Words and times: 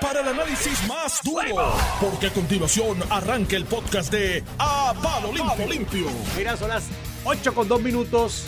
para 0.00 0.20
el 0.20 0.28
análisis 0.28 0.88
más 0.88 1.20
duro, 1.22 1.74
porque 2.00 2.28
a 2.28 2.32
continuación 2.32 2.96
arranca 3.10 3.54
el 3.54 3.66
podcast 3.66 4.10
de 4.10 4.42
A 4.58 4.94
Palo 5.02 5.30
Limpio. 5.30 6.06
Mira, 6.38 6.56
son 6.56 6.70
las 6.70 6.88
8 7.24 7.54
con 7.54 7.68
2 7.68 7.82
minutos. 7.82 8.46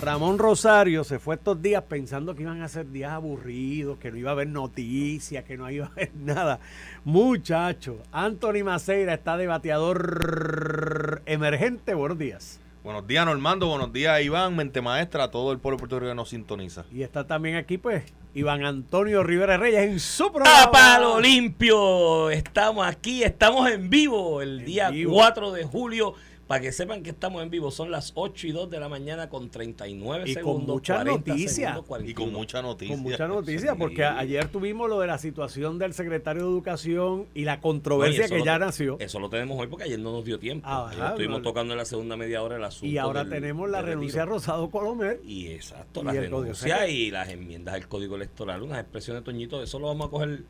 Ramón 0.00 0.38
Rosario 0.38 1.04
se 1.04 1.18
fue 1.18 1.34
estos 1.34 1.60
días 1.60 1.82
pensando 1.82 2.34
que 2.34 2.44
iban 2.44 2.62
a 2.62 2.68
ser 2.68 2.90
días 2.90 3.12
aburridos, 3.12 3.98
que 3.98 4.10
no 4.10 4.16
iba 4.16 4.30
a 4.30 4.32
haber 4.32 4.48
noticias, 4.48 5.44
que 5.44 5.58
no 5.58 5.68
iba 5.70 5.86
a 5.86 5.90
haber 5.90 6.12
nada. 6.16 6.60
Muchacho, 7.04 7.98
Anthony 8.10 8.64
Maceira 8.64 9.12
está 9.12 9.36
de 9.36 9.48
bateador 9.48 11.20
emergente. 11.26 11.92
Buenos 11.92 12.16
días. 12.16 12.58
Buenos 12.88 13.06
días, 13.06 13.26
Normando. 13.26 13.66
Buenos 13.66 13.92
días, 13.92 14.18
Iván, 14.22 14.56
mente 14.56 14.80
maestra, 14.80 15.24
a 15.24 15.30
todo 15.30 15.52
el 15.52 15.58
pueblo 15.58 15.76
puertorriqueño 15.76 16.12
que 16.12 16.16
nos 16.16 16.30
sintoniza. 16.30 16.86
Y 16.90 17.02
está 17.02 17.26
también 17.26 17.56
aquí, 17.56 17.76
pues, 17.76 18.02
Iván 18.32 18.64
Antonio 18.64 19.22
Rivera 19.22 19.58
Reyes 19.58 19.82
en 19.82 20.00
su 20.00 20.32
programa. 20.32 20.62
¡A 20.62 20.70
palo 20.70 21.20
limpio! 21.20 22.30
Estamos 22.30 22.86
aquí, 22.86 23.22
estamos 23.22 23.70
en 23.70 23.90
vivo 23.90 24.40
el 24.40 24.60
En 24.60 24.64
día 24.64 24.88
vivo. 24.88 25.12
4 25.12 25.52
de 25.52 25.64
julio. 25.64 26.14
Para 26.48 26.62
que 26.62 26.72
sepan 26.72 27.02
que 27.02 27.10
estamos 27.10 27.42
en 27.42 27.50
vivo, 27.50 27.70
son 27.70 27.90
las 27.90 28.12
8 28.14 28.46
y 28.46 28.52
2 28.52 28.70
de 28.70 28.80
la 28.80 28.88
mañana 28.88 29.28
con 29.28 29.50
39 29.50 30.24
Y 30.26 30.34
con 30.34 30.42
segundos. 30.42 30.74
mucha 30.76 30.94
40 30.94 31.30
noticia. 31.30 31.50
segundos, 31.74 31.84
Y 31.84 31.88
41. 31.88 32.24
con 32.24 32.32
mucha 32.40 32.62
noticia. 32.62 32.94
Con 32.94 33.02
mucha 33.04 33.28
noticia, 33.28 33.74
porque 33.74 34.04
ayer 34.04 34.48
tuvimos 34.48 34.88
lo 34.88 34.98
de 34.98 35.06
la 35.08 35.18
situación 35.18 35.78
del 35.78 35.92
secretario 35.92 36.44
de 36.44 36.48
Educación 36.48 37.26
y 37.34 37.44
la 37.44 37.56
No, 37.56 37.58
y 37.58 37.62
controversia 37.62 38.28
que 38.28 38.42
ya 38.42 38.54
te- 38.58 38.64
nació. 38.64 38.96
Eso 38.98 39.20
lo 39.20 39.28
tenemos 39.28 39.60
hoy 39.60 39.66
porque 39.66 39.84
ayer 39.84 39.98
no 40.00 40.10
nos 40.10 40.24
dio 40.24 40.38
tiempo. 40.38 40.66
Ah, 40.66 40.88
ajá, 40.90 41.08
estuvimos 41.10 41.40
no. 41.40 41.42
tocando 41.44 41.74
en 41.74 41.78
la 41.78 41.84
segunda 41.84 42.16
media 42.16 42.42
hora 42.42 42.56
el 42.56 42.64
asunto. 42.64 42.86
Y 42.86 42.96
ahora 42.96 43.24
del- 43.24 43.30
tenemos 43.34 43.68
la 43.68 43.78
del 43.82 43.86
renuncia 43.88 44.22
a. 44.22 44.26
Rosado 44.26 44.70
Colomer. 44.70 45.20
Y 45.26 45.48
exacto, 45.48 46.02
la 46.02 46.12
renuncia 46.12 46.88
y 46.88 47.10
las 47.10 47.28
enmiendas 47.28 47.74
al 47.74 47.88
código 47.88 48.16
electoral, 48.16 48.62
unas 48.62 48.80
expresiones, 48.80 49.22
Toñito, 49.22 49.62
eso 49.62 49.78
lo 49.78 49.88
vamos 49.88 50.06
a 50.06 50.10
coger 50.10 50.44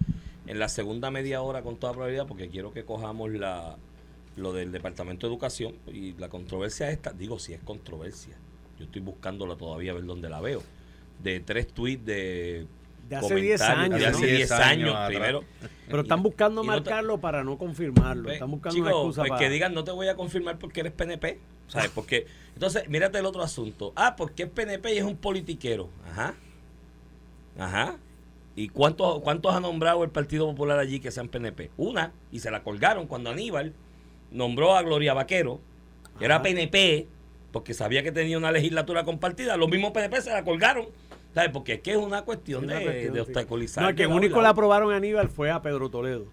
en 0.47 0.59
la 0.61 0.69
segunda 0.69 1.11
media 1.11 1.43
hora 1.43 1.63
con 1.63 1.77
toda 1.77 1.93
probabilidad 1.93 2.27
porque 2.29 2.49
quiero 2.49 2.73
que 2.73 2.85
cojamos 2.85 3.33
la 3.33 3.77
lo 4.39 4.53
del 4.53 4.73
Departamento 4.73 5.27
de 5.27 5.33
Educación 5.33 5.75
y 5.93 6.15
la 6.15 6.29
controversia 6.29 6.91
esta, 6.91 7.13
digo 7.13 7.39
si 7.39 7.53
es 7.53 7.61
controversia, 7.61 8.37
yo 8.79 8.85
estoy 8.85 9.03
buscándola 9.03 9.57
todavía 9.57 9.93
a 9.93 9.95
ver 9.95 10.05
dónde 10.05 10.29
la 10.29 10.41
veo, 10.41 10.63
de 11.23 11.41
tres 11.41 11.69
tweets 11.69 12.05
de... 12.05 12.67
De 13.09 13.17
hace 13.17 13.37
10 13.37 13.61
comentarios 13.63 13.85
años, 13.85 14.01
de 14.01 14.07
hace 14.07 14.27
10 14.27 14.37
10 14.37 14.51
años 14.53 14.97
primero. 15.09 15.45
Pero 15.87 16.03
están 16.03 16.23
buscando 16.23 16.63
y 16.63 16.67
marcarlo 16.67 17.19
para 17.19 17.43
no 17.43 17.57
confirmarlo. 17.57 18.25
Pues, 18.25 18.35
Están 18.35 18.51
buscando 18.51 18.75
chico, 18.75 18.87
una 18.87 18.97
excusa 18.97 19.23
pues 19.23 19.31
para... 19.31 19.41
que 19.41 19.49
digan, 19.49 19.73
no 19.73 19.83
te 19.83 19.93
voy 19.93 20.09
a 20.09 20.15
confirmar 20.15 20.59
porque 20.59 20.81
eres 20.81 20.93
PNP. 20.93 21.39
¿Sabes? 21.69 21.91
Porque, 21.95 22.27
entonces, 22.55 22.89
mírate 22.89 23.19
el 23.19 23.27
otro 23.27 23.43
asunto. 23.43 23.93
Ah, 23.97 24.15
porque 24.17 24.45
es 24.45 24.51
PNP 24.51 24.95
y 24.95 24.99
es 24.99 25.05
un 25.05 25.17
politiquero. 25.17 25.89
Ajá. 26.11 26.35
Ajá. 27.59 27.97
¿Y 28.57 28.71
cuántos, 28.71 29.21
cuántos 29.21 29.55
ha 29.55 29.61
nombrado 29.61 30.03
el 30.03 30.11
Partido 30.11 30.47
Popular 30.47 30.79
allí 30.79 30.99
que 30.99 31.11
sean 31.11 31.29
PNP? 31.29 31.71
Una, 31.77 32.13
y 32.33 32.41
se 32.41 32.51
la 32.51 32.63
colgaron 32.63 33.07
cuando 33.07 33.31
Aníbal 33.31 33.73
nombró 34.31 34.77
a 34.77 34.83
Gloria 34.83 35.15
Vaquero, 35.15 35.61
que 36.19 36.25
era. 36.25 36.43
PNP, 36.43 37.07
porque 37.53 37.75
sabía 37.75 38.03
que 38.03 38.13
tenía 38.13 38.39
una 38.39 38.53
legislatura 38.53 39.05
compartida. 39.05 39.57
Los 39.57 39.69
mismos 39.69 39.93
PNP 39.93 40.21
se 40.21 40.31
la 40.31 40.45
colgaron. 40.45 40.87
¿Sabes? 41.35 41.51
Porque 41.53 41.75
es 41.75 41.81
que 41.81 41.93
es 41.93 41.97
una 41.97 42.23
cuestión, 42.23 42.65
Es 42.65 42.71
una 42.71 42.79
de, 42.79 42.85
cuestión, 42.85 43.15
de 43.15 43.21
sí. 43.21 43.25
obstaculizar. 43.25 43.83
No, 43.83 43.91
el 43.91 43.95
que 43.97 44.05
y 44.05 44.07
único 44.07 44.41
le 44.41 44.49
aprobaron 44.49 44.93
a 44.93 44.97
Aníbal 44.97 45.29
fue 45.29 45.51
a 45.51 45.61
Pedro 45.61 45.91
Toledo. 45.91 46.27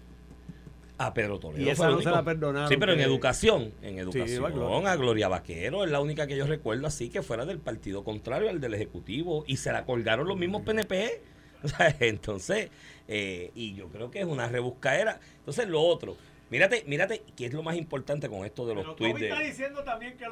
A 0.98 1.12
Pedro 1.12 1.38
Toledo. 1.38 1.62
Y 1.62 1.68
esa 1.68 1.88
el 1.88 1.96
no 1.96 2.02
se 2.02 2.10
la 2.10 2.24
perdonaron, 2.24 2.68
Sí, 2.68 2.76
pero 2.78 2.94
en 2.94 3.00
educación. 3.00 3.72
En 3.82 3.98
educación. 3.98 4.86
a 4.86 4.96
Gloria 4.96 5.28
Vaquero 5.28 5.84
es 5.84 5.90
la 5.90 6.00
única 6.00 6.26
que 6.26 6.36
yo 6.36 6.46
recuerdo 6.46 6.86
así 6.86 7.10
que 7.10 7.22
fuera 7.22 7.44
del 7.44 7.58
partido 7.58 8.02
contrario 8.02 8.48
al 8.48 8.60
del 8.60 8.72
Ejecutivo. 8.74 9.44
Y 9.46 9.58
se 9.58 9.70
la 9.72 9.84
colgaron 9.84 10.26
los 10.26 10.38
mismos 10.38 10.62
PNP. 10.62 11.20
Entonces, 12.00 12.70
eh, 13.08 13.50
y 13.54 13.74
yo 13.74 13.88
creo 13.88 14.10
que 14.10 14.20
es 14.20 14.26
una 14.26 14.48
rebuscaera. 14.48 15.20
Entonces, 15.40 15.68
lo 15.68 15.82
otro. 15.82 16.16
Mírate, 16.48 16.84
mírate, 16.86 17.24
¿qué 17.36 17.46
es 17.46 17.52
lo 17.52 17.64
más 17.64 17.74
importante 17.76 18.28
con 18.28 18.44
esto 18.46 18.66
de 18.68 18.76
los 18.76 18.94
tweets 18.94 19.18
de. 19.18 19.34
diciendo 19.44 19.82
también 19.82 20.16
que, 20.16 20.26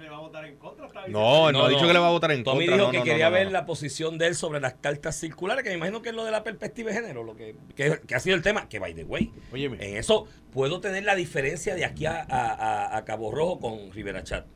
le 0.00 0.08
va 0.08 0.16
a 0.16 0.20
votar 0.20 0.44
en 0.46 0.56
contra. 0.56 0.88
No, 1.06 1.52
no, 1.52 1.64
ha 1.64 1.68
dicho 1.68 1.86
que 1.86 1.92
le 1.92 1.98
va 2.00 2.08
a 2.08 2.10
votar 2.10 2.32
en 2.32 2.42
Tommy 2.42 2.66
contra. 2.66 2.74
dijo 2.74 2.86
no, 2.86 2.90
que 2.90 2.98
no, 2.98 3.04
quería 3.04 3.26
no, 3.26 3.30
no, 3.30 3.36
ver 3.36 3.46
no. 3.46 3.52
la 3.52 3.64
posición 3.64 4.18
de 4.18 4.26
él 4.26 4.34
sobre 4.34 4.58
las 4.60 4.74
cartas 4.74 5.14
circulares, 5.14 5.62
que 5.62 5.70
me 5.70 5.76
imagino 5.76 6.02
que 6.02 6.08
es 6.08 6.14
lo 6.16 6.24
de 6.24 6.32
la 6.32 6.42
perspectiva 6.42 6.90
de 6.90 6.96
género, 6.96 7.22
lo 7.22 7.36
que, 7.36 7.54
que, 7.76 8.00
que 8.04 8.14
ha 8.16 8.18
sido 8.18 8.34
el 8.34 8.42
tema, 8.42 8.68
que 8.68 8.80
by 8.80 8.94
the 8.94 9.04
way. 9.04 9.30
Óyeme. 9.52 9.76
En 9.80 9.96
eso 9.96 10.26
puedo 10.52 10.80
tener 10.80 11.04
la 11.04 11.14
diferencia 11.14 11.76
de 11.76 11.84
aquí 11.84 12.06
a, 12.06 12.20
a- 12.28 12.52
a- 12.52 12.96
a 12.96 13.04
Cabo 13.04 13.30
Rojo 13.30 13.60
con 13.60 13.92
Rivera 13.92 14.24
Chat. 14.24 14.46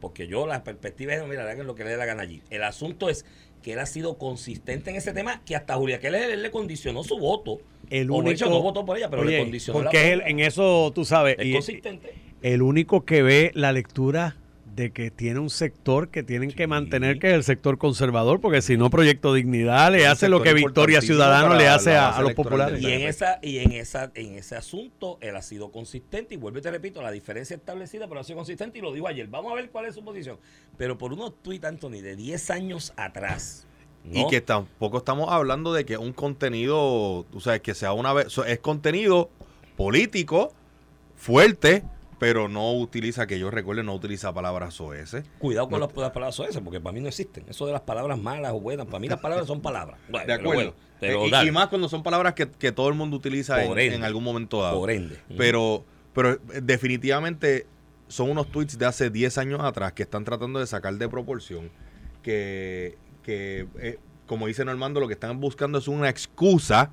Porque 0.00 0.26
yo 0.26 0.46
la 0.48 0.64
perspectiva 0.64 1.10
de 1.12 1.18
género, 1.18 1.30
mira, 1.30 1.48
hagan 1.48 1.66
lo 1.68 1.76
que 1.76 1.84
le 1.84 1.90
dé 1.90 1.96
la 1.96 2.04
gana 2.04 2.22
allí. 2.24 2.42
El 2.50 2.64
asunto 2.64 3.08
es 3.08 3.24
que 3.62 3.74
él 3.74 3.78
ha 3.78 3.86
sido 3.86 4.18
consistente 4.18 4.90
en 4.90 4.96
ese 4.96 5.12
tema, 5.12 5.42
que 5.44 5.54
hasta 5.56 5.74
Julia 5.76 6.00
Keller 6.00 6.30
él 6.30 6.42
le 6.42 6.50
condicionó 6.50 7.04
su 7.04 7.16
voto. 7.18 7.58
El 7.90 8.10
único... 8.10 8.30
hecho, 8.30 8.50
no 8.50 8.60
votó 8.60 8.84
por 8.84 8.96
ella, 8.96 9.10
pero 9.10 9.24
le 9.24 9.38
condicionó 9.38 9.80
Porque 9.80 10.12
en 10.12 10.40
eso, 10.40 10.92
tú 10.94 11.04
sabes, 11.04 11.36
Es 11.38 11.46
y- 11.46 11.52
consistente. 11.52 12.14
el 12.42 12.62
único 12.62 13.04
que 13.04 13.22
ve 13.22 13.50
la 13.54 13.72
lectura 13.72 14.36
de 14.78 14.92
que 14.92 15.10
tiene 15.10 15.40
un 15.40 15.50
sector 15.50 16.08
que 16.08 16.22
tienen 16.22 16.52
que 16.52 16.68
mantener, 16.68 17.18
que 17.18 17.26
es 17.30 17.34
el 17.34 17.42
sector 17.42 17.78
conservador, 17.78 18.40
porque 18.40 18.62
si 18.62 18.76
no, 18.76 18.90
Proyecto 18.90 19.34
Dignidad 19.34 19.90
le 19.90 20.06
hace 20.06 20.28
lo 20.28 20.40
que 20.40 20.54
Victoria 20.54 21.00
Ciudadano 21.00 21.56
le 21.56 21.66
hace 21.66 21.96
a, 21.96 22.20
los 22.20 22.34
populares. 22.34 22.80
Y 22.80 22.92
en 22.92 23.02
esa 23.02 23.40
y 23.42 23.58
en 23.58 23.72
esa 23.72 24.12
en 24.14 24.36
ese 24.36 24.54
asunto 24.54 25.18
él 25.20 25.34
ha 25.34 25.42
sido 25.42 25.72
consistente 25.72 26.34
y 26.34 26.36
vuelvo 26.36 26.60
y 26.60 26.62
te 26.62 26.70
repito, 26.70 27.02
la 27.02 27.10
diferencia 27.10 27.56
establecida, 27.56 28.06
pero 28.06 28.20
ha 28.20 28.24
sido 28.24 28.36
consistente 28.36 28.78
y 28.78 28.82
lo 28.82 28.92
digo 28.92 29.08
ayer. 29.08 29.26
Vamos 29.26 29.50
a 29.50 29.56
ver 29.56 29.68
cuál 29.70 29.86
es 29.86 29.96
su 29.96 30.04
posición. 30.04 30.38
Pero 30.76 30.96
por 30.96 31.12
unos 31.12 31.42
tweets, 31.42 31.64
Anthony, 31.64 32.00
de 32.00 32.14
10 32.14 32.50
años 32.50 32.92
atrás. 32.96 33.66
Y 34.12 34.26
que 34.28 34.40
tampoco 34.40 34.98
estamos 34.98 35.30
hablando 35.30 35.72
de 35.72 35.84
que 35.84 35.96
un 35.98 36.12
contenido, 36.12 37.24
tú 37.30 37.40
sabes, 37.40 37.60
que 37.60 37.74
sea 37.74 37.92
una 37.92 38.12
vez, 38.12 38.36
es 38.46 38.58
contenido 38.60 39.30
político, 39.76 40.52
fuerte, 41.16 41.84
pero 42.18 42.48
no 42.48 42.72
utiliza, 42.72 43.26
que 43.26 43.38
yo 43.38 43.50
recuerde, 43.50 43.82
no 43.84 43.94
utiliza 43.94 44.32
palabras 44.32 44.80
OS. 44.80 45.16
Cuidado 45.38 45.68
con 45.68 45.78
No- 45.80 45.86
las, 45.86 45.96
las 45.96 46.10
palabras 46.10 46.40
esas, 46.40 46.62
porque 46.62 46.80
para 46.80 46.92
mí 46.92 47.00
no 47.00 47.08
existen. 47.08 47.44
Eso 47.48 47.66
de 47.66 47.72
las 47.72 47.82
palabras 47.82 48.18
malas 48.18 48.52
o 48.52 48.60
buenas, 48.60 48.86
para 48.86 48.98
mí 48.98 49.08
las 49.08 49.20
palabras 49.20 49.46
son 49.46 49.60
palabras. 49.60 49.98
Bueno, 50.08 50.26
De 50.26 50.32
acuerdo. 50.32 50.54
bueno, 50.54 50.74
pero 51.00 51.26
y, 51.26 51.50
más 51.52 51.68
cuando 51.68 51.88
son 51.88 52.02
palabras 52.02 52.34
que, 52.34 52.48
que 52.50 52.72
todo 52.72 52.88
el 52.88 52.94
mundo 52.94 53.16
utiliza 53.16 53.62
en, 53.62 53.70
ende. 53.70 53.94
en 53.94 54.04
algún 54.04 54.24
momento 54.24 54.60
dado. 54.62 54.78
por 54.80 54.90
ende. 54.90 55.18
Pero, 55.36 55.84
pero 56.12 56.32
eh, 56.32 56.38
definitivamente 56.62 57.66
son 58.08 58.30
unos 58.30 58.48
tweets 58.50 58.78
de 58.78 58.86
hace 58.86 59.10
10 59.10 59.38
años 59.38 59.60
atrás 59.62 59.92
que 59.92 60.02
están 60.02 60.24
tratando 60.24 60.58
de 60.58 60.66
sacar 60.66 60.94
de 60.94 61.08
proporción. 61.08 61.70
Que, 62.22 62.96
que 63.28 63.66
eh, 63.78 63.98
como 64.26 64.46
dice 64.46 64.64
Normando, 64.64 65.00
lo 65.00 65.06
que 65.06 65.12
están 65.12 65.38
buscando 65.38 65.76
es 65.78 65.86
una 65.86 66.08
excusa 66.08 66.90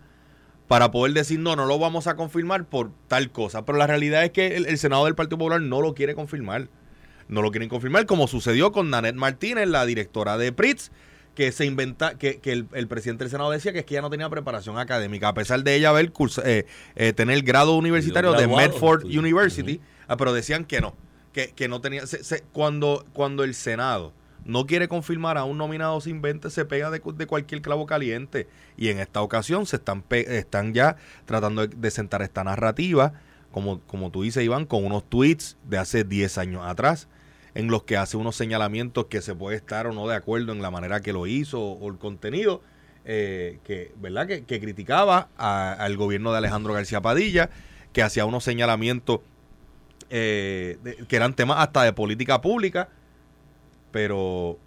para 0.67 0.91
poder 0.91 1.13
decir, 1.13 1.39
no, 1.39 1.55
no 1.55 1.65
lo 1.65 1.79
vamos 1.79 2.07
a 2.07 2.15
confirmar 2.17 2.65
por 2.65 2.91
tal 3.07 3.31
cosa. 3.31 3.63
Pero 3.65 3.77
la 3.77 3.87
realidad 3.87 4.25
es 4.25 4.31
que 4.31 4.57
el, 4.57 4.65
el 4.65 4.77
Senado 4.77 5.05
del 5.05 5.15
Partido 5.15 5.37
Popular 5.37 5.61
no 5.61 5.79
lo 5.81 5.93
quiere 5.93 6.13
confirmar. 6.13 6.67
No 7.29 7.41
lo 7.41 7.51
quieren 7.51 7.69
confirmar, 7.69 8.05
como 8.05 8.27
sucedió 8.27 8.71
con 8.73 8.89
Nanette 8.89 9.15
Martínez, 9.15 9.67
la 9.69 9.85
directora 9.85 10.37
de 10.37 10.51
PRITS, 10.51 10.91
que 11.35 11.51
se 11.53 11.65
inventa, 11.65 12.17
que, 12.17 12.39
que 12.39 12.51
el, 12.51 12.67
el 12.73 12.87
presidente 12.87 13.23
del 13.23 13.31
Senado 13.31 13.49
decía 13.51 13.71
que 13.73 13.79
es 13.79 13.85
que 13.85 13.93
ella 13.95 14.01
no 14.01 14.09
tenía 14.09 14.29
preparación 14.29 14.77
académica, 14.77 15.29
a 15.29 15.33
pesar 15.33 15.63
de 15.63 15.75
ella 15.75 15.89
haber 15.89 16.11
curso, 16.11 16.41
eh, 16.45 16.65
eh, 16.95 17.13
tener 17.13 17.41
grado 17.43 17.77
universitario 17.77 18.31
de 18.33 18.47
Medford. 18.47 19.05
University, 19.19 19.79
ah, 20.07 20.17
pero 20.17 20.33
decían 20.33 20.65
que 20.65 20.81
no, 20.81 20.95
que, 21.31 21.51
que 21.55 21.67
no 21.67 21.79
tenía, 21.81 22.05
se- 22.07 22.23
se- 22.23 22.43
cuando, 22.51 23.05
cuando 23.13 23.43
el 23.43 23.53
Senado 23.55 24.13
no 24.45 24.65
quiere 24.65 24.87
confirmar 24.87 25.37
a 25.37 25.43
un 25.43 25.57
nominado 25.57 25.99
sin 26.01 26.21
20, 26.21 26.49
se 26.49 26.65
pega 26.65 26.89
de, 26.91 27.01
de 27.03 27.27
cualquier 27.27 27.61
clavo 27.61 27.85
caliente. 27.85 28.47
Y 28.77 28.89
en 28.89 28.99
esta 28.99 29.21
ocasión 29.21 29.65
se 29.65 29.77
están, 29.77 30.03
están 30.09 30.73
ya 30.73 30.97
tratando 31.25 31.67
de, 31.67 31.91
sentar 31.91 32.21
esta 32.21 32.43
narrativa, 32.43 33.13
como, 33.51 33.81
como 33.81 34.11
tú 34.11 34.23
dices, 34.23 34.43
Iván, 34.43 34.65
con 34.65 34.85
unos 34.85 35.03
tweets 35.09 35.57
de 35.63 35.77
hace 35.77 36.03
10 36.03 36.37
años 36.37 36.61
atrás, 36.65 37.07
en 37.55 37.67
los 37.67 37.83
que 37.83 37.97
hace 37.97 38.17
unos 38.17 38.35
señalamientos 38.35 39.05
que 39.05 39.21
se 39.21 39.33
puede 39.33 39.57
estar 39.57 39.87
o 39.87 39.93
no 39.93 40.07
de 40.07 40.15
acuerdo 40.15 40.51
en 40.51 40.61
la 40.61 40.71
manera 40.71 41.01
que 41.01 41.13
lo 41.13 41.25
hizo 41.25 41.61
o, 41.61 41.89
el 41.89 41.97
contenido, 41.97 42.61
eh, 43.05 43.59
que, 43.63 43.93
¿verdad? 43.97 44.27
Que, 44.27 44.43
que 44.43 44.59
criticaba 44.59 45.29
al 45.37 45.97
gobierno 45.97 46.31
de 46.31 46.39
Alejandro 46.39 46.73
García 46.73 47.01
Padilla, 47.01 47.49
que 47.93 48.03
hacía 48.03 48.25
unos 48.25 48.43
señalamientos 48.43 49.21
eh, 50.09 50.77
que 51.07 51.15
eran 51.15 51.33
temas 51.33 51.57
hasta 51.59 51.83
de 51.83 51.93
política 51.93 52.41
pública, 52.41 52.89
pero 53.95 54.19
o 54.49 54.59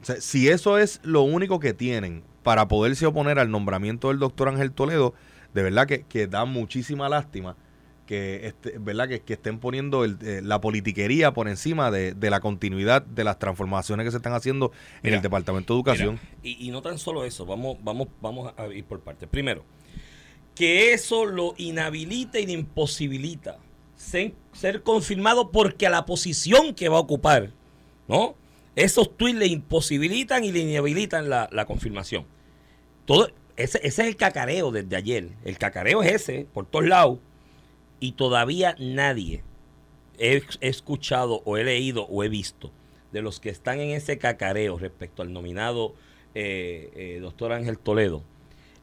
sea, 0.00 0.22
si 0.22 0.48
eso 0.48 0.78
es 0.78 0.98
lo 1.02 1.20
único 1.20 1.60
que 1.60 1.74
tienen 1.74 2.22
para 2.42 2.66
poderse 2.66 3.04
oponer 3.04 3.38
al 3.38 3.50
nombramiento 3.50 4.08
del 4.08 4.18
doctor 4.18 4.48
Ángel 4.48 4.72
Toledo, 4.72 5.12
de 5.52 5.62
verdad 5.62 5.86
que, 5.86 6.04
que 6.04 6.26
da 6.28 6.46
muchísima 6.46 7.10
lástima 7.10 7.56
que, 8.06 8.46
este, 8.46 8.78
¿verdad? 8.78 9.06
que, 9.06 9.20
que 9.20 9.34
estén 9.34 9.58
poniendo 9.58 10.02
el- 10.04 10.16
eh, 10.22 10.40
la 10.42 10.62
politiquería 10.62 11.34
por 11.34 11.46
encima 11.46 11.90
de, 11.90 12.14
de 12.14 12.30
la 12.30 12.40
continuidad 12.40 13.02
de 13.02 13.22
las 13.24 13.38
transformaciones 13.38 14.04
que 14.06 14.10
se 14.12 14.16
están 14.16 14.32
haciendo 14.32 14.72
en 14.96 15.00
Mira, 15.02 15.16
el 15.16 15.22
Departamento 15.22 15.74
de 15.74 15.78
Educación. 15.80 16.18
Mira, 16.42 16.58
y, 16.58 16.66
y 16.66 16.70
no 16.70 16.80
tan 16.80 16.96
solo 16.96 17.26
eso, 17.26 17.44
vamos, 17.44 17.76
vamos, 17.82 18.08
vamos 18.22 18.50
a 18.56 18.66
ir 18.68 18.84
por 18.86 19.00
partes. 19.00 19.28
Primero, 19.28 19.62
que 20.54 20.94
eso 20.94 21.26
lo 21.26 21.52
inhabilita 21.58 22.40
y 22.40 22.46
le 22.46 22.52
imposibilita 22.52 23.58
ser, 23.94 24.32
ser 24.54 24.82
confirmado 24.82 25.50
porque 25.50 25.86
a 25.86 25.90
la 25.90 26.06
posición 26.06 26.74
que 26.74 26.88
va 26.88 26.96
a 26.96 27.00
ocupar, 27.00 27.50
¿no? 28.08 28.36
Esos 28.76 29.16
tweets 29.16 29.38
le 29.38 29.46
imposibilitan 29.46 30.44
y 30.44 30.52
le 30.52 30.60
inhabilitan 30.60 31.28
la, 31.28 31.64
confirmación. 31.66 32.26
Todo, 33.06 33.30
ese, 33.56 33.80
es 33.82 33.98
el 33.98 34.16
cacareo 34.16 34.70
desde 34.70 34.96
ayer. 34.96 35.28
El 35.44 35.58
cacareo 35.58 36.02
es 36.02 36.12
ese, 36.12 36.46
por 36.52 36.66
todos 36.66 36.86
lados. 36.86 37.18
Y 38.00 38.12
todavía 38.12 38.74
nadie 38.78 39.42
he, 40.18 40.42
he 40.60 40.68
escuchado 40.68 41.42
o 41.44 41.56
he 41.56 41.64
leído 41.64 42.06
o 42.06 42.24
he 42.24 42.28
visto 42.28 42.70
de 43.12 43.22
los 43.22 43.38
que 43.38 43.48
están 43.48 43.80
en 43.80 43.90
ese 43.90 44.18
cacareo 44.18 44.76
respecto 44.76 45.22
al 45.22 45.32
nominado 45.32 45.94
eh, 46.34 46.90
eh, 46.96 47.18
doctor 47.20 47.52
Ángel 47.52 47.78
Toledo, 47.78 48.24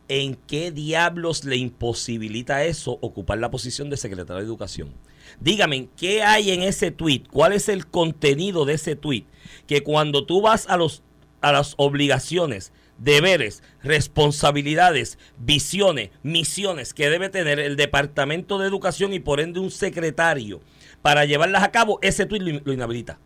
¿en 0.07 0.35
qué 0.35 0.71
diablos 0.71 1.43
le 1.43 1.57
imposibilita 1.57 2.63
eso 2.63 2.97
ocupar 3.01 3.39
la 3.39 3.51
posición 3.51 3.89
de 3.89 3.97
secretario 3.97 4.41
de 4.41 4.45
Educación? 4.45 4.93
Dígame, 5.39 5.87
¿qué 5.97 6.23
hay 6.23 6.51
en 6.51 6.61
ese 6.61 6.91
tweet? 6.91 7.23
¿Cuál 7.31 7.53
es 7.53 7.69
el 7.69 7.87
contenido 7.87 8.65
de 8.65 8.73
ese 8.73 8.95
tweet? 8.95 9.25
Que 9.67 9.83
cuando 9.83 10.25
tú 10.25 10.41
vas 10.41 10.67
a, 10.69 10.77
los, 10.77 11.03
a 11.41 11.51
las 11.51 11.73
obligaciones, 11.77 12.71
deberes, 12.97 13.63
responsabilidades, 13.83 15.17
visiones, 15.37 16.11
misiones 16.23 16.93
que 16.93 17.09
debe 17.09 17.29
tener 17.29 17.59
el 17.59 17.75
Departamento 17.75 18.59
de 18.59 18.67
Educación 18.67 19.13
y 19.13 19.19
por 19.19 19.39
ende 19.39 19.59
un 19.59 19.71
secretario 19.71 20.61
para 21.01 21.25
llevarlas 21.25 21.63
a 21.63 21.71
cabo, 21.71 21.99
ese 22.01 22.25
tweet 22.25 22.61
lo, 22.63 22.73
inhabilita. 22.73 23.19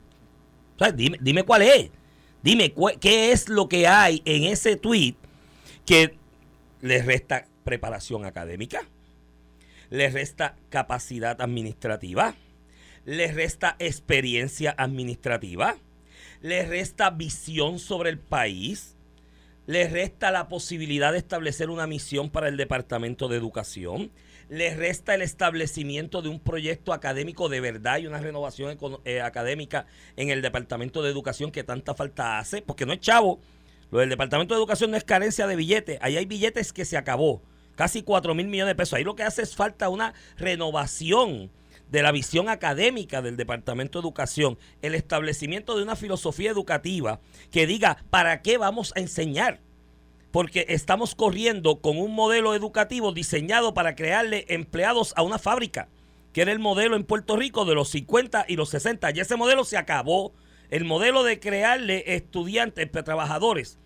O 0.75 0.79
sea, 0.79 0.91
dime, 0.91 1.17
dime 1.21 1.43
cuál 1.43 1.63
es. 1.63 1.89
Dime 2.41 2.73
qué 2.99 3.31
es 3.31 3.49
lo 3.49 3.67
que 3.67 3.87
hay 3.87 4.21
en 4.23 4.43
ese 4.43 4.75
tweet 4.75 5.15
que 5.85 6.15
le 6.81 7.01
resta 7.01 7.47
preparación 7.63 8.25
académica, 8.25 8.87
le 9.89 10.09
resta 10.09 10.55
capacidad 10.69 11.41
administrativa, 11.41 12.35
le 13.05 13.31
resta 13.31 13.75
experiencia 13.79 14.73
administrativa, 14.77 15.77
le 16.41 16.65
resta 16.65 17.09
visión 17.09 17.79
sobre 17.79 18.09
el 18.09 18.19
país, 18.19 18.95
le 19.67 19.87
resta 19.87 20.31
la 20.31 20.47
posibilidad 20.47 21.11
de 21.11 21.17
establecer 21.17 21.69
una 21.69 21.87
misión 21.87 22.29
para 22.29 22.47
el 22.47 22.57
Departamento 22.57 23.27
de 23.27 23.37
Educación, 23.37 24.11
le 24.49 24.75
resta 24.75 25.15
el 25.15 25.21
establecimiento 25.21 26.21
de 26.21 26.29
un 26.29 26.39
proyecto 26.39 26.93
académico 26.93 27.49
de 27.49 27.61
verdad 27.61 27.97
y 27.97 28.07
una 28.07 28.19
renovación 28.19 28.77
eh, 29.03 29.21
académica 29.21 29.87
en 30.17 30.29
el 30.29 30.41
Departamento 30.41 31.01
de 31.01 31.09
Educación 31.09 31.51
que 31.51 31.63
tanta 31.63 31.95
falta 31.95 32.37
hace, 32.37 32.61
porque 32.61 32.85
no 32.85 32.93
es 32.93 32.99
chavo. 32.99 33.39
Lo 33.91 33.99
del 33.99 34.09
Departamento 34.09 34.53
de 34.53 34.59
Educación 34.59 34.91
no 34.91 34.97
es 34.97 35.03
carencia 35.03 35.47
de 35.47 35.55
billetes, 35.55 35.97
ahí 36.01 36.17
hay 36.17 36.25
billetes 36.25 36.73
que 36.73 36.85
se 36.85 36.97
acabó, 36.97 37.41
casi 37.75 38.03
4 38.03 38.33
mil 38.35 38.47
millones 38.47 38.71
de 38.71 38.75
pesos. 38.75 38.93
Ahí 38.93 39.03
lo 39.03 39.15
que 39.15 39.23
hace 39.23 39.41
es 39.41 39.55
falta 39.55 39.89
una 39.89 40.13
renovación 40.37 41.51
de 41.89 42.01
la 42.01 42.11
visión 42.11 42.49
académica 42.49 43.21
del 43.21 43.37
Departamento 43.37 43.99
de 43.99 44.03
Educación, 44.03 44.57
el 44.81 44.95
establecimiento 44.95 45.77
de 45.77 45.83
una 45.83 45.95
filosofía 45.95 46.51
educativa 46.51 47.19
que 47.51 47.67
diga 47.67 48.03
para 48.09 48.41
qué 48.41 48.57
vamos 48.57 48.91
a 48.95 48.99
enseñar 48.99 49.59
porque 50.35 50.65
estamos 50.67 51.15
corriendo 51.15 51.79
con 51.79 51.97
un 51.97 52.13
modelo 52.13 52.53
educativo 52.55 53.13
diseñado 53.13 53.73
para 53.73 53.95
crearle 53.95 54.45
empleados 54.49 55.13
a 55.15 55.21
una 55.21 55.39
fábrica, 55.39 55.87
que 56.33 56.41
era 56.41 56.51
el 56.51 56.59
modelo 56.59 56.97
en 56.97 57.05
Puerto 57.05 57.37
Rico 57.37 57.63
de 57.63 57.73
los 57.73 57.87
50 57.87 58.43
y 58.49 58.57
los 58.57 58.67
60. 58.67 59.11
Y 59.11 59.21
ese 59.21 59.37
modelo 59.37 59.63
se 59.63 59.77
acabó. 59.77 60.33
El 60.69 60.83
modelo 60.83 61.23
de 61.23 61.39
crearle 61.39 62.03
estudiantes, 62.15 62.91
trabajadores, 62.91 63.79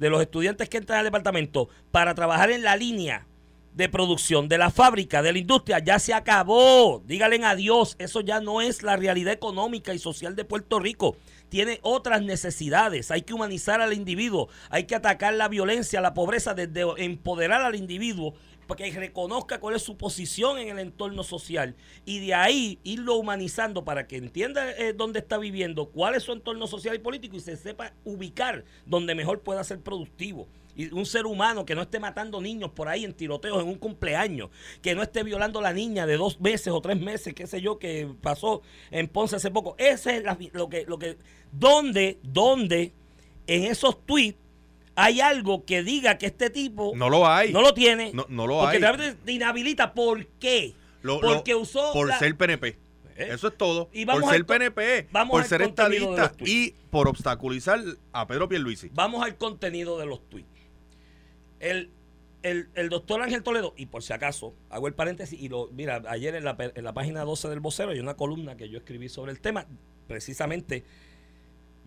de 0.00 0.10
los 0.10 0.20
estudiantes 0.20 0.68
que 0.68 0.78
entran 0.78 0.98
al 0.98 1.04
departamento 1.04 1.68
para 1.92 2.16
trabajar 2.16 2.50
en 2.50 2.64
la 2.64 2.74
línea 2.74 3.28
de 3.74 3.88
producción 3.88 4.48
de 4.48 4.58
la 4.58 4.70
fábrica, 4.70 5.22
de 5.22 5.32
la 5.32 5.38
industria, 5.38 5.78
ya 5.78 5.98
se 5.98 6.14
acabó. 6.14 7.02
Díganle 7.06 7.44
adiós. 7.44 7.96
Eso 7.98 8.20
ya 8.20 8.40
no 8.40 8.60
es 8.60 8.82
la 8.82 8.96
realidad 8.96 9.32
económica 9.32 9.94
y 9.94 9.98
social 9.98 10.36
de 10.36 10.44
Puerto 10.44 10.78
Rico. 10.78 11.16
Tiene 11.48 11.80
otras 11.82 12.22
necesidades. 12.22 13.10
Hay 13.10 13.22
que 13.22 13.34
humanizar 13.34 13.80
al 13.80 13.92
individuo. 13.92 14.48
Hay 14.70 14.84
que 14.84 14.94
atacar 14.94 15.34
la 15.34 15.48
violencia, 15.48 16.00
la 16.00 16.14
pobreza, 16.14 16.54
desde 16.54 16.84
empoderar 16.98 17.62
al 17.62 17.74
individuo 17.74 18.34
que 18.76 18.90
reconozca 18.90 19.60
cuál 19.60 19.76
es 19.76 19.82
su 19.82 19.96
posición 19.96 20.58
en 20.58 20.68
el 20.68 20.78
entorno 20.78 21.22
social 21.22 21.74
y 22.04 22.24
de 22.24 22.34
ahí 22.34 22.78
irlo 22.84 23.16
humanizando 23.16 23.84
para 23.84 24.06
que 24.06 24.16
entienda 24.16 24.70
eh, 24.72 24.92
dónde 24.92 25.18
está 25.18 25.38
viviendo, 25.38 25.90
cuál 25.90 26.14
es 26.14 26.22
su 26.22 26.32
entorno 26.32 26.66
social 26.66 26.94
y 26.94 26.98
político 26.98 27.36
y 27.36 27.40
se 27.40 27.56
sepa 27.56 27.92
ubicar 28.04 28.64
donde 28.86 29.14
mejor 29.14 29.40
pueda 29.40 29.62
ser 29.64 29.80
productivo 29.80 30.48
y 30.74 30.92
un 30.92 31.04
ser 31.04 31.26
humano 31.26 31.66
que 31.66 31.74
no 31.74 31.82
esté 31.82 32.00
matando 32.00 32.40
niños 32.40 32.70
por 32.70 32.88
ahí 32.88 33.04
en 33.04 33.12
tiroteos 33.12 33.62
en 33.62 33.68
un 33.68 33.74
cumpleaños, 33.74 34.50
que 34.80 34.94
no 34.94 35.02
esté 35.02 35.22
violando 35.22 35.58
a 35.58 35.62
la 35.62 35.72
niña 35.72 36.06
de 36.06 36.16
dos 36.16 36.40
meses 36.40 36.68
o 36.68 36.80
tres 36.80 36.98
meses, 36.98 37.34
qué 37.34 37.46
sé 37.46 37.60
yo, 37.60 37.78
que 37.78 38.08
pasó 38.22 38.62
en 38.90 39.08
Ponce 39.08 39.36
hace 39.36 39.50
poco. 39.50 39.74
Ese 39.78 40.16
es 40.16 40.24
lo 40.54 40.68
que, 40.68 40.84
lo 40.86 40.98
que, 40.98 41.18
¿dónde, 41.52 42.18
dónde 42.22 42.92
en 43.46 43.64
esos 43.64 44.04
tweets 44.06 44.38
hay 44.94 45.20
algo 45.20 45.64
que 45.64 45.82
diga 45.82 46.18
que 46.18 46.26
este 46.26 46.50
tipo 46.50 46.92
no 46.94 47.08
lo 47.08 47.26
hay, 47.26 47.52
no 47.52 47.62
lo 47.62 47.74
tiene, 47.74 48.12
no, 48.12 48.26
no 48.28 48.46
lo 48.46 48.60
porque 48.60 48.84
hay, 48.84 49.14
te 49.24 49.32
inhabilita. 49.32 49.94
¿Por 49.94 50.26
qué? 50.26 50.74
porque 51.02 51.54
usó 51.54 51.92
por 51.92 52.12
ser 52.14 52.36
PNP. 52.36 52.78
¿Eh? 53.16 53.28
Eso 53.30 53.48
es 53.48 53.56
todo. 53.56 53.90
por 54.06 54.24
ser 54.30 54.46
PNP, 54.46 55.08
por 55.28 55.44
ser 55.44 55.62
estadista 55.62 56.32
y 56.40 56.70
por 56.90 57.08
obstaculizar 57.08 57.80
a 58.12 58.26
Pedro 58.26 58.48
Pierluisi. 58.48 58.90
Vamos 58.92 59.22
al 59.24 59.36
contenido 59.36 59.98
de 59.98 60.06
los 60.06 60.28
tweets. 60.28 60.48
El, 61.60 61.90
el, 62.42 62.88
doctor 62.88 63.22
Ángel 63.22 63.42
Toledo, 63.42 63.72
y 63.76 63.86
por 63.86 64.02
si 64.02 64.12
acaso, 64.12 64.54
hago 64.68 64.88
el 64.88 64.94
paréntesis, 64.94 65.40
y 65.40 65.48
lo, 65.48 65.68
mira, 65.72 66.02
ayer 66.08 66.34
en 66.34 66.44
la, 66.44 66.56
en 66.58 66.82
la 66.82 66.92
página 66.92 67.22
12 67.22 67.48
del 67.48 67.60
vocero 67.60 67.92
hay 67.92 68.00
una 68.00 68.14
columna 68.14 68.56
que 68.56 68.68
yo 68.68 68.78
escribí 68.78 69.08
sobre 69.08 69.30
el 69.30 69.40
tema, 69.40 69.66
precisamente 70.08 70.82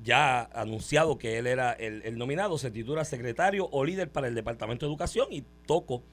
ya 0.04 0.44
anunciado 0.54 1.18
que 1.18 1.38
él 1.38 1.48
era 1.48 1.74
el, 1.74 2.18
nominado, 2.18 2.58
se 2.58 2.72
titula 2.72 3.06
secretario 3.06 3.68
o 3.72 3.84
líder 3.86 4.10
para 4.10 4.28
el 4.28 4.36
Departamento 4.36 4.86
de 4.86 4.92
Educación 4.92 5.28
y 5.32 5.44
toco 5.66 6.04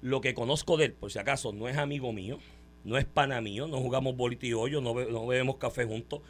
lo 0.00 0.20
que 0.20 0.34
conozco 0.34 0.76
de 0.76 0.86
él, 0.86 0.92
por 0.92 1.10
si 1.10 1.18
acaso 1.18 1.52
no 1.52 1.68
es 1.68 1.76
amigo 1.76 2.12
mío, 2.12 2.38
no 2.84 2.98
es 2.98 3.04
pana 3.04 3.40
mío, 3.40 3.66
no 3.68 3.78
jugamos 3.78 4.16
bolito 4.16 4.46
y 4.46 4.52
hoyo, 4.52 4.80
no, 4.80 4.94
no 4.94 5.26
bebemos 5.26 5.56
café 5.56 5.84
juntos. 5.84 6.20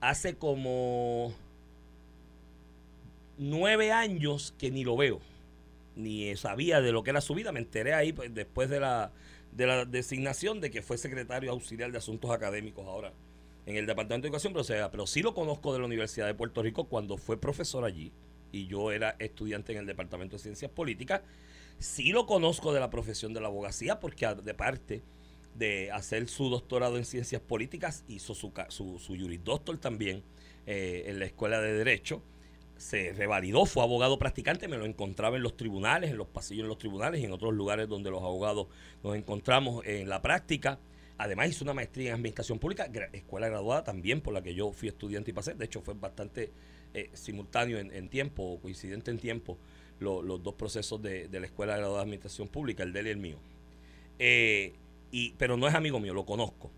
Hace 0.00 0.36
como 0.36 1.34
nueve 3.38 3.92
años 3.92 4.54
que 4.58 4.70
ni 4.70 4.84
lo 4.84 4.96
veo 4.96 5.20
ni 5.96 6.36
sabía 6.36 6.80
de 6.80 6.92
lo 6.92 7.02
que 7.02 7.10
era 7.10 7.20
su 7.20 7.34
vida. 7.34 7.50
Me 7.52 7.58
enteré 7.58 7.94
ahí 7.94 8.12
pues, 8.12 8.32
después 8.32 8.68
de 8.70 8.78
la, 8.80 9.12
de 9.52 9.66
la 9.66 9.84
designación 9.84 10.60
de 10.60 10.70
que 10.70 10.82
fue 10.82 10.98
secretario 10.98 11.50
auxiliar 11.50 11.90
de 11.90 11.98
Asuntos 11.98 12.30
Académicos 12.30 12.86
ahora 12.86 13.12
en 13.66 13.76
el 13.76 13.86
Departamento 13.86 14.22
de 14.24 14.28
Educación, 14.28 14.54
pero, 14.90 15.06
sí 15.06 15.22
lo 15.22 15.34
conozco 15.34 15.72
de 15.72 15.80
la 15.80 15.84
Universidad 15.84 16.26
de 16.26 16.34
Puerto 16.34 16.62
Rico 16.62 16.84
cuando 16.84 17.16
fue 17.16 17.38
profesor 17.40 17.84
allí 17.84 18.12
y 18.52 18.66
yo 18.68 18.92
era 18.92 19.16
estudiante 19.18 19.72
en 19.72 19.78
el 19.78 19.86
Departamento 19.86 20.36
de 20.36 20.42
Ciencias 20.42 20.70
Políticas. 20.70 21.22
Sí 21.78 22.10
lo 22.10 22.26
conozco 22.26 22.72
de 22.72 22.80
la 22.80 22.88
profesión 22.90 23.34
de 23.34 23.40
la 23.40 23.48
abogacía 23.48 24.00
porque 24.00 24.26
de 24.26 24.54
parte 24.54 25.02
de 25.54 25.90
hacer 25.90 26.28
su 26.28 26.48
doctorado 26.48 26.96
en 26.96 27.04
Ciencias 27.04 27.42
Políticas 27.42 28.04
hizo 28.08 28.34
su, 28.34 28.52
su, 28.68 29.78
también 29.80 30.22
eh, 30.66 31.04
en 31.06 31.18
la 31.18 31.26
Escuela 31.26 31.60
de 31.60 31.72
Derecho 31.72 32.22
se 32.76 33.12
revalidó, 33.12 33.64
fue 33.64 33.82
abogado 33.82 34.18
practicante, 34.18 34.68
me 34.68 34.76
lo 34.76 34.84
encontraba 34.84 35.36
en 35.36 35.42
los 35.42 35.56
tribunales, 35.56 36.10
en 36.10 36.18
los 36.18 36.28
pasillos 36.28 36.64
de 36.64 36.68
los 36.68 36.78
tribunales 36.78 37.20
y 37.20 37.24
en 37.24 37.32
otros 37.32 37.54
lugares 37.54 37.88
donde 37.88 38.10
los 38.10 38.22
abogados 38.22 38.68
nos 39.02 39.16
encontramos 39.16 39.84
en 39.86 40.08
la 40.08 40.20
práctica. 40.22 40.78
Además 41.18 41.48
hizo 41.48 41.64
una 41.64 41.74
maestría 41.74 42.10
en 42.10 42.14
Administración 42.16 42.58
Pública, 42.58 42.90
escuela 43.12 43.48
graduada 43.48 43.84
también 43.84 44.20
por 44.20 44.34
la 44.34 44.42
que 44.42 44.54
yo 44.54 44.72
fui 44.72 44.88
estudiante 44.88 45.30
y 45.30 45.34
pasé. 45.34 45.54
De 45.54 45.64
hecho 45.64 45.80
fue 45.80 45.94
bastante 45.94 46.50
eh, 46.94 47.10
simultáneo 47.14 47.78
en, 47.78 48.08
tiempo, 48.08 48.58
coincidente 48.60 49.10
en 49.10 49.18
tiempo, 49.18 49.58
los 49.98 50.42
dos 50.42 50.54
procesos 50.54 51.00
de, 51.00 51.28
la 51.32 51.46
Escuela 51.46 51.76
Graduada 51.76 52.00
de 52.00 52.02
Administración 52.02 52.48
Pública, 52.48 52.82
el 52.82 52.92
de 52.92 53.00
él 53.00 53.06
y 53.06 53.10
el 53.10 53.16
mío. 53.16 53.38
Eh, 54.18 54.74
y, 55.10 55.32
pero 55.38 55.56
no 55.56 55.66
es 55.68 55.74
amigo 55.74 56.00
mío, 56.00 56.12
lo 56.12 56.26
conozco 56.26 56.70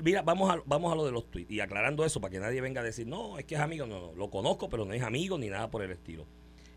mira, 0.00 0.22
vamos 0.22 0.50
a, 0.50 0.62
vamos 0.66 0.92
a 0.92 0.96
lo 0.96 1.04
de 1.06 1.12
los 1.12 1.30
tweets 1.30 1.50
y 1.50 1.60
aclarando 1.60 2.04
eso 2.04 2.20
para 2.20 2.32
que 2.32 2.40
nadie 2.40 2.60
venga 2.60 2.80
a 2.80 2.84
decir, 2.84 3.06
no, 3.06 3.38
es 3.38 3.44
que 3.44 3.54
es 3.54 3.60
amigo, 3.60 3.86
no, 3.86 4.00
no, 4.00 4.12
lo 4.14 4.30
conozco, 4.30 4.68
pero 4.68 4.84
no 4.84 4.92
es 4.92 5.02
amigo 5.02 5.38
ni 5.38 5.48
nada 5.48 5.70
por 5.70 5.82
el 5.82 5.90
estilo. 5.90 6.26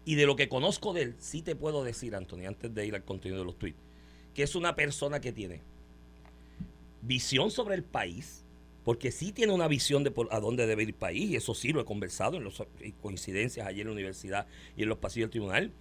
Y 0.05 0.15
de 0.15 0.25
lo 0.25 0.35
que 0.35 0.47
conozco 0.47 0.93
de 0.93 1.01
él, 1.01 1.15
sí 1.17 1.41
te 1.41 1.55
puedo 1.55 1.83
decir, 1.83 2.15
Anthony, 2.15 2.45
antes 2.47 2.73
de 2.73 2.85
ir 2.85 2.95
al 2.95 3.03
contenido 3.03 3.39
de 3.39 3.45
los 3.45 3.57
tweets, 3.57 3.79
que 4.35 4.43
es 4.43 4.55
una 4.55 4.75
persona 4.75 5.19
que 5.19 5.31
tiene 5.31 5.61
visión 7.01 7.49
sobre 7.49 7.75
el 7.75 7.83
país, 7.83 8.43
porque 8.83 9.11
sí 9.11 9.31
tiene 9.31 9.53
una 9.53 9.67
visión 9.67 10.03
de 10.03 10.13
a 10.29 10.39
dónde 10.39 10.67
debe 10.67 10.83
ir 10.83 10.89
el 10.89 10.95
país, 10.95 11.31
y 11.31 11.35
eso 11.35 11.55
sí 11.55 11.71
lo 11.71 11.81
he 11.81 11.85
conversado 11.85 12.37
en 12.37 12.43
las 12.43 12.61
coincidencias 13.01 13.65
allí 13.65 13.81
en 13.81 13.87
la 13.87 13.93
universidad 13.93 14.45
y 14.77 14.83
en 14.83 14.89
los 14.89 14.99
pasillos 14.99 15.27
del 15.27 15.31
tribunal. 15.31 15.71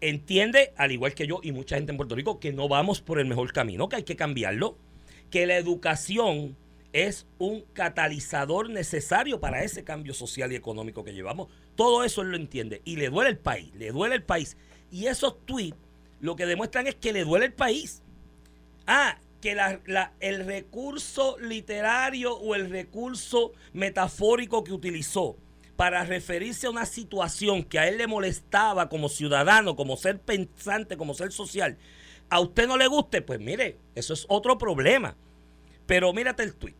Entiende, 0.00 0.72
al 0.76 0.90
igual 0.90 1.14
que 1.14 1.28
yo 1.28 1.38
y 1.44 1.52
mucha 1.52 1.76
gente 1.76 1.92
en 1.92 1.96
Puerto 1.96 2.16
Rico, 2.16 2.40
que 2.40 2.52
no 2.52 2.66
vamos 2.66 3.00
por 3.00 3.20
el 3.20 3.26
mejor 3.26 3.52
camino, 3.52 3.88
que 3.88 3.96
hay 3.96 4.02
que 4.02 4.16
cambiarlo 4.16 4.76
que 5.30 5.46
la 5.46 5.56
educación 5.56 6.56
es 6.92 7.26
un 7.38 7.62
catalizador 7.72 8.68
necesario 8.68 9.40
para 9.40 9.62
ese 9.64 9.84
cambio 9.84 10.12
social 10.12 10.52
y 10.52 10.56
económico 10.56 11.04
que 11.04 11.14
llevamos. 11.14 11.48
Todo 11.74 12.04
eso 12.04 12.22
él 12.22 12.30
lo 12.30 12.36
entiende 12.36 12.82
y 12.84 12.96
le 12.96 13.08
duele 13.08 13.30
el 13.30 13.38
país, 13.38 13.74
le 13.76 13.92
duele 13.92 14.16
el 14.16 14.22
país. 14.22 14.56
Y 14.90 15.06
esos 15.06 15.44
tweets 15.46 15.76
lo 16.22 16.36
que 16.36 16.46
demuestran 16.46 16.86
es 16.86 16.94
que 16.94 17.12
le 17.12 17.24
duele 17.24 17.46
el 17.46 17.52
país. 17.52 18.00
Ah, 18.86 19.18
que 19.40 19.56
el 20.20 20.46
recurso 20.46 21.36
literario 21.40 22.34
o 22.36 22.54
el 22.54 22.70
recurso 22.70 23.52
metafórico 23.72 24.62
que 24.62 24.72
utilizó 24.72 25.36
para 25.74 26.04
referirse 26.04 26.68
a 26.68 26.70
una 26.70 26.86
situación 26.86 27.64
que 27.64 27.80
a 27.80 27.88
él 27.88 27.98
le 27.98 28.06
molestaba 28.06 28.88
como 28.88 29.08
ciudadano, 29.08 29.74
como 29.74 29.96
ser 29.96 30.20
pensante, 30.20 30.96
como 30.96 31.12
ser 31.12 31.32
social, 31.32 31.76
a 32.30 32.38
usted 32.38 32.68
no 32.68 32.76
le 32.76 32.86
guste, 32.86 33.20
pues 33.20 33.40
mire, 33.40 33.78
eso 33.96 34.14
es 34.14 34.24
otro 34.28 34.58
problema. 34.58 35.16
Pero 35.86 36.12
mírate 36.12 36.44
el 36.44 36.54
tuit. 36.54 36.76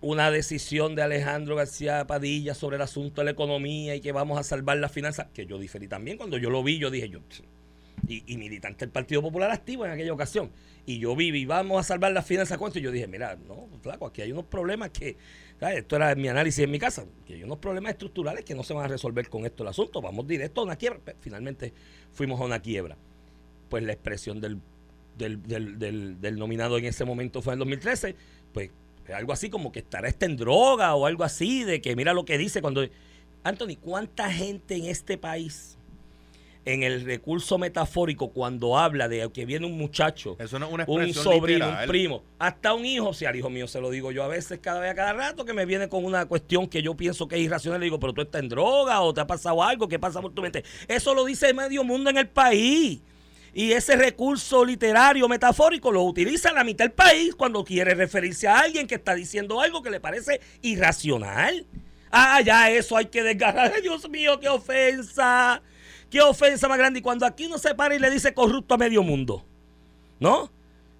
Una 0.00 0.32
decisión 0.32 0.96
de 0.96 1.02
Alejandro 1.02 1.54
García 1.54 2.04
Padilla 2.08 2.54
sobre 2.54 2.74
el 2.74 2.82
asunto 2.82 3.20
de 3.20 3.26
la 3.26 3.30
economía 3.30 3.94
y 3.94 4.00
que 4.00 4.10
vamos 4.10 4.36
a 4.36 4.42
salvar 4.42 4.78
las 4.78 4.90
finanzas, 4.90 5.28
que 5.32 5.46
yo 5.46 5.58
diferí 5.58 5.86
también. 5.86 6.16
Cuando 6.16 6.38
yo 6.38 6.50
lo 6.50 6.64
vi, 6.64 6.78
yo 6.78 6.90
dije, 6.90 7.08
yo, 7.08 7.20
y, 8.08 8.36
militante 8.36 8.84
del 8.84 8.92
Partido 8.92 9.22
Popular 9.22 9.50
activo 9.50 9.84
en 9.84 9.92
aquella 9.92 10.12
ocasión. 10.12 10.50
Y 10.84 10.98
yo 10.98 11.16
vi, 11.16 11.28
y 11.28 11.44
vamos 11.44 11.80
a 11.80 11.82
salvar 11.82 12.12
las 12.12 12.24
finanzas, 12.24 12.58
¿cuánto? 12.58 12.78
Y 12.78 12.82
yo 12.82 12.92
dije, 12.92 13.06
mira, 13.06 13.36
no, 13.36 13.68
flaco, 13.82 14.06
aquí 14.06 14.22
hay 14.22 14.32
unos 14.32 14.44
problemas 14.44 14.90
que, 14.90 15.16
esto 15.60 15.96
era 15.96 16.14
mi 16.14 16.28
análisis 16.28 16.64
en 16.64 16.70
mi 16.70 16.78
casa, 16.78 17.04
que 17.26 17.34
hay 17.34 17.42
unos 17.42 17.58
problemas 17.58 17.92
estructurales 17.92 18.44
que 18.44 18.54
no 18.54 18.62
se 18.62 18.74
van 18.74 18.84
a 18.84 18.88
resolver 18.88 19.28
con 19.28 19.46
esto 19.46 19.62
el 19.62 19.70
asunto, 19.70 20.00
vamos 20.00 20.26
directo 20.26 20.60
a 20.60 20.64
una 20.64 20.76
quiebra. 20.76 21.00
Finalmente 21.20 21.72
fuimos 22.12 22.40
a 22.40 22.44
una 22.44 22.60
quiebra. 22.60 22.96
Pues 23.68 23.82
la 23.82 23.92
expresión 23.92 24.40
del, 24.40 24.60
del, 25.16 25.42
del, 25.42 26.20
del, 26.20 26.38
nominado 26.38 26.78
en 26.78 26.84
ese 26.84 27.04
momento 27.04 27.42
fue 27.42 27.54
en 27.54 27.56
el 27.56 27.60
2013, 27.60 28.14
pues 28.52 28.70
algo 29.12 29.32
así 29.32 29.50
como 29.50 29.72
que 29.72 29.80
estará 29.80 30.08
este 30.08 30.26
en 30.26 30.36
droga 30.36 30.94
o 30.94 31.06
algo 31.06 31.24
así, 31.24 31.64
de 31.64 31.80
que 31.80 31.96
mira 31.96 32.12
lo 32.12 32.24
que 32.24 32.38
dice 32.38 32.60
cuando... 32.60 32.86
Anthony, 33.42 33.76
¿cuánta 33.80 34.30
gente 34.32 34.74
en 34.74 34.86
este 34.86 35.18
país 35.18 35.75
en 36.66 36.82
el 36.82 37.04
recurso 37.04 37.58
metafórico 37.58 38.30
cuando 38.30 38.76
habla 38.76 39.08
de 39.08 39.30
que 39.32 39.46
viene 39.46 39.66
un 39.66 39.78
muchacho, 39.78 40.36
un 40.88 41.14
sobrino, 41.14 41.68
un 41.68 41.86
primo, 41.86 42.24
hasta 42.40 42.74
un 42.74 42.84
hijo, 42.84 43.14
si 43.14 43.24
al 43.24 43.36
hijo 43.36 43.48
mío 43.48 43.68
se 43.68 43.80
lo 43.80 43.88
digo 43.88 44.10
yo 44.10 44.24
a 44.24 44.28
veces 44.28 44.58
cada 44.60 44.80
vez 44.80 44.90
a 44.90 44.94
cada 44.96 45.12
rato 45.12 45.44
que 45.44 45.54
me 45.54 45.64
viene 45.64 45.88
con 45.88 46.04
una 46.04 46.26
cuestión 46.26 46.66
que 46.66 46.82
yo 46.82 46.94
pienso 46.94 47.28
que 47.28 47.36
es 47.36 47.42
irracional, 47.42 47.78
le 47.78 47.84
digo, 47.84 48.00
pero 48.00 48.12
tú 48.12 48.20
estás 48.20 48.42
en 48.42 48.48
droga 48.48 49.00
o 49.00 49.14
te 49.14 49.20
ha 49.20 49.26
pasado 49.28 49.62
algo, 49.62 49.86
¿qué 49.86 50.00
pasa 50.00 50.20
por 50.20 50.34
tu 50.34 50.42
mente? 50.42 50.64
Eso 50.88 51.14
lo 51.14 51.24
dice 51.24 51.54
medio 51.54 51.84
mundo 51.84 52.10
en 52.10 52.18
el 52.18 52.28
país. 52.28 53.00
Y 53.54 53.72
ese 53.72 53.96
recurso 53.96 54.64
literario 54.64 55.28
metafórico 55.28 55.90
lo 55.90 56.02
utiliza 56.02 56.52
la 56.52 56.64
mitad 56.64 56.84
del 56.84 56.92
país 56.92 57.34
cuando 57.34 57.64
quiere 57.64 57.94
referirse 57.94 58.48
a 58.48 58.58
alguien 58.58 58.86
que 58.86 58.96
está 58.96 59.14
diciendo 59.14 59.60
algo 59.60 59.82
que 59.82 59.90
le 59.90 60.00
parece 60.00 60.40
irracional. 60.60 61.64
Ah, 62.10 62.40
ya 62.42 62.70
eso 62.70 62.96
hay 62.96 63.06
que 63.06 63.22
desgarrar. 63.22 63.80
Dios 63.82 64.10
mío, 64.10 64.38
qué 64.40 64.48
ofensa. 64.48 65.62
Qué 66.10 66.20
ofensa 66.20 66.68
más 66.68 66.78
grande. 66.78 67.00
Y 67.00 67.02
cuando 67.02 67.26
aquí 67.26 67.46
uno 67.46 67.58
se 67.58 67.74
para 67.74 67.94
y 67.94 67.98
le 67.98 68.10
dice 68.10 68.34
corrupto 68.34 68.74
a 68.74 68.78
medio 68.78 69.02
mundo, 69.02 69.44
¿no? 70.20 70.50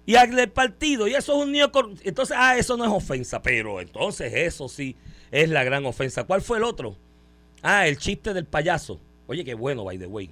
Y 0.05 0.15
al 0.15 0.49
partido, 0.49 1.07
y 1.07 1.15
eso 1.15 1.33
es 1.33 1.45
un 1.45 1.51
niño 1.51 1.71
corrupto. 1.71 2.01
Entonces, 2.05 2.35
ah, 2.39 2.57
eso 2.57 2.77
no 2.77 2.85
es 2.85 2.91
ofensa, 2.91 3.41
pero 3.41 3.81
entonces 3.81 4.33
eso 4.33 4.69
sí 4.69 4.95
es 5.31 5.49
la 5.49 5.65
gran 5.65 5.85
ofensa. 5.85 6.23
¿Cuál 6.23 6.41
fue 6.41 6.59
el 6.59 6.63
otro? 6.63 6.95
Ah, 7.61 7.87
el 7.87 7.97
chiste 7.97 8.33
del 8.33 8.45
payaso. 8.45 8.99
Oye, 9.27 9.43
qué 9.43 9.53
bueno, 9.53 9.83
by 9.83 9.97
the 9.97 10.07
way. 10.07 10.29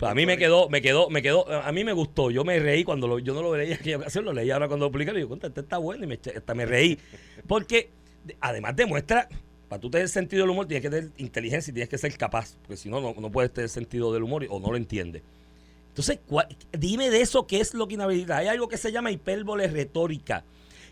a 0.00 0.14
mí 0.14 0.26
me 0.26 0.36
quedó, 0.36 0.68
me 0.68 0.82
quedó, 0.82 1.08
me 1.08 1.22
quedó, 1.22 1.48
a 1.52 1.70
mí 1.70 1.84
me 1.84 1.92
gustó. 1.92 2.32
Yo 2.32 2.42
me 2.44 2.58
reí 2.58 2.82
cuando 2.82 3.06
lo, 3.06 3.20
yo 3.20 3.32
no 3.32 3.42
lo 3.42 3.56
leía 3.56 3.74
en 3.74 3.80
aquella 3.80 3.96
ocasión, 3.98 4.24
lo 4.24 4.32
leí 4.32 4.50
ahora 4.50 4.66
cuando 4.66 4.86
lo 4.86 4.92
publicaron. 4.92 5.20
Y 5.22 5.28
yo, 5.28 5.34
este 5.34 5.60
está 5.60 5.78
bueno 5.78 6.02
y 6.04 6.06
me, 6.08 6.14
hasta 6.14 6.54
me 6.54 6.66
reí. 6.66 6.98
Porque 7.46 7.90
además 8.40 8.74
demuestra 8.74 9.28
para 9.68 9.80
tú 9.80 9.90
tener 9.90 10.08
sentido 10.08 10.42
del 10.42 10.50
humor 10.50 10.66
tienes 10.66 10.82
que 10.82 10.90
tener 10.90 11.10
inteligencia 11.18 11.70
y 11.70 11.74
tienes 11.74 11.88
que 11.88 11.98
ser 11.98 12.16
capaz, 12.16 12.56
porque 12.62 12.76
si 12.76 12.88
no, 12.88 13.00
no 13.00 13.30
puedes 13.30 13.52
tener 13.52 13.68
sentido 13.68 14.12
del 14.12 14.22
humor 14.22 14.46
o 14.48 14.58
no 14.60 14.70
lo 14.70 14.76
entiendes. 14.76 15.22
Entonces, 15.88 16.20
dime 16.72 17.10
de 17.10 17.20
eso 17.20 17.46
qué 17.46 17.60
es 17.60 17.74
lo 17.74 17.88
que 17.88 17.94
inhabilita. 17.94 18.36
Hay 18.36 18.46
algo 18.46 18.68
que 18.68 18.76
se 18.76 18.92
llama 18.92 19.10
hipérbole 19.10 19.66
retórica, 19.66 20.44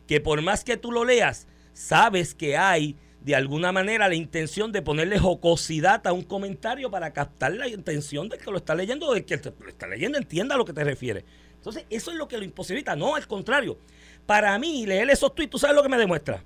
que 0.07 0.21
por 0.21 0.43
más 0.43 0.65
que 0.65 0.77
tú 0.77 0.93
lo 0.93 1.05
leas, 1.05 1.47
sabes 1.73 2.35
que 2.35 2.57
hay 2.57 2.97
de 3.21 3.35
alguna 3.35 3.73
manera 3.73 4.09
la 4.09 4.15
intención 4.15 4.73
de 4.73 4.83
ponerle 4.83 5.19
jocosidad 5.19 6.07
a 6.07 6.13
un 6.13 6.23
comentario 6.23 6.91
para 6.91 7.13
captar 7.13 7.53
la 7.55 7.69
intención 7.69 8.29
del 8.29 8.39
que 8.39 8.51
lo 8.51 8.57
está 8.57 8.75
leyendo, 8.75 9.13
del 9.13 9.25
que 9.25 9.37
lo 9.37 9.69
está 9.69 9.87
leyendo 9.87 10.19
entienda 10.19 10.55
a 10.55 10.59
lo 10.59 10.65
que 10.65 10.73
te 10.73 10.85
refiere. 10.85 11.25
Entonces, 11.57 11.85
eso 11.91 12.11
es 12.13 12.17
lo 12.17 12.29
que 12.29 12.39
lo 12.39 12.45
imposibilita. 12.45 12.95
No, 12.95 13.17
al 13.17 13.27
contrario. 13.27 13.79
Para 14.27 14.57
mí, 14.59 14.87
leer 14.87 15.11
esos 15.11 15.35
tweets, 15.35 15.51
¿tú 15.51 15.59
sabes 15.59 15.75
lo 15.75 15.83
que 15.83 15.89
me 15.89 15.99
demuestra? 15.99 16.43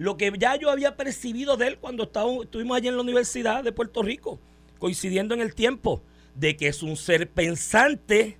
Lo 0.00 0.16
que 0.16 0.32
ya 0.38 0.56
yo 0.56 0.70
había 0.70 0.96
percibido 0.96 1.58
de 1.58 1.66
él 1.66 1.78
cuando 1.78 2.04
estuvimos 2.04 2.74
allí 2.74 2.88
en 2.88 2.96
la 2.96 3.02
Universidad 3.02 3.62
de 3.62 3.70
Puerto 3.70 4.02
Rico, 4.02 4.40
coincidiendo 4.78 5.34
en 5.34 5.42
el 5.42 5.54
tiempo, 5.54 6.02
de 6.34 6.56
que 6.56 6.68
es 6.68 6.82
un 6.82 6.96
ser 6.96 7.28
pensante, 7.28 8.38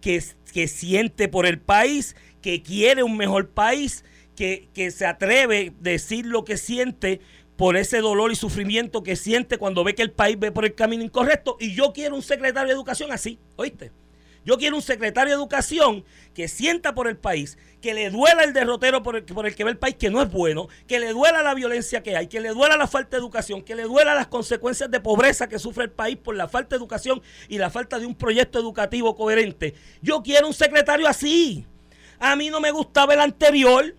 que, 0.00 0.22
que 0.52 0.68
siente 0.68 1.26
por 1.26 1.46
el 1.46 1.58
país, 1.58 2.14
que 2.40 2.62
quiere 2.62 3.02
un 3.02 3.16
mejor 3.16 3.48
país, 3.48 4.04
que, 4.36 4.68
que 4.72 4.92
se 4.92 5.04
atreve 5.04 5.74
a 5.76 5.82
decir 5.82 6.26
lo 6.26 6.44
que 6.44 6.56
siente 6.56 7.20
por 7.56 7.76
ese 7.76 7.98
dolor 7.98 8.30
y 8.30 8.36
sufrimiento 8.36 9.02
que 9.02 9.16
siente 9.16 9.58
cuando 9.58 9.82
ve 9.82 9.96
que 9.96 10.02
el 10.02 10.12
país 10.12 10.38
ve 10.38 10.52
por 10.52 10.64
el 10.64 10.76
camino 10.76 11.02
incorrecto. 11.02 11.56
Y 11.58 11.74
yo 11.74 11.92
quiero 11.92 12.14
un 12.14 12.22
secretario 12.22 12.68
de 12.68 12.74
educación 12.74 13.10
así, 13.10 13.36
¿oíste? 13.56 13.90
Yo 14.44 14.56
quiero 14.56 14.76
un 14.76 14.82
secretario 14.82 15.34
de 15.34 15.38
educación 15.38 16.04
que 16.34 16.48
sienta 16.48 16.94
por 16.94 17.08
el 17.08 17.16
país, 17.16 17.58
que 17.80 17.92
le 17.92 18.10
duela 18.10 18.42
el 18.42 18.52
derrotero 18.52 19.02
por 19.02 19.16
el, 19.16 19.24
que 19.24 19.64
ve 19.64 19.70
el 19.70 19.78
país, 19.78 19.96
que 19.96 20.10
no 20.10 20.22
es 20.22 20.30
bueno, 20.30 20.68
que 20.86 20.98
le 20.98 21.12
duela 21.12 21.42
la 21.42 21.54
violencia 21.54 22.02
que 22.02 22.16
hay, 22.16 22.26
que 22.26 22.40
le 22.40 22.50
duela 22.50 22.76
la 22.76 22.86
falta 22.86 23.16
de 23.16 23.20
educación, 23.20 23.62
que 23.62 23.74
le 23.74 23.82
duela 23.82 24.14
las 24.14 24.28
consecuencias 24.28 24.90
de 24.90 25.00
pobreza 25.00 25.48
que 25.48 25.58
sufre 25.58 25.84
el 25.84 25.90
país 25.90 26.16
por 26.16 26.36
la 26.36 26.48
falta 26.48 26.70
de 26.70 26.76
educación 26.76 27.20
y 27.48 27.58
la 27.58 27.70
falta 27.70 27.98
de 27.98 28.06
un 28.06 28.14
proyecto 28.14 28.58
educativo 28.58 29.14
coherente. 29.14 29.74
Yo 30.00 30.22
quiero 30.22 30.46
un 30.46 30.54
secretario 30.54 31.06
así. 31.06 31.66
A 32.18 32.36
mí 32.36 32.50
no 32.50 32.60
me 32.60 32.70
gustaba 32.70 33.14
el 33.14 33.20
anterior. 33.20 33.94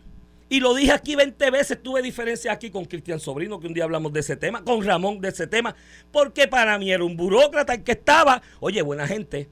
Y 0.49 0.59
lo 0.59 0.73
dije 0.73 0.91
aquí 0.91 1.15
20 1.15 1.49
veces, 1.49 1.81
tuve 1.81 2.01
diferencias 2.01 2.53
aquí 2.53 2.69
con 2.69 2.83
Cristian 2.83 3.21
Sobrino, 3.21 3.57
que 3.57 3.67
un 3.67 3.73
día 3.73 3.85
hablamos 3.85 4.11
de 4.11 4.19
ese 4.19 4.35
tema, 4.35 4.61
con 4.65 4.83
Ramón 4.83 5.21
de 5.21 5.29
ese 5.29 5.47
tema, 5.47 5.73
porque 6.11 6.45
para 6.49 6.77
mí 6.77 6.91
era 6.91 7.05
un 7.05 7.15
burócrata 7.15 7.75
el 7.75 7.83
que 7.83 7.93
estaba, 7.93 8.41
oye, 8.59 8.81
buena 8.81 9.07
gente, 9.07 9.47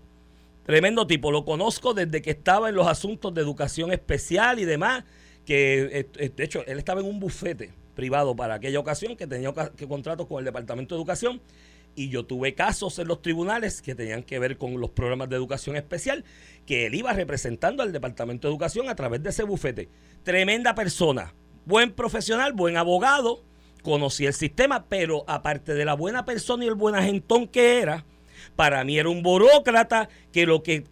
Tremendo 0.69 1.07
tipo, 1.07 1.31
lo 1.31 1.45
conozco 1.45 1.95
desde 1.95 2.21
que 2.21 2.29
estaba 2.29 2.69
en 2.69 2.75
los 2.75 2.85
asuntos 2.85 3.33
de 3.33 3.41
educación 3.41 3.91
especial 3.91 4.59
y 4.59 4.65
demás, 4.65 5.03
que 5.43 5.79
eh, 5.81 6.09
eh, 6.17 6.29
de 6.29 6.43
hecho 6.43 6.63
él 6.67 6.77
estaba 6.77 7.01
en 7.01 7.07
un 7.07 7.19
bufete 7.19 7.73
privado 7.95 8.35
para 8.35 8.53
aquella 8.53 8.77
ocasión 8.77 9.15
que 9.15 9.25
tenía 9.25 9.51
que 9.75 9.87
contratos 9.87 10.27
con 10.27 10.37
el 10.37 10.45
Departamento 10.45 10.93
de 10.93 10.99
Educación 10.99 11.41
y 11.95 12.09
yo 12.09 12.23
tuve 12.27 12.53
casos 12.53 12.99
en 12.99 13.07
los 13.07 13.23
tribunales 13.23 13.81
que 13.81 13.95
tenían 13.95 14.21
que 14.21 14.37
ver 14.37 14.59
con 14.59 14.79
los 14.79 14.91
programas 14.91 15.27
de 15.29 15.37
educación 15.37 15.75
especial 15.75 16.23
que 16.67 16.85
él 16.85 16.93
iba 16.93 17.13
representando 17.13 17.81
al 17.81 17.91
Departamento 17.91 18.47
de 18.47 18.51
Educación 18.51 18.89
a 18.89 18.95
través 18.95 19.23
de 19.23 19.31
ese 19.31 19.41
bufete. 19.41 19.89
Tremenda 20.21 20.75
persona, 20.75 21.33
buen 21.65 21.93
profesional, 21.93 22.53
buen 22.53 22.77
abogado, 22.77 23.43
conocía 23.81 24.27
el 24.27 24.35
sistema, 24.35 24.85
pero 24.87 25.23
aparte 25.25 25.73
de 25.73 25.85
la 25.85 25.95
buena 25.95 26.25
persona 26.25 26.63
y 26.63 26.67
el 26.67 26.75
buen 26.75 26.93
agentón 26.93 27.47
que 27.47 27.81
era, 27.81 28.05
para 28.55 28.83
mí 28.83 28.97
era 28.97 29.09
un 29.09 29.23
burócrata 29.23 30.09
que, 30.31 30.45
lo 30.45 30.63
que, 30.63 30.83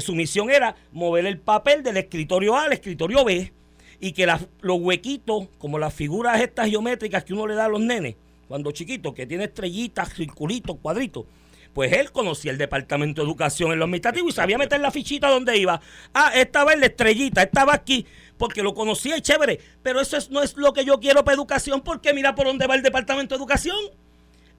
su 0.00 0.14
misión 0.14 0.50
era 0.50 0.76
mover 0.92 1.26
el 1.26 1.38
papel 1.38 1.82
del 1.82 1.96
escritorio 1.96 2.56
A 2.56 2.64
al 2.64 2.72
escritorio 2.72 3.24
B 3.24 3.52
y 4.00 4.12
que 4.12 4.26
los 4.60 4.80
huequitos, 4.80 5.48
como 5.58 5.78
las 5.78 5.94
figuras 5.94 6.40
estas 6.40 6.68
geométricas 6.68 7.24
que 7.24 7.32
uno 7.32 7.46
le 7.46 7.54
da 7.54 7.66
a 7.66 7.68
los 7.68 7.80
nenes 7.80 8.16
cuando 8.48 8.70
chiquitos, 8.72 9.14
que 9.14 9.26
tiene 9.26 9.44
estrellitas, 9.44 10.12
circulitos, 10.14 10.76
cuadritos, 10.80 11.24
pues 11.72 11.92
él 11.92 12.12
conocía 12.12 12.52
el 12.52 12.58
Departamento 12.58 13.20
de 13.20 13.26
Educación 13.26 13.72
en 13.72 13.78
los 13.78 13.86
administrativos 13.86 14.32
y 14.32 14.36
sabía 14.36 14.56
meter 14.56 14.80
la 14.80 14.92
fichita 14.92 15.28
donde 15.28 15.58
iba. 15.58 15.80
Ah, 16.14 16.30
estaba 16.34 16.72
en 16.72 16.80
la 16.80 16.86
estrellita, 16.86 17.42
estaba 17.42 17.74
aquí, 17.74 18.06
porque 18.38 18.62
lo 18.62 18.74
conocía 18.74 19.16
y 19.16 19.20
chévere. 19.20 19.58
Pero 19.82 20.00
eso 20.00 20.16
no 20.30 20.42
es 20.42 20.56
lo 20.56 20.72
que 20.72 20.84
yo 20.84 21.00
quiero 21.00 21.24
para 21.24 21.34
educación, 21.34 21.80
porque 21.82 22.14
mira 22.14 22.34
por 22.36 22.46
dónde 22.46 22.68
va 22.68 22.76
el 22.76 22.82
Departamento 22.82 23.34
de 23.34 23.38
Educación 23.40 23.76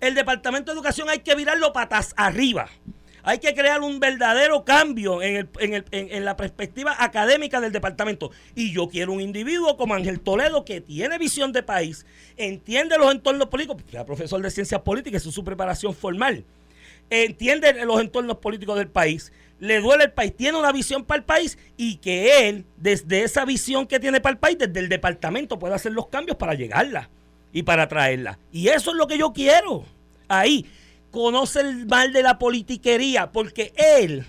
el 0.01 0.15
Departamento 0.15 0.71
de 0.71 0.75
Educación 0.75 1.09
hay 1.09 1.19
que 1.19 1.35
virarlo 1.35 1.73
patas 1.73 2.13
arriba. 2.17 2.69
Hay 3.23 3.39
que 3.39 3.55
crear 3.55 3.81
un 3.81 3.99
verdadero 3.99 4.63
cambio 4.63 5.19
en, 5.23 6.25
la 6.25 6.37
perspectiva 6.37 6.95
académica 6.99 7.59
del 7.59 7.71
departamento. 7.71 8.29
Y 8.53 8.71
yo 8.71 8.87
quiero 8.87 9.13
un 9.13 9.21
individuo 9.21 9.77
como 9.77 9.95
Ángel 9.95 10.19
Toledo 10.19 10.63
que 10.63 10.79
tiene 10.79 11.17
visión 11.17 11.51
de 11.51 11.63
país, 11.63 12.05
entiende 12.37 12.99
los 12.99 13.11
entornos 13.11 13.47
políticos, 13.47 13.81
sea 13.89 14.05
profesor 14.05 14.43
de 14.43 14.51
ciencias 14.51 14.81
políticas, 14.81 15.25
es 15.25 15.33
su 15.33 15.43
preparación 15.43 15.95
formal, 15.95 16.45
entiende 17.09 17.83
los 17.83 17.99
entornos 17.99 18.37
políticos 18.37 18.77
del 18.77 18.89
país, 18.89 19.33
le 19.59 19.79
duele 19.79 20.03
el 20.03 20.11
país, 20.11 20.35
tiene 20.35 20.59
una 20.59 20.71
visión 20.71 21.03
para 21.03 21.17
el 21.17 21.23
país 21.23 21.57
y 21.77 21.95
que 21.97 22.47
él, 22.47 22.65
desde 22.77 23.23
esa 23.23 23.43
visión 23.43 23.87
que 23.87 23.99
tiene 23.99 24.21
para 24.21 24.33
el 24.33 24.39
país, 24.39 24.59
desde 24.59 24.79
el 24.79 24.87
departamento, 24.87 25.57
pueda 25.57 25.73
hacer 25.73 25.93
los 25.93 26.09
cambios 26.09 26.37
para 26.37 26.53
llegarla 26.53 27.09
y 27.55 27.63
para 27.63 27.87
traerla. 27.87 28.37
Y 28.51 28.67
eso 28.67 28.91
es 28.91 28.97
lo 28.97 29.07
que 29.07 29.17
yo 29.17 29.31
quiero. 29.31 29.85
Ahí, 30.27 30.65
conoce 31.09 31.61
el 31.61 31.85
mal 31.85 32.11
de 32.11 32.21
la 32.21 32.37
politiquería, 32.37 33.31
porque 33.31 33.73
él 33.77 34.25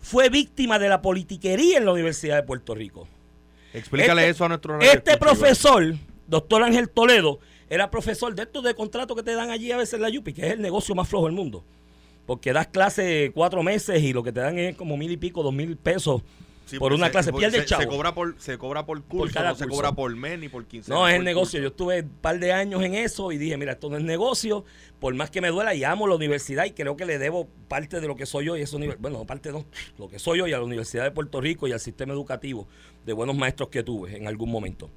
fue 0.00 0.30
víctima 0.30 0.78
de 0.78 0.88
la 0.88 1.02
politiquería 1.02 1.76
en 1.76 1.84
la 1.84 1.92
Universidad 1.92 2.36
de 2.36 2.44
Puerto 2.44 2.74
Rico. 2.74 3.06
Explícale 3.74 4.22
este 4.22 4.30
eso 4.30 4.44
a 4.46 4.48
nuestro 4.48 4.80
Este 4.80 5.18
profesor, 5.18 5.94
doctor 6.26 6.62
Ángel 6.62 6.88
Toledo, 6.88 7.40
era 7.68 7.90
profesor 7.90 8.34
de 8.34 8.44
estos 8.44 8.64
de 8.64 8.74
contrato 8.74 9.14
que 9.14 9.22
te 9.22 9.34
dan 9.34 9.50
allí 9.50 9.70
a 9.70 9.76
veces 9.76 9.94
en 9.94 10.02
la 10.02 10.08
Yupi, 10.08 10.32
que 10.32 10.46
es 10.46 10.52
el 10.54 10.62
negocio 10.62 10.94
más 10.94 11.06
flojo 11.06 11.26
del 11.26 11.34
mundo. 11.34 11.62
Porque 12.24 12.54
das 12.54 12.68
clase 12.68 13.32
cuatro 13.34 13.62
meses 13.62 14.02
y 14.02 14.14
lo 14.14 14.22
que 14.22 14.32
te 14.32 14.40
dan 14.40 14.58
es 14.58 14.76
como 14.76 14.96
mil 14.96 15.12
y 15.12 15.18
pico, 15.18 15.42
dos 15.42 15.52
mil 15.52 15.76
pesos 15.76 16.22
Sí, 16.64 16.78
por 16.78 16.92
una 16.92 17.06
se- 17.06 17.12
clase, 17.12 17.30
se- 17.30 17.36
pierde 17.36 17.58
el 17.58 17.64
chavo. 17.66 17.82
Se 17.82 17.88
cobra 17.88 18.14
por, 18.14 18.34
se 18.40 18.56
cobra 18.56 18.86
por 18.86 19.02
curso, 19.02 19.34
cada 19.34 19.50
no 19.50 19.56
se 19.56 19.66
cobra 19.66 19.92
por 19.92 20.14
mes 20.16 20.38
ni 20.38 20.48
por 20.48 20.64
quince. 20.64 20.90
No, 20.90 21.06
es 21.08 21.16
el 21.16 21.24
negocio. 21.24 21.60
Yo 21.60 21.68
estuve 21.68 22.00
un 22.02 22.08
par 22.08 22.38
de 22.38 22.52
años 22.52 22.82
en 22.82 22.94
eso 22.94 23.30
y 23.32 23.36
dije, 23.38 23.56
mira, 23.56 23.72
esto 23.72 23.90
no 23.90 23.96
es 23.98 24.02
negocio. 24.04 24.64
Por 25.00 25.14
más 25.14 25.30
que 25.30 25.40
me 25.40 25.48
duela, 25.48 25.74
y 25.74 25.84
amo 25.84 26.06
la 26.06 26.14
universidad 26.14 26.64
y 26.64 26.70
creo 26.70 26.96
que 26.96 27.04
le 27.04 27.18
debo 27.18 27.48
parte 27.68 28.00
de 28.00 28.06
lo 28.06 28.16
que 28.16 28.24
soy 28.26 28.48
hoy. 28.48 28.62
a 28.62 28.64
univer- 28.64 28.96
bueno, 28.98 29.18
no 29.18 29.24
parte 29.26 29.50
no, 29.52 29.64
lo 29.98 30.08
que 30.08 30.18
soy 30.18 30.40
hoy 30.40 30.52
a 30.52 30.58
la 30.58 30.64
Universidad 30.64 31.04
de 31.04 31.10
Puerto 31.10 31.40
Rico 31.40 31.66
y 31.68 31.72
al 31.72 31.80
sistema 31.80 32.12
educativo 32.14 32.66
de 33.04 33.12
buenos 33.12 33.36
maestros 33.36 33.68
que 33.68 33.82
tuve 33.82 34.16
en 34.16 34.26
algún 34.28 34.50
momento. 34.50 34.88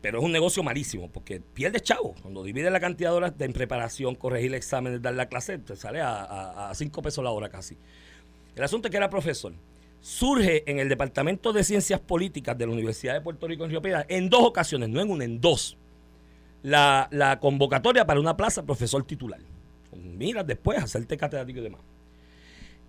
Pero 0.00 0.18
es 0.18 0.24
un 0.24 0.32
negocio 0.32 0.64
malísimo 0.64 1.08
porque 1.12 1.40
pierdes 1.40 1.82
chavo. 1.82 2.14
Cuando 2.22 2.42
divides 2.42 2.72
la 2.72 2.80
cantidad 2.80 3.10
de 3.10 3.16
horas 3.16 3.38
de 3.38 3.44
en 3.44 3.52
preparación, 3.52 4.16
corregir 4.16 4.52
exámenes, 4.54 5.00
dar 5.00 5.14
la 5.14 5.26
clase, 5.26 5.58
te 5.58 5.76
sale 5.76 6.00
a, 6.00 6.70
a, 6.70 6.74
5 6.74 7.02
pesos 7.02 7.22
la 7.22 7.30
hora 7.30 7.48
casi. 7.50 7.76
El 8.56 8.64
asunto 8.64 8.88
es 8.88 8.90
que 8.90 8.96
era 8.96 9.08
profesor. 9.08 9.52
Surge 10.02 10.68
en 10.68 10.80
el 10.80 10.88
Departamento 10.88 11.52
de 11.52 11.62
Ciencias 11.62 12.00
Políticas 12.00 12.58
de 12.58 12.66
la 12.66 12.72
Universidad 12.72 13.14
de 13.14 13.20
Puerto 13.20 13.46
Rico 13.46 13.64
en 13.64 13.70
Río 13.70 13.80
Piedras 13.80 14.04
en 14.08 14.28
dos 14.28 14.42
ocasiones, 14.42 14.88
no 14.88 15.00
en 15.00 15.08
una, 15.08 15.24
en 15.24 15.40
dos, 15.40 15.78
la, 16.62 17.08
la 17.12 17.38
convocatoria 17.38 18.04
para 18.04 18.18
una 18.18 18.36
plaza 18.36 18.64
profesor 18.64 19.04
titular. 19.04 19.40
Mira, 19.94 20.42
después 20.42 20.82
hacerte 20.82 21.16
catedrático 21.16 21.60
y 21.60 21.62
demás. 21.62 21.80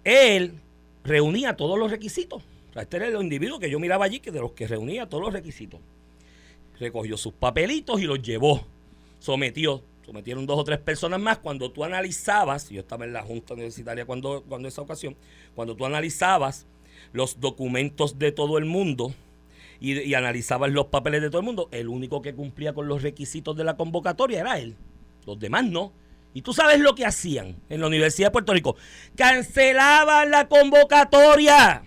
Él 0.04 0.60
reunía 1.04 1.56
todos 1.56 1.78
los 1.78 1.92
requisitos. 1.92 2.42
Este 2.74 2.98
era 2.98 3.08
el 3.08 3.22
individuo 3.22 3.60
que 3.60 3.70
yo 3.70 3.80
miraba 3.80 4.06
allí, 4.06 4.20
que 4.20 4.32
de 4.32 4.40
los 4.40 4.54
que 4.54 4.68
reunía 4.68 5.08
todos 5.08 5.24
los 5.24 5.34
requisitos. 5.34 5.80
Recogió 6.80 7.16
sus 7.18 7.34
papelitos 7.34 8.02
y 8.02 8.06
los 8.06 8.22
llevó. 8.22 8.66
Sometió. 9.20 9.84
Sometieron 10.04 10.46
dos 10.46 10.60
o 10.60 10.64
tres 10.64 10.80
personas 10.80 11.20
más. 11.20 11.38
Cuando 11.38 11.72
tú 11.72 11.84
analizabas, 11.84 12.70
yo 12.70 12.82
estaba 12.82 13.06
en 13.06 13.14
la 13.14 13.22
Junta 13.22 13.54
Universitaria 13.54 14.06
cuando, 14.06 14.44
cuando 14.50 14.68
esa 14.68 14.82
ocasión, 14.82 15.16
cuando 15.56 15.76
tú 15.76 15.86
analizabas 15.86 16.66
los 17.14 17.40
documentos 17.40 18.20
de 18.20 18.32
todo 18.32 18.58
el 18.58 18.66
mundo 18.66 19.14
y, 19.80 20.00
y 20.02 20.14
analizabas 20.14 20.72
los 20.72 20.88
papeles 20.88 21.22
de 21.22 21.30
todo 21.30 21.40
el 21.40 21.46
mundo, 21.46 21.70
el 21.72 21.88
único 21.88 22.22
que 22.22 22.36
cumplía 22.36 22.74
con 22.74 22.88
los 22.88 23.02
requisitos 23.02 23.56
de 23.56 23.64
la 23.64 23.78
convocatoria 23.78 24.42
era 24.42 24.60
él. 24.60 24.76
Los 25.26 25.40
demás 25.40 25.66
no. 25.66 25.94
Y 26.34 26.42
tú 26.42 26.54
sabes 26.54 26.80
lo 26.80 26.96
que 26.96 27.06
hacían 27.06 27.56
en 27.70 27.80
la 27.80 27.88
Universidad 27.88 28.28
de 28.28 28.32
Puerto 28.32 28.54
Rico. 28.54 28.76
Cancelaban 29.16 30.32
la 30.32 30.48
convocatoria 30.48 31.84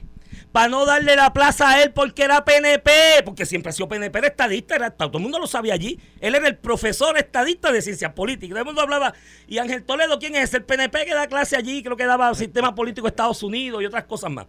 para 0.52 0.68
no 0.68 0.86
darle 0.86 1.16
la 1.16 1.32
plaza 1.32 1.68
a 1.68 1.82
él 1.82 1.92
porque 1.92 2.22
era 2.22 2.44
PNP, 2.44 2.90
porque 3.24 3.44
siempre 3.44 3.70
ha 3.70 3.72
sido 3.72 3.88
PNP, 3.88 4.18
era 4.18 4.28
estadista, 4.28 4.76
era, 4.76 4.90
todo 4.90 5.18
el 5.18 5.22
mundo 5.22 5.38
lo 5.38 5.46
sabía 5.46 5.74
allí. 5.74 5.98
Él 6.20 6.34
era 6.34 6.46
el 6.46 6.56
profesor 6.56 7.18
estadista 7.18 7.72
de 7.72 7.82
ciencias 7.82 8.12
políticas. 8.12 8.50
Todo 8.54 8.60
el 8.60 8.66
mundo 8.66 8.80
hablaba. 8.82 9.14
Y 9.48 9.58
Ángel 9.58 9.82
Toledo, 9.84 10.18
¿quién 10.18 10.36
es? 10.36 10.54
El 10.54 10.64
PNP 10.64 11.04
que 11.04 11.14
da 11.14 11.26
clase 11.26 11.56
allí, 11.56 11.82
creo 11.82 11.96
que 11.96 12.06
daba 12.06 12.32
sistema 12.34 12.74
político 12.74 13.06
de 13.06 13.10
Estados 13.10 13.42
Unidos 13.42 13.82
y 13.82 13.86
otras 13.86 14.04
cosas 14.04 14.30
más. 14.30 14.46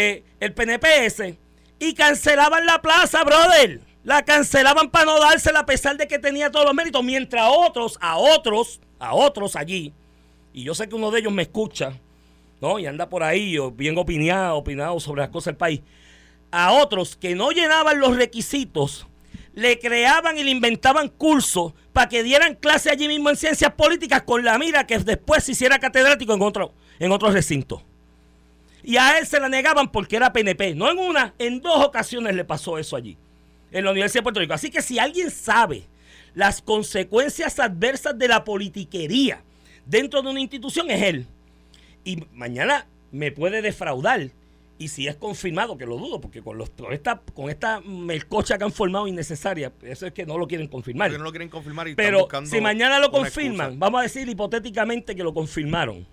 Eh, 0.00 0.22
el 0.38 0.54
PNP 0.54 1.06
ese. 1.06 1.38
Y 1.80 1.92
cancelaban 1.92 2.64
la 2.64 2.80
plaza, 2.80 3.24
brother. 3.24 3.80
La 4.04 4.24
cancelaban 4.24 4.90
para 4.90 5.06
no 5.06 5.18
dársela 5.18 5.58
a 5.58 5.66
pesar 5.66 5.96
de 5.96 6.06
que 6.06 6.20
tenía 6.20 6.52
todos 6.52 6.66
los 6.66 6.74
méritos. 6.74 7.02
Mientras 7.02 7.50
otros, 7.52 7.98
a 8.00 8.16
otros, 8.16 8.80
a 9.00 9.12
otros 9.12 9.56
allí, 9.56 9.92
y 10.52 10.62
yo 10.62 10.72
sé 10.76 10.88
que 10.88 10.94
uno 10.94 11.10
de 11.10 11.18
ellos 11.18 11.32
me 11.32 11.42
escucha, 11.42 11.94
¿no? 12.60 12.78
Y 12.78 12.86
anda 12.86 13.08
por 13.08 13.24
ahí 13.24 13.56
bien 13.72 13.98
opinado, 13.98 14.58
opinado 14.58 15.00
sobre 15.00 15.22
las 15.22 15.30
cosas 15.30 15.46
del 15.46 15.56
país. 15.56 15.80
A 16.52 16.74
otros 16.74 17.16
que 17.16 17.34
no 17.34 17.50
llenaban 17.50 17.98
los 17.98 18.16
requisitos, 18.16 19.08
le 19.52 19.80
creaban 19.80 20.38
y 20.38 20.44
le 20.44 20.52
inventaban 20.52 21.08
cursos 21.08 21.72
para 21.92 22.08
que 22.08 22.22
dieran 22.22 22.54
clase 22.54 22.88
allí 22.88 23.08
mismo 23.08 23.30
en 23.30 23.36
ciencias 23.36 23.72
políticas 23.72 24.22
con 24.22 24.44
la 24.44 24.58
mira 24.58 24.86
que 24.86 24.96
después 25.00 25.42
se 25.42 25.52
hiciera 25.52 25.80
catedrático 25.80 26.34
en 26.34 26.42
otro, 26.42 26.72
en 27.00 27.10
otro 27.10 27.32
recinto. 27.32 27.82
Y 28.82 28.96
a 28.96 29.18
él 29.18 29.26
se 29.26 29.40
la 29.40 29.48
negaban 29.48 29.90
porque 29.90 30.16
era 30.16 30.32
PNP. 30.32 30.74
No 30.74 30.90
en 30.90 30.98
una, 30.98 31.34
en 31.38 31.60
dos 31.60 31.84
ocasiones 31.84 32.34
le 32.34 32.44
pasó 32.44 32.78
eso 32.78 32.96
allí, 32.96 33.16
en 33.70 33.84
la 33.84 33.90
Universidad 33.90 34.20
de 34.20 34.24
Puerto 34.24 34.40
Rico. 34.40 34.54
Así 34.54 34.70
que 34.70 34.82
si 34.82 34.98
alguien 34.98 35.30
sabe 35.30 35.84
las 36.34 36.62
consecuencias 36.62 37.58
adversas 37.58 38.18
de 38.18 38.28
la 38.28 38.44
politiquería 38.44 39.42
dentro 39.86 40.22
de 40.22 40.30
una 40.30 40.40
institución, 40.40 40.90
es 40.90 41.02
él. 41.02 41.26
Y 42.04 42.24
mañana 42.32 42.86
me 43.10 43.32
puede 43.32 43.62
defraudar. 43.62 44.30
Y 44.80 44.88
si 44.88 45.08
es 45.08 45.16
confirmado, 45.16 45.76
que 45.76 45.86
lo 45.86 45.96
dudo, 45.96 46.20
porque 46.20 46.40
con, 46.40 46.56
los, 46.56 46.70
con, 46.70 46.92
esta, 46.92 47.20
con 47.34 47.50
esta 47.50 47.80
melcocha 47.80 48.56
que 48.56 48.62
han 48.62 48.70
formado 48.70 49.08
innecesaria, 49.08 49.72
eso 49.82 50.06
es 50.06 50.12
que 50.12 50.24
no 50.24 50.38
lo 50.38 50.46
quieren 50.46 50.68
confirmar. 50.68 51.08
Porque 51.08 51.18
no 51.18 51.24
lo 51.24 51.30
quieren 51.32 51.48
confirmar 51.48 51.88
y 51.88 51.96
Pero 51.96 52.28
si 52.44 52.60
mañana 52.60 53.00
lo 53.00 53.10
confirman, 53.10 53.76
vamos 53.80 53.98
a 53.98 54.02
decir 54.04 54.28
hipotéticamente 54.28 55.16
que 55.16 55.24
lo 55.24 55.34
confirmaron 55.34 56.06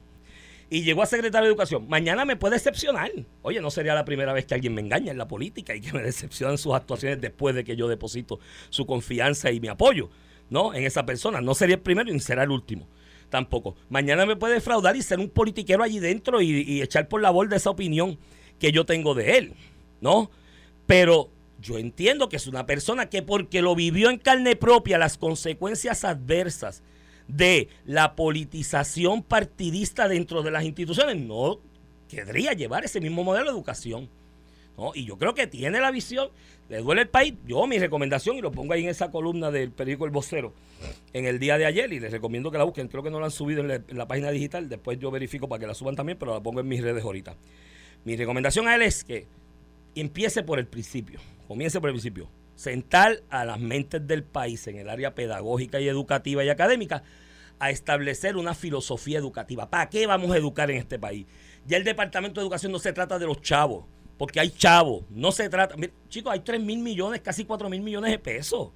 y 0.69 0.81
llegó 0.81 1.03
a 1.03 1.05
secretario 1.05 1.45
de 1.45 1.51
Educación, 1.51 1.87
mañana 1.87 2.25
me 2.25 2.35
puede 2.35 2.55
decepcionar. 2.55 3.11
Oye, 3.43 3.61
no 3.61 3.69
sería 3.69 3.93
la 3.93 4.05
primera 4.05 4.33
vez 4.33 4.45
que 4.45 4.55
alguien 4.55 4.73
me 4.73 4.81
engaña 4.81 5.11
en 5.11 5.17
la 5.17 5.27
política 5.27 5.75
y 5.75 5.81
que 5.81 5.93
me 5.93 6.01
decepcionan 6.03 6.57
sus 6.57 6.73
actuaciones 6.73 7.21
después 7.21 7.55
de 7.55 7.63
que 7.63 7.75
yo 7.75 7.87
deposito 7.87 8.39
su 8.69 8.85
confianza 8.85 9.51
y 9.51 9.59
mi 9.59 9.67
apoyo 9.67 10.09
¿no? 10.49 10.73
en 10.73 10.83
esa 10.83 11.05
persona. 11.05 11.41
No 11.41 11.53
sería 11.53 11.75
el 11.75 11.81
primero 11.81 12.11
ni 12.11 12.19
será 12.19 12.43
el 12.43 12.51
último. 12.51 12.87
Tampoco. 13.29 13.75
Mañana 13.89 14.25
me 14.25 14.35
puede 14.35 14.55
defraudar 14.55 14.95
y 14.95 15.01
ser 15.01 15.19
un 15.19 15.29
politiquero 15.29 15.83
allí 15.83 15.99
dentro 15.99 16.41
y, 16.41 16.61
y 16.61 16.81
echar 16.81 17.07
por 17.07 17.21
la 17.21 17.31
borda 17.31 17.55
esa 17.55 17.69
opinión 17.69 18.17
que 18.59 18.71
yo 18.71 18.85
tengo 18.85 19.13
de 19.13 19.37
él, 19.37 19.53
¿no? 19.99 20.31
Pero 20.85 21.29
yo 21.59 21.77
entiendo 21.77 22.29
que 22.29 22.37
es 22.37 22.47
una 22.47 22.65
persona 22.65 23.09
que 23.09 23.21
porque 23.21 23.61
lo 23.61 23.75
vivió 23.75 24.09
en 24.09 24.17
carne 24.17 24.55
propia 24.55 24.97
las 24.97 25.17
consecuencias 25.17 26.05
adversas 26.05 26.83
de 27.27 27.69
la 27.85 28.15
politización 28.15 29.23
partidista 29.23 30.07
dentro 30.07 30.43
de 30.43 30.51
las 30.51 30.63
instituciones, 30.63 31.17
no 31.17 31.59
querría 32.09 32.53
llevar 32.53 32.85
ese 32.85 33.01
mismo 33.01 33.23
modelo 33.23 33.45
de 33.45 33.51
educación. 33.51 34.09
¿no? 34.77 34.91
Y 34.93 35.05
yo 35.05 35.17
creo 35.17 35.33
que 35.33 35.47
tiene 35.47 35.79
la 35.79 35.91
visión, 35.91 36.29
le 36.69 36.79
duele 36.79 37.03
el 37.03 37.07
país. 37.07 37.33
Yo 37.47 37.65
mi 37.67 37.79
recomendación, 37.79 38.37
y 38.37 38.41
lo 38.41 38.51
pongo 38.51 38.73
ahí 38.73 38.83
en 38.83 38.89
esa 38.89 39.11
columna 39.11 39.51
del 39.51 39.71
periódico 39.71 40.05
El 40.05 40.11
Vocero, 40.11 40.53
en 41.13 41.25
el 41.25 41.39
día 41.39 41.57
de 41.57 41.65
ayer, 41.65 41.91
y 41.93 41.99
les 41.99 42.11
recomiendo 42.11 42.51
que 42.51 42.57
la 42.57 42.63
busquen, 42.63 42.87
creo 42.87 43.03
que 43.03 43.09
no 43.09 43.19
la 43.19 43.27
han 43.27 43.31
subido 43.31 43.61
en 43.61 43.67
la, 43.69 43.75
en 43.75 43.97
la 43.97 44.07
página 44.07 44.31
digital, 44.31 44.69
después 44.69 44.99
yo 44.99 45.11
verifico 45.11 45.47
para 45.47 45.59
que 45.59 45.67
la 45.67 45.73
suban 45.73 45.95
también, 45.95 46.17
pero 46.17 46.33
la 46.33 46.41
pongo 46.41 46.59
en 46.59 46.67
mis 46.67 46.81
redes 46.81 47.03
ahorita. 47.03 47.35
Mi 48.03 48.15
recomendación 48.15 48.67
a 48.67 48.75
él 48.75 48.81
es 48.83 49.03
que 49.03 49.25
empiece 49.95 50.43
por 50.43 50.59
el 50.59 50.67
principio, 50.67 51.19
comience 51.47 51.79
por 51.79 51.89
el 51.89 51.95
principio. 51.95 52.29
Sentar 52.55 53.21
a 53.29 53.45
las 53.45 53.59
mentes 53.59 54.07
del 54.07 54.23
país 54.23 54.67
en 54.67 54.77
el 54.77 54.89
área 54.89 55.13
pedagógica 55.13 55.79
y 55.79 55.87
educativa 55.87 56.43
y 56.43 56.49
académica 56.49 57.03
a 57.59 57.69
establecer 57.69 58.37
una 58.37 58.53
filosofía 58.53 59.17
educativa. 59.17 59.69
¿Para 59.69 59.89
qué 59.89 60.07
vamos 60.07 60.31
a 60.31 60.37
educar 60.37 60.69
en 60.71 60.77
este 60.77 60.99
país? 60.99 61.25
Ya 61.65 61.77
el 61.77 61.83
Departamento 61.83 62.39
de 62.39 62.45
Educación 62.45 62.71
no 62.71 62.79
se 62.79 62.93
trata 62.93 63.17
de 63.17 63.25
los 63.25 63.41
chavos, 63.41 63.85
porque 64.17 64.39
hay 64.39 64.51
chavos. 64.51 65.03
No 65.09 65.31
se 65.31 65.49
trata. 65.49 65.75
Chicos, 66.09 66.31
hay 66.31 66.41
3 66.41 66.61
mil 66.61 66.79
millones, 66.79 67.21
casi 67.21 67.45
4 67.45 67.69
mil 67.69 67.81
millones 67.81 68.11
de 68.11 68.19
pesos 68.19 68.69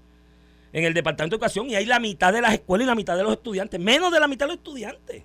en 0.71 0.83
el 0.83 0.93
Departamento 0.93 1.35
de 1.35 1.37
Educación 1.37 1.69
y 1.69 1.75
hay 1.75 1.85
la 1.85 1.99
mitad 1.99 2.31
de 2.33 2.41
las 2.41 2.53
escuelas 2.53 2.85
y 2.85 2.87
la 2.87 2.95
mitad 2.95 3.17
de 3.17 3.23
los 3.23 3.33
estudiantes, 3.33 3.79
menos 3.79 4.11
de 4.11 4.19
la 4.19 4.27
mitad 4.27 4.45
de 4.45 4.53
los 4.53 4.57
estudiantes. 4.57 5.23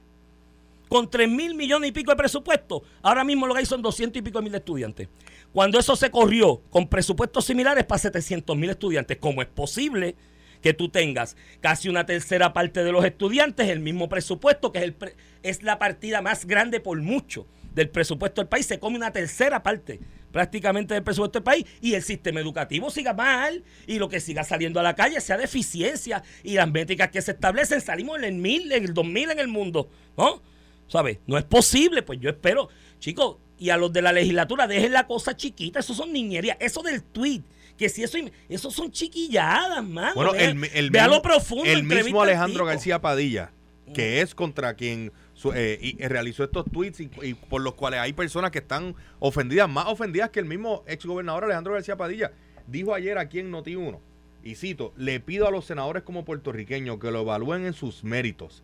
Con 0.88 1.11
3 1.11 1.29
mil 1.29 1.55
millones 1.55 1.90
y 1.90 1.93
pico 1.93 2.12
de 2.12 2.17
presupuesto, 2.17 2.83
ahora 3.03 3.25
mismo 3.25 3.47
lo 3.47 3.55
que 3.55 3.61
hay 3.61 3.67
son 3.67 3.83
200 3.83 4.21
y 4.21 4.23
pico 4.23 4.38
de 4.38 4.45
mil 4.45 4.55
estudiantes. 4.55 5.09
Cuando 5.55 5.79
eso 5.79 5.95
se 5.95 6.11
corrió 6.11 6.62
con 6.69 6.88
presupuestos 6.88 7.45
similares 7.45 7.85
para 7.85 8.01
700 8.01 8.57
mil 8.57 8.71
estudiantes, 8.71 9.19
¿cómo 9.19 9.40
es 9.40 9.47
posible 9.47 10.17
que 10.61 10.75
tú 10.75 10.88
tengas 10.88 11.37
casi 11.61 11.88
una 11.88 12.07
tercera 12.07 12.53
parte 12.53 12.83
de 12.83 12.90
los 12.90 13.05
estudiantes, 13.05 13.69
el 13.69 13.79
mismo 13.79 14.09
presupuesto, 14.09 14.73
que 14.73 14.97
es, 15.45 15.62
la 15.62 15.79
partida 15.79 16.23
más 16.23 16.47
grande 16.47 16.81
por 16.81 17.01
mucho 17.01 17.47
del 17.73 17.88
presupuesto 17.88 18.40
del 18.40 18.49
país, 18.49 18.67
se 18.67 18.81
come 18.81 18.97
una 18.97 19.12
tercera 19.12 19.62
parte 19.62 20.01
prácticamente 20.33 20.95
del 20.95 21.05
presupuesto 21.05 21.38
del 21.38 21.45
país 21.45 21.64
y 21.81 21.95
el 21.95 22.03
sistema 22.03 22.40
educativo 22.40 22.90
siga 22.90 23.14
mal 23.14 23.62
y 23.87 24.01
lo 24.01 24.09
que 24.09 24.19
siga 24.19 24.43
saliendo 24.43 24.81
a 24.81 24.83
la 24.83 24.97
calle 24.97 25.21
sea 25.21 25.37
deficiencia 25.37 26.25
y 26.43 26.55
las 26.55 26.69
métricas 26.69 27.11
que 27.11 27.23
se 27.23 27.31
establecen 27.31 27.81
salimos 27.81 28.19
en 28.19 28.25
el 28.25 28.35
1000, 28.35 28.73
en 28.73 28.85
el 28.87 28.93
2000 28.93 29.31
en 29.31 29.38
el 29.38 29.47
mundo, 29.47 29.88
¿no? 30.17 30.43
¿Sabes? 30.88 31.19
No 31.29 31.38
es 31.38 31.45
posible, 31.45 32.03
pues 32.03 32.19
yo 32.19 32.29
espero, 32.29 32.69
chicos, 32.99 33.37
y 33.64 33.70
a 33.70 33.77
los 33.77 33.92
de 33.92 34.03
la 34.03 34.12
legislatura 34.12 34.66
dejen 34.66 34.92
la 34.92 35.07
cosa 35.07 35.37
chiquita, 35.37 35.81
eso 35.81 35.94
son 35.94 36.12
niñerías, 36.12 36.57
eso 36.61 36.83
del 36.83 37.03
tweet, 37.03 37.42
que 37.79 37.88
si 37.88 38.03
eso, 38.03 38.18
eso 38.48 38.70
son 38.70 38.90
chiquilladas, 38.90 39.83
mano. 39.85 40.14
Bueno, 40.14 40.33
vea, 40.33 40.44
el, 40.50 40.55
mi- 40.55 40.68
el 40.74 40.90
vea 40.90 41.05
mismo, 41.05 41.16
lo 41.16 41.22
profundo. 41.22 41.64
el 41.64 41.83
mismo 41.85 42.20
al 42.22 42.29
Alejandro. 42.29 42.64
García 42.66 43.00
Padilla, 43.00 43.53
que 43.94 44.20
es 44.20 44.35
contra 44.35 44.74
quien 44.74 45.12
eh, 45.55 45.79
y- 45.81 46.03
eh, 46.03 46.09
realizó 46.09 46.44
estos 46.44 46.64
tweets 46.70 47.00
y, 47.00 47.11
y 47.22 47.35
por 47.35 47.62
los 47.62 47.74
cuales 47.74 48.00
hay 48.00 48.12
personas 48.12 48.50
que 48.50 48.59
están 48.59 48.94
ofendidas, 49.18 49.68
más 49.68 49.87
ofendidas 49.87 50.31
que 50.31 50.40
el 50.40 50.46
mismo 50.46 50.85
exgobernador 50.87 51.44
Alejandro 51.44 51.72
García 51.74 51.96
Padilla, 51.96 52.33
dijo 52.66 52.94
ayer 52.94 53.16
aquí 53.18 53.38
en 53.40 53.50
Noti1, 53.53 53.98
y 54.42 54.55
cito, 54.57 54.92
le 54.96 55.20
pido 55.20 55.48
a 55.48 55.50
los 55.50 55.64
senadores 55.64 56.03
como 56.03 56.24
puertorriqueños 56.24 56.98
que 56.98 57.11
lo 57.11 57.22
evalúen 57.22 57.64
en 57.66 57.72
sus 57.72 58.05
méritos. 58.05 58.62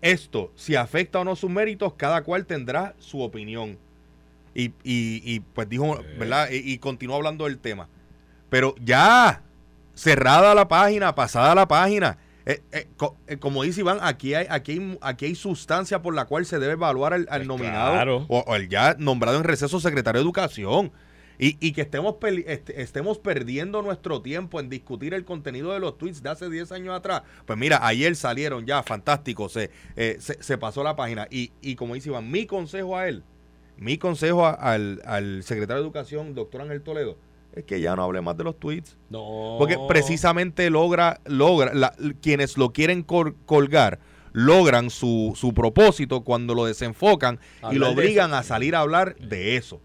Esto, 0.00 0.52
si 0.54 0.76
afecta 0.76 1.20
o 1.20 1.24
no 1.24 1.34
sus 1.34 1.50
méritos, 1.50 1.94
cada 1.94 2.22
cual 2.22 2.46
tendrá 2.46 2.94
su 2.98 3.20
opinión. 3.20 3.78
Y, 4.58 4.72
y- 4.82 5.22
y, 5.24 5.40
pues 5.40 5.68
dijo, 5.68 6.00
¿verdad? 6.18 6.48
Y, 6.50 6.56
y 6.72 6.78
continuó 6.78 7.14
hablando 7.16 7.44
del 7.44 7.58
tema. 7.58 7.88
Pero 8.50 8.74
ya, 8.80 9.42
cerrada 9.94 10.52
la 10.54 10.66
página, 10.66 11.14
pasada 11.14 11.54
la 11.54 11.68
página. 11.68 12.18
Eh, 12.44 12.62
eh, 12.72 12.88
co- 12.96 13.16
eh, 13.28 13.36
como 13.36 13.62
dice 13.62 13.80
Iván, 13.80 13.98
aquí 14.00 14.34
hay, 14.34 14.46
aquí, 14.50 14.72
hay, 14.72 14.98
aquí 15.00 15.26
hay 15.26 15.34
sustancia 15.36 16.02
por 16.02 16.14
la 16.14 16.24
cual 16.24 16.44
se 16.44 16.58
debe 16.58 16.72
evaluar 16.72 17.12
al, 17.12 17.28
al 17.30 17.40
Pues 17.40 17.46
nominado 17.46 17.92
claro. 17.92 18.26
o, 18.28 18.38
o 18.40 18.56
el 18.56 18.68
ya 18.68 18.96
nombrado 18.98 19.36
en 19.38 19.44
receso 19.44 19.78
secretario 19.80 20.20
de 20.20 20.24
Educación. 20.24 20.90
Y, 21.38 21.56
y 21.64 21.70
que 21.72 21.82
estemos, 21.82 22.16
este- 22.46 22.82
estemos 22.82 23.18
perdiendo 23.18 23.80
nuestro 23.82 24.22
tiempo 24.22 24.58
en 24.58 24.68
discutir 24.68 25.14
el 25.14 25.24
contenido 25.24 25.72
de 25.72 25.78
los 25.78 25.96
tweets 25.98 26.20
de 26.20 26.30
hace 26.30 26.50
10 26.50 26.72
años 26.72 26.96
atrás. 26.96 27.22
Pues 27.46 27.56
mira, 27.56 27.86
ayer 27.86 28.16
salieron 28.16 28.66
ya, 28.66 28.82
fantástico, 28.82 29.48
se, 29.48 29.70
eh, 29.94 30.16
se, 30.18 30.42
se 30.42 30.58
pasó 30.58 30.82
la 30.82 30.96
página. 30.96 31.28
Y, 31.30 31.52
y 31.60 31.76
como 31.76 31.94
dice 31.94 32.08
Iván, 32.08 32.28
mi 32.28 32.44
consejo 32.46 32.96
a 32.96 33.06
él, 33.06 33.22
mi 33.78 33.98
consejo 33.98 34.44
a- 34.46 34.50
al, 34.52 35.00
al 35.04 35.42
secretario 35.42 35.82
de 35.82 35.86
Educación, 35.88 36.34
doctor 36.34 36.60
Ángel 36.62 36.82
Toledo, 36.82 37.16
es 37.54 37.64
que 37.64 37.80
ya 37.80 37.96
no 37.96 38.04
hable 38.04 38.20
más 38.20 38.36
de 38.36 38.44
los 38.44 38.58
tweets. 38.58 38.96
No. 39.10 39.56
Porque 39.58 39.76
precisamente 39.88 40.70
logra, 40.70 41.20
logra 41.24 41.72
la- 41.74 41.94
quienes 42.20 42.56
lo 42.58 42.72
quieren 42.72 43.02
col- 43.02 43.34
colgar, 43.46 43.98
logran 44.32 44.90
su, 44.90 45.32
su 45.36 45.54
propósito 45.54 46.20
cuando 46.22 46.54
lo 46.54 46.66
desenfocan 46.66 47.40
y 47.72 47.76
lo 47.76 47.86
obligan 47.90 48.34
a 48.34 48.42
salir 48.42 48.74
a 48.76 48.80
hablar 48.80 49.16
de 49.16 49.56
eso. 49.56 49.80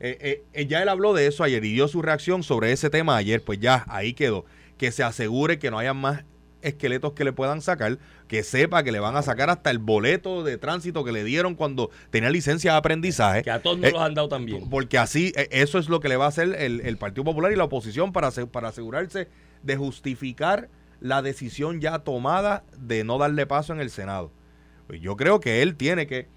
Eh, 0.00 0.16
eh, 0.20 0.44
eh, 0.52 0.66
ya 0.66 0.80
él 0.82 0.88
habló 0.88 1.12
de 1.12 1.26
eso 1.26 1.42
ayer 1.42 1.64
y 1.64 1.72
dio 1.72 1.88
su 1.88 2.00
reacción 2.02 2.42
sobre 2.44 2.70
ese 2.72 2.88
tema 2.88 3.16
ayer, 3.16 3.42
pues 3.42 3.58
ya 3.58 3.84
ahí 3.88 4.12
quedó. 4.14 4.44
Que 4.76 4.92
se 4.92 5.02
asegure 5.02 5.58
que 5.58 5.72
no 5.72 5.78
haya 5.80 5.92
más 5.92 6.24
esqueletos 6.62 7.12
que 7.12 7.24
le 7.24 7.32
puedan 7.32 7.60
sacar, 7.62 7.98
que 8.26 8.42
sepa 8.42 8.82
que 8.82 8.92
le 8.92 9.00
van 9.00 9.16
a 9.16 9.22
sacar 9.22 9.50
hasta 9.50 9.70
el 9.70 9.78
boleto 9.78 10.42
de 10.44 10.58
tránsito 10.58 11.04
que 11.04 11.12
le 11.12 11.24
dieron 11.24 11.54
cuando 11.54 11.90
tenía 12.10 12.30
licencia 12.30 12.72
de 12.72 12.78
aprendizaje. 12.78 13.42
Que 13.42 13.50
a 13.50 13.62
todos 13.62 13.78
nos 13.78 13.88
Eh, 13.88 13.92
los 13.92 14.02
han 14.02 14.14
dado 14.14 14.28
también. 14.28 14.68
Porque 14.68 14.98
así, 14.98 15.32
eh, 15.36 15.48
eso 15.52 15.78
es 15.78 15.88
lo 15.88 16.00
que 16.00 16.08
le 16.08 16.16
va 16.16 16.26
a 16.26 16.28
hacer 16.28 16.54
el, 16.58 16.80
el 16.80 16.96
Partido 16.98 17.24
Popular 17.24 17.52
y 17.52 17.56
la 17.56 17.64
oposición 17.64 18.12
para, 18.12 18.30
para 18.50 18.68
asegurarse 18.68 19.28
de 19.62 19.76
justificar 19.76 20.68
la 21.00 21.22
decisión 21.22 21.80
ya 21.80 22.00
tomada 22.00 22.64
de 22.76 23.04
no 23.04 23.18
darle 23.18 23.46
paso 23.46 23.72
en 23.72 23.80
el 23.80 23.90
Senado. 23.90 24.32
Pues 24.86 25.00
yo 25.00 25.16
creo 25.16 25.38
que 25.40 25.62
él 25.62 25.76
tiene 25.76 26.06
que 26.06 26.28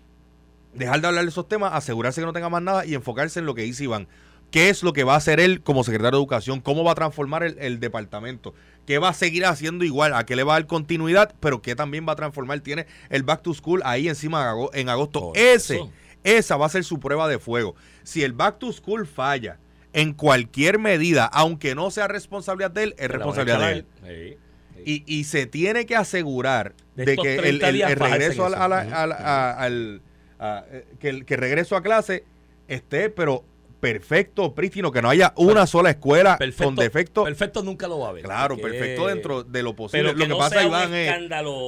dejar 0.74 1.02
de 1.02 1.08
hablar 1.08 1.24
de 1.24 1.30
esos 1.30 1.48
temas, 1.48 1.74
asegurarse 1.74 2.22
que 2.22 2.26
no 2.26 2.34
tenga 2.34 2.50
más 2.50 2.62
nada 2.62 2.86
y 2.86 2.94
enfocarse 2.94 3.40
en 3.40 3.46
lo 3.46 3.56
que 3.56 3.64
dice 3.64 3.86
Iván. 3.86 4.08
¿Qué 4.52 4.70
es 4.70 4.84
lo 4.84 4.92
que 4.94 5.04
va 5.06 5.14
a 5.14 5.18
hacer 5.18 5.40
él 5.40 5.62
como 5.62 5.84
secretario 5.84 6.12
de 6.12 6.22
Educación? 6.22 6.60
¿Cómo 6.60 6.84
va 6.84 6.92
a 6.92 6.96
transformar 6.96 7.44
el, 7.44 7.58
el 7.60 7.80
departamento? 7.80 8.54
¿Qué 8.86 8.98
va 9.00 9.10
a 9.10 9.14
seguir 9.14 9.46
haciendo 9.46 9.86
igual? 9.86 10.14
¿A 10.14 10.26
qué 10.26 10.36
le 10.36 10.44
va 10.44 10.54
a 10.56 10.60
dar 10.60 10.68
continuidad? 10.68 11.34
Pero 11.40 11.62
¿qué 11.62 11.76
también 11.76 12.06
va 12.08 12.14
a 12.14 12.16
transformar? 12.18 12.60
Tiene 12.60 12.86
el 13.10 13.24
Back 13.24 13.42
to 13.44 13.54
School 13.54 13.82
ahí 13.86 14.10
encima 14.10 14.42
en 14.42 14.48
ago- 14.48 14.72
en 14.74 14.90
agosto. 14.90 15.32
Ese, 15.36 15.76
eso. 15.78 15.92
esa 16.24 16.58
va 16.58 16.66
a 16.66 16.70
ser 16.70 16.84
su 16.84 17.00
prueba 17.00 17.28
de 17.30 17.40
fuego. 17.40 17.76
Si 18.04 18.24
el 18.24 18.34
Back 18.34 18.60
to 18.60 18.74
School 18.74 19.08
falla 19.08 19.58
en 19.94 20.14
cualquier 20.14 20.80
medida, 20.80 21.26
aunque 21.26 21.74
no 21.76 21.90
sea 21.92 22.08
responsabilidad 22.10 22.72
de 22.72 22.84
él, 22.84 22.96
es 22.98 23.10
responsabilidad 23.10 23.60
de 23.60 23.72
él. 23.72 23.86
echar 24.00 24.06
a 24.06 24.12
él. 24.12 24.28
Sí, 24.34 24.38
sí. 24.76 25.04
Y, 25.08 25.20
y 25.20 25.24
se 25.26 25.46
tiene 25.46 25.86
que 25.86 25.96
asegurar 25.96 26.74
De 26.96 27.16
que 27.16 27.36
el, 27.36 27.40
30 27.60 27.70
el- 27.70 27.76
días 27.76 27.92
el 27.92 27.98
regreso 28.00 28.46
a 28.46 28.50
fajarse 28.50 28.70
la- 28.70 28.82
en 28.84 28.94
a 28.94 29.08
la- 29.08 29.16
eso. 29.16 29.24
a 29.24 29.26
la- 29.26 29.52
a- 29.52 29.64
al- 29.64 30.02
a- 30.40 30.66
que, 31.00 31.10
el, 31.10 31.26
que 31.26 31.36
el 31.36 31.40
regreso 31.40 31.76
a 31.78 31.84
clase 31.84 32.26
esté, 32.68 33.10
pero 33.10 33.46
perfecto, 33.82 34.54
prístino, 34.56 34.92
que 34.92 35.02
no 35.02 35.10
haya 35.10 35.34
una 35.36 35.68
sola 35.68 35.90
escuela 35.90 36.38
Perfecto, 36.38 36.64
con 36.66 36.76
defecto. 36.76 37.24
Perfecto 37.26 37.64
nunca 37.64 37.88
lo 37.88 38.00
va 38.00 38.08
a 38.08 38.10
haber. 38.12 38.24
Claro, 38.24 38.56
porque- 38.56 38.78
perfecto 38.78 39.08
dentro 39.08 39.44
de 39.44 39.64
lo 39.64 39.76
posible. 39.76 40.04
Pero 40.04 40.18
lo 40.18 40.24
que 40.24 40.30
no 40.30 40.38
pasa, 40.38 40.64
Iván, 40.64 40.94
es 40.94 41.12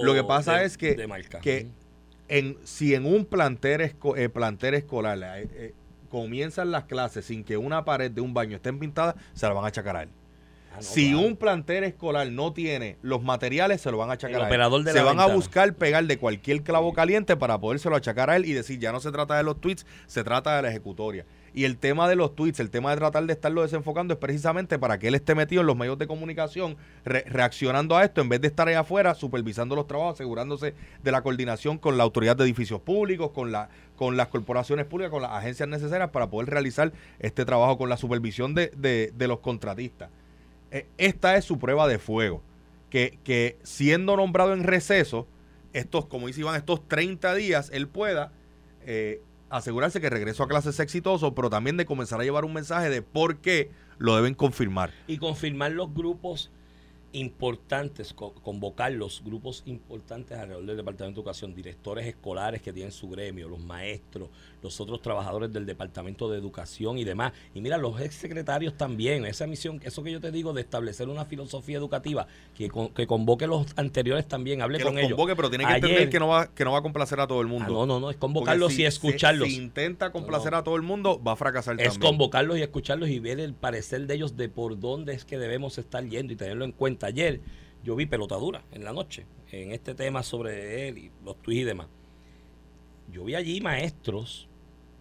lo 0.03 0.13
que 0.13 0.23
pasa 0.23 0.57
de- 0.59 0.65
es 0.65 0.77
que- 0.77 0.95
de 0.95 1.07
marca. 1.07 1.39
que 1.41 1.67
en, 2.29 2.57
si 2.63 2.93
en 2.95 3.05
un 3.05 3.25
plantel, 3.25 3.81
esco- 3.81 4.17
eh, 4.17 4.29
plantel 4.29 4.75
escolar 4.75 5.17
eh, 5.41 5.47
eh, 5.53 5.73
comienzan 6.09 6.71
las 6.71 6.85
clases 6.85 7.25
sin 7.25 7.43
que 7.43 7.57
una 7.57 7.83
pared 7.83 8.09
de 8.11 8.21
un 8.21 8.33
baño 8.33 8.55
estén 8.55 8.79
pintadas, 8.79 9.15
se 9.33 9.45
la 9.47 9.53
van 9.53 9.65
a 9.65 9.67
achacar 9.67 9.97
a 9.97 10.03
él. 10.03 10.09
Ah, 10.71 10.77
no, 10.77 10.81
si 10.81 11.11
claro. 11.11 11.27
un 11.27 11.35
plantel 11.35 11.83
escolar 11.83 12.27
no 12.31 12.51
tiene 12.53 12.97
los 13.03 13.21
materiales, 13.21 13.81
se 13.81 13.91
lo 13.91 13.97
van 13.97 14.09
a 14.09 14.13
achacar 14.13 14.35
El 14.37 14.41
a 14.41 14.45
él. 14.45 14.51
operador 14.51 14.83
de 14.83 14.91
se 14.91 14.97
la 14.97 15.03
van 15.03 15.19
a 15.19 15.27
buscar 15.27 15.73
pegar 15.75 16.03
de 16.05 16.17
cualquier 16.17 16.63
clavo 16.63 16.93
caliente 16.93 17.35
para 17.35 17.59
podérselo 17.59 17.95
achacar 17.95 18.29
a 18.31 18.35
él 18.37 18.45
y 18.45 18.53
decir, 18.53 18.79
ya 18.79 18.91
no 18.91 18.99
se 18.99 19.11
trata 19.11 19.35
de 19.37 19.43
los 19.43 19.59
tweets, 19.61 19.85
se 20.07 20.23
trata 20.23 20.55
de 20.55 20.61
la 20.63 20.69
ejecutoria. 20.69 21.25
Y 21.55 21.65
el 21.65 21.77
tema 21.77 22.09
de 22.09 22.15
los 22.15 22.35
tweets, 22.35 22.59
el 22.59 22.71
tema 22.71 22.89
de 22.89 22.97
tratar 22.97 23.25
de 23.25 23.33
estarlo 23.33 23.61
desenfocando 23.61 24.15
es 24.15 24.19
precisamente 24.19 24.79
para 24.79 24.97
que 24.97 25.07
él 25.09 25.13
esté 25.15 25.35
metido 25.35 25.61
en 25.61 25.67
los 25.67 25.75
medios 25.77 25.99
de 25.99 26.07
comunicación, 26.07 26.77
re- 27.05 27.25
reaccionando 27.27 27.95
a 27.95 28.03
esto, 28.03 28.21
en 28.21 28.29
vez 28.29 28.41
de 28.41 28.47
estar 28.47 28.67
allá 28.67 28.79
afuera, 28.79 29.13
supervisando 29.13 29.75
los 29.75 29.85
trabajos, 29.85 30.15
asegurándose 30.15 30.73
de 31.03 31.11
la 31.11 31.21
coordinación 31.21 31.77
con 31.77 31.95
la 31.95 32.03
autoridad 32.03 32.35
de 32.35 32.45
edificios 32.45 32.81
públicos, 32.81 33.29
con, 33.31 33.51
la, 33.51 33.69
con 33.95 34.17
las 34.17 34.29
corporaciones 34.29 34.87
públicas, 34.87 35.11
con 35.11 35.21
las 35.21 35.31
agencias 35.31 35.69
necesarias 35.69 36.09
para 36.09 36.27
poder 36.31 36.49
realizar 36.49 36.91
este 37.19 37.45
trabajo 37.45 37.77
con 37.77 37.87
la 37.87 37.97
supervisión 37.97 38.55
de, 38.55 38.71
de- 38.75 39.27
los 39.27 39.39
contratistas. 39.39 40.09
Eh, 40.71 40.87
esta 40.97 41.37
es 41.37 41.45
su 41.45 41.59
prueba 41.59 41.87
de 41.87 41.99
fuego. 41.99 42.41
Que, 42.89 43.19
que 43.23 43.57
siendo 43.63 44.17
nombrado 44.17 44.53
en 44.53 44.63
receso, 44.63 45.27
estos, 45.71 46.05
como 46.07 46.27
dice 46.27 46.41
Iván, 46.41 46.55
estos 46.55 46.87
30 46.87 47.33
días, 47.35 47.69
él 47.73 47.87
pueda 47.87 48.31
eh, 48.85 49.21
asegurarse 49.57 50.01
que 50.01 50.09
regreso 50.09 50.43
a 50.43 50.47
clases 50.47 50.75
es 50.75 50.79
exitoso, 50.79 51.35
pero 51.35 51.49
también 51.49 51.77
de 51.77 51.85
comenzar 51.85 52.19
a 52.19 52.23
llevar 52.23 52.43
un 52.45 52.53
mensaje 52.53 52.89
de 52.89 53.01
por 53.01 53.37
qué 53.37 53.69
lo 53.99 54.15
deben 54.15 54.33
confirmar. 54.33 54.91
y 55.07 55.17
confirmar 55.17 55.71
los 55.71 55.93
grupos 55.93 56.49
importantes, 57.11 58.13
co- 58.13 58.33
convocar 58.33 58.91
los 58.91 59.23
grupos 59.23 59.61
importantes 59.67 60.37
alrededor 60.37 60.65
del 60.65 60.77
Departamento 60.77 61.17
de 61.17 61.21
Educación, 61.21 61.53
directores 61.53 62.07
escolares 62.07 62.61
que 62.61 62.73
tienen 62.73 62.91
su 62.91 63.07
gremio, 63.09 63.47
los 63.47 63.59
maestros, 63.59 64.29
los 64.63 64.79
otros 64.81 65.01
trabajadores 65.01 65.51
del 65.53 65.65
Departamento 65.67 66.29
de 66.31 66.39
Educación 66.39 66.97
y 66.97 67.03
demás. 67.03 67.33
Y 67.53 67.61
mira, 67.61 67.77
los 67.77 67.99
exsecretarios 68.01 68.75
también, 68.77 69.25
esa 69.25 69.45
misión, 69.45 69.79
eso 69.83 70.01
que 70.01 70.11
yo 70.11 70.21
te 70.21 70.31
digo 70.31 70.53
de 70.53 70.61
establecer 70.61 71.09
una 71.09 71.25
filosofía 71.25 71.77
educativa, 71.77 72.25
que, 72.55 72.69
con- 72.69 72.89
que 72.89 73.05
convoque 73.05 73.45
los 73.45 73.67
anteriores 73.77 74.27
también, 74.27 74.61
hable 74.61 74.77
Que 74.79 74.85
con 74.85 74.95
los 74.95 75.03
ellos. 75.03 75.11
convoque, 75.17 75.35
pero 75.35 75.49
tiene 75.49 75.65
que 75.65 75.71
Ayer- 75.73 75.83
entender 75.85 76.09
que 76.09 76.19
no, 76.19 76.29
va, 76.29 76.47
que 76.47 76.63
no 76.63 76.71
va 76.71 76.79
a 76.79 76.81
complacer 76.81 77.19
a 77.19 77.27
todo 77.27 77.41
el 77.41 77.47
mundo. 77.47 77.65
Ah, 77.67 77.71
no, 77.73 77.85
no, 77.85 77.99
no, 77.99 78.09
es 78.09 78.17
convocarlos 78.17 78.73
si- 78.73 78.81
y 78.81 78.85
escucharlos. 78.85 79.47
Si, 79.49 79.55
si 79.55 79.61
intenta 79.61 80.11
complacer 80.11 80.51
No, 80.53 80.57
no. 80.57 80.61
a 80.61 80.63
todo 80.63 80.75
el 80.77 80.81
mundo, 80.81 81.21
va 81.21 81.33
a 81.33 81.35
fracasar 81.35 81.75
Es 81.81 81.89
también. 81.93 82.11
convocarlos 82.11 82.57
y 82.57 82.61
escucharlos 82.61 83.09
y 83.09 83.19
ver 83.19 83.39
el 83.41 83.53
parecer 83.53 84.07
de 84.07 84.15
ellos 84.15 84.37
de 84.37 84.47
por 84.49 84.79
dónde 84.79 85.13
es 85.13 85.25
que 85.25 85.37
debemos 85.37 85.77
estar 85.77 86.03
yendo 86.07 86.31
y 86.33 86.35
tenerlo 86.37 86.63
en 86.65 86.71
cuenta. 86.71 87.07
Ayer 87.07 87.41
yo 87.83 87.95
vi 87.97 88.05
pelotadura 88.05 88.63
en 88.71 88.85
la 88.85 88.93
noche 88.93 89.25
en 89.51 89.71
este 89.73 89.93
tema 89.93 90.23
sobre 90.23 90.87
él 90.87 90.97
y 90.97 91.11
los 91.25 91.35
tweets 91.41 91.61
y 91.61 91.63
demás. 91.65 91.87
Yo 93.11 93.23
vi 93.25 93.35
allí 93.35 93.59
maestros 93.61 94.47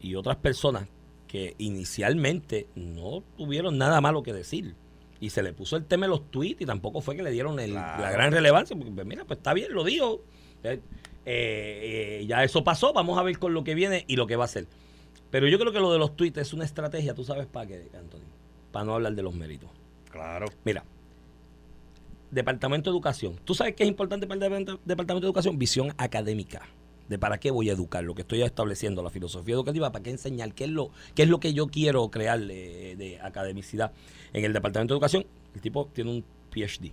y 0.03 0.15
otras 0.17 0.37
personas 0.37 0.88
que 1.29 1.55
inicialmente 1.59 2.67
no 2.75 3.23
tuvieron 3.37 3.79
nada 3.79 4.01
malo 4.01 4.23
que 4.23 4.33
decir. 4.33 4.75
Y 5.21 5.31
se 5.31 5.43
le 5.43 5.53
puso 5.53 5.77
el 5.77 5.85
tema 5.87 6.07
de 6.07 6.11
los 6.11 6.31
tweets 6.31 6.61
y 6.62 6.67
tampoco 6.67 7.01
fue 7.01 7.17
que 7.17 7.23
le 7.23 7.31
dieron 7.31 7.59
el- 7.61 7.71
Claro. 7.71 8.03
la 8.03 8.11
gran 8.11 8.33
relevancia. 8.33 8.77
Porque, 8.77 8.91
pues, 8.93 9.07
mira, 9.07 9.25
pues 9.25 9.38
está 9.38 9.55
bien, 9.55 9.73
lo 9.73 9.85
dijo. 9.85 10.23
Eh, 10.65 10.81
eh, 11.25 12.25
ya 12.27 12.43
eso 12.45 12.65
pasó, 12.65 12.93
vamos 12.93 13.17
a 13.19 13.23
ver 13.23 13.38
con 13.38 13.55
lo 13.55 13.62
que 13.65 13.75
viene 13.75 14.05
y 14.09 14.17
lo 14.17 14.27
que 14.27 14.35
va 14.37 14.45
a 14.45 14.47
hacer. 14.47 14.67
Pero 15.31 15.47
yo 15.49 15.59
creo 15.59 15.73
que 15.73 15.79
lo 15.81 15.93
de 15.93 15.99
los 15.99 16.17
tweets 16.17 16.38
es 16.38 16.53
una 16.53 16.65
estrategia, 16.65 17.15
tú 17.15 17.25
sabes 17.25 17.47
para 17.47 17.67
qué, 17.67 17.88
Anthony, 17.99 18.19
para 18.73 18.85
no 18.85 18.95
hablar 18.95 19.15
de 19.15 19.23
los 19.23 19.35
méritos. 19.35 19.71
Claro. 20.11 20.47
Mira, 20.65 20.85
Departamento 22.31 22.91
de 22.91 22.95
Educación. 22.97 23.37
¿Tú 23.45 23.55
sabes 23.55 23.75
qué 23.75 23.85
es 23.85 23.88
importante 23.88 24.27
para 24.27 24.45
el 24.47 24.53
Depart- 24.67 24.81
Departamento 24.85 25.27
de 25.27 25.29
Educación? 25.29 25.59
Visión 25.59 25.95
académica. 25.99 26.62
De 27.12 27.18
para 27.18 27.38
qué 27.38 27.51
voy 27.51 27.68
a 27.68 27.75
educar, 27.75 28.03
lo 28.03 28.14
que 28.14 28.22
estoy 28.22 28.40
estableciendo, 28.40 29.03
la 29.03 29.11
filosofía 29.11 29.55
educativa, 29.55 29.92
para 29.92 30.03
qué 30.03 30.09
enseñar, 30.09 30.55
qué 30.55 30.64
es 30.64 30.70
lo, 30.70 30.90
qué 31.14 31.25
es 31.25 31.29
lo 31.29 31.40
que 31.40 31.53
yo 31.53 31.66
quiero 31.66 32.11
crear 32.11 32.40
de, 32.40 32.96
de 32.96 33.20
academicidad. 33.20 33.92
En 34.33 34.46
el 34.46 34.55
Departamento 34.55 34.94
de 34.94 34.96
Educación, 34.96 35.27
el 35.55 35.61
tipo 35.61 35.90
tiene 35.92 36.11
un 36.11 36.25
PhD 36.51 36.90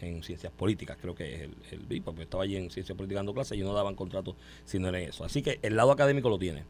en 0.00 0.22
ciencias 0.24 0.52
políticas, 0.52 0.98
creo 1.00 1.14
que 1.14 1.32
es 1.32 1.40
el, 1.42 1.54
el 1.70 1.78
BIP, 1.80 2.04
porque 2.04 2.22
estaba 2.22 2.42
allí 2.42 2.56
en 2.56 2.70
ciencias 2.70 2.96
políticas 2.96 3.20
dando 3.20 3.34
clases 3.34 3.56
y 3.56 3.60
no 3.60 3.72
daban 3.72 3.94
contratos 3.94 4.34
si 4.64 4.80
no 4.80 4.88
era 4.88 4.98
eso. 5.00 5.24
Así 5.24 5.42
que 5.42 5.60
el 5.62 5.76
lado 5.76 5.92
académico 5.92 6.28
lo 6.28 6.38
tiene. 6.38 6.64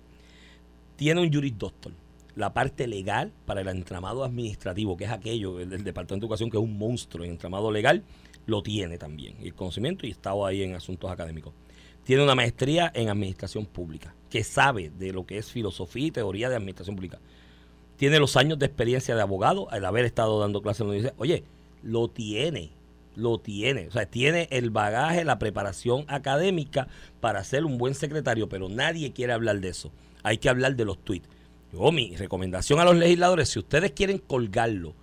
Tiene 0.96 1.22
un 1.22 1.32
Juris 1.32 1.56
Doctor. 1.56 1.92
La 2.36 2.52
parte 2.52 2.86
legal 2.86 3.32
para 3.46 3.62
el 3.62 3.68
entramado 3.68 4.22
administrativo, 4.22 4.98
que 4.98 5.04
es 5.04 5.10
aquello 5.10 5.60
el 5.60 5.70
del 5.70 5.82
Departamento 5.82 6.26
de 6.26 6.26
Educación, 6.26 6.50
que 6.50 6.58
es 6.58 6.62
un 6.62 6.76
monstruo 6.76 7.24
en 7.24 7.32
entramado 7.32 7.70
legal, 7.70 8.04
lo 8.46 8.62
tiene 8.62 8.98
también. 8.98 9.36
El 9.40 9.54
conocimiento 9.54 10.06
y 10.06 10.10
estaba 10.10 10.48
ahí 10.48 10.62
en 10.62 10.74
asuntos 10.74 11.10
académicos. 11.10 11.54
Tiene 12.04 12.22
una 12.24 12.34
maestría 12.34 12.90
en 12.94 13.08
administración 13.08 13.66
pública, 13.66 14.14
que 14.30 14.42
sabe 14.44 14.90
de 14.98 15.12
lo 15.12 15.26
que 15.26 15.38
es 15.38 15.50
filosofía 15.50 16.06
y 16.06 16.10
teoría 16.10 16.48
de 16.48 16.56
administración 16.56 16.96
pública. 16.96 17.18
Tiene 17.96 18.18
los 18.18 18.36
años 18.36 18.58
de 18.58 18.66
experiencia 18.66 19.14
de 19.14 19.22
abogado, 19.22 19.70
al 19.70 19.84
haber 19.84 20.04
estado 20.04 20.40
dando 20.40 20.62
clases 20.62 20.80
en 20.80 20.86
la 20.86 20.90
universidad. 20.92 21.14
Oye, 21.18 21.44
lo 21.82 22.08
tiene, 22.08 22.70
lo 23.14 23.38
tiene. 23.38 23.88
O 23.88 23.90
sea, 23.90 24.06
tiene 24.06 24.48
el 24.50 24.70
bagaje, 24.70 25.24
la 25.24 25.38
preparación 25.38 26.04
académica 26.08 26.88
para 27.20 27.44
ser 27.44 27.64
un 27.64 27.76
buen 27.78 27.94
secretario, 27.94 28.48
pero 28.48 28.68
nadie 28.68 29.12
quiere 29.12 29.34
hablar 29.34 29.60
de 29.60 29.68
eso. 29.68 29.92
Hay 30.22 30.38
que 30.38 30.48
hablar 30.48 30.76
de 30.76 30.84
los 30.86 30.98
tweets. 31.04 31.28
Yo, 31.72 31.92
mi 31.92 32.16
recomendación 32.16 32.80
a 32.80 32.84
los 32.84 32.96
legisladores, 32.96 33.50
si 33.50 33.58
ustedes 33.58 33.92
quieren 33.92 34.18
colgarlo, 34.18 34.94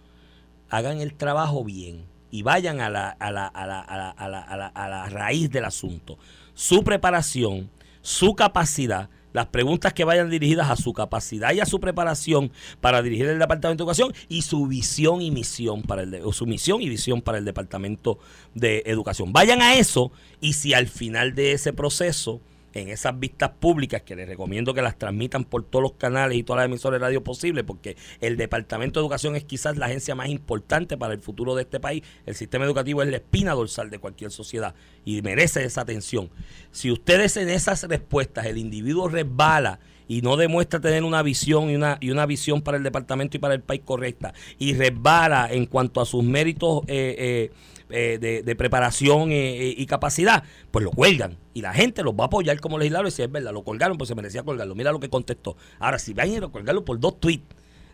hagan 0.70 1.00
el 1.00 1.14
trabajo 1.14 1.64
bien 1.64 2.04
y 2.32 2.42
vayan 2.42 2.82
a 2.82 2.90
la, 2.90 3.10
a 3.10 3.32
la, 3.32 3.48
a 3.48 3.66
la, 3.66 3.80
a 3.80 3.96
la, 3.98 4.10
a 4.10 4.28
la, 4.30 4.40
a 4.42 4.58
la- 4.58 4.68
a 4.68 4.90
la 4.90 5.10
raíz 5.10 5.50
del 5.50 5.64
asunto. 5.66 6.18
Su 6.58 6.84
preparación, 6.84 7.70
su 8.02 8.34
capacidad, 8.34 9.12
las 9.32 9.46
preguntas 9.46 9.94
que 9.94 10.06
vayan 10.06 10.32
dirigidas 10.32 10.72
a 10.72 10.76
su 10.76 10.92
capacidad 10.92 11.54
y 11.54 11.60
a 11.60 11.68
su 11.68 11.80
preparación 11.80 12.52
para 12.82 13.04
dirigir 13.04 13.28
el 13.28 13.38
Departamento 13.38 13.84
de 13.84 13.92
Educación 13.92 14.12
y 14.28 14.42
su 14.42 14.66
visión 14.66 15.22
y 15.22 15.30
misión 15.30 15.84
para 15.84 16.02
el 16.02 16.16
o 16.24 16.34
su 16.34 16.48
misión 16.48 16.82
y 16.82 16.90
visión 16.90 17.22
para 17.22 17.38
el 17.38 17.46
Departamento 17.46 18.18
de 18.56 18.82
Educación. 18.88 19.34
Vayan 19.34 19.62
a 19.62 19.76
eso 19.76 20.12
y 20.42 20.54
si 20.54 20.74
al 20.74 20.88
final 20.88 21.36
de 21.36 21.52
ese 21.52 21.74
proceso 21.74 22.42
en 22.78 22.90
esas 22.90 23.20
vistas 23.20 23.52
públicas 23.60 24.04
que 24.04 24.16
les 24.16 24.28
recomiendo 24.28 24.74
que 24.74 24.82
las 24.82 24.98
transmitan 24.98 25.44
por 25.44 25.64
todos 25.64 25.84
los 25.84 25.94
canales 25.94 26.38
y 26.38 26.44
todas 26.44 26.60
las 26.60 26.66
emisoras 26.66 27.00
de 27.00 27.06
radio 27.06 27.24
posibles, 27.24 27.64
porque 27.64 27.98
el 28.22 28.38
Departamento 28.38 29.00
de 29.00 29.06
Educación 29.06 29.36
es 29.36 29.44
quizás 29.44 29.78
la 29.78 29.88
agencia 29.88 30.16
más 30.16 30.30
importante 30.30 30.98
para 30.98 31.14
el 31.14 31.22
futuro 31.22 31.56
de 31.56 31.64
este 31.64 31.80
país. 31.80 32.04
El 32.26 32.36
sistema 32.36 32.66
educativo 32.66 33.02
es 33.02 33.10
la 33.10 33.18
espina 33.18 33.54
dorsal 33.54 33.90
de 33.90 34.00
cualquier 34.00 34.32
sociedad 34.32 34.76
y 35.06 35.22
merece 35.22 35.64
esa 35.64 35.82
atención. 35.82 36.30
Si 36.72 36.92
ustedes 36.92 37.38
en 37.38 37.50
esas 37.50 37.84
respuestas 37.84 38.46
el 38.46 38.58
individuo 38.58 39.10
resbala 39.10 39.80
y 40.08 40.22
no 40.22 40.38
demuestra 40.38 40.80
tener 40.80 41.04
una 41.04 41.22
visión 41.22 41.70
y 41.70 41.76
una, 41.76 41.98
y 42.00 42.12
una 42.12 42.26
visión 42.26 42.62
para 42.62 42.78
el 42.78 42.84
departamento 42.84 43.38
y 43.38 43.40
para 43.40 43.54
el 43.54 43.62
país 43.62 43.82
correcta 43.84 44.34
y 44.58 44.74
resbala 44.74 45.50
en 45.52 45.66
cuanto 45.66 46.02
a 46.02 46.06
sus 46.06 46.24
méritos 46.24 46.84
eh, 46.88 47.52
eh, 47.90 48.18
eh, 48.22 48.44
de, 48.44 48.56
preparación 48.56 49.30
y 49.32 49.86
capacidad, 49.86 50.44
pues 50.72 50.84
lo 50.84 50.92
cuelgan. 50.92 51.38
Y 51.54 51.62
la 51.62 51.74
gente 51.74 52.04
los 52.04 52.14
va 52.14 52.26
a 52.26 52.28
apoyar 52.28 52.60
como 52.60 52.78
legislador 52.78 53.08
y 53.08 53.12
si 53.12 53.22
es 53.22 53.32
verdad, 53.32 53.54
lo 53.54 53.64
colgaron, 53.64 53.98
pues 53.98 54.10
se 54.10 54.16
merecía 54.16 54.44
colgarlo. 54.44 54.76
Mira 54.76 54.92
lo 54.92 55.00
que 55.00 55.10
contestó. 55.10 55.56
Ahora, 55.80 55.98
si 55.98 56.14
van 56.14 56.44
a 56.44 56.50
colgarlo 56.50 56.84
por 56.84 57.00
dos 57.00 57.20
tweets 57.20 57.46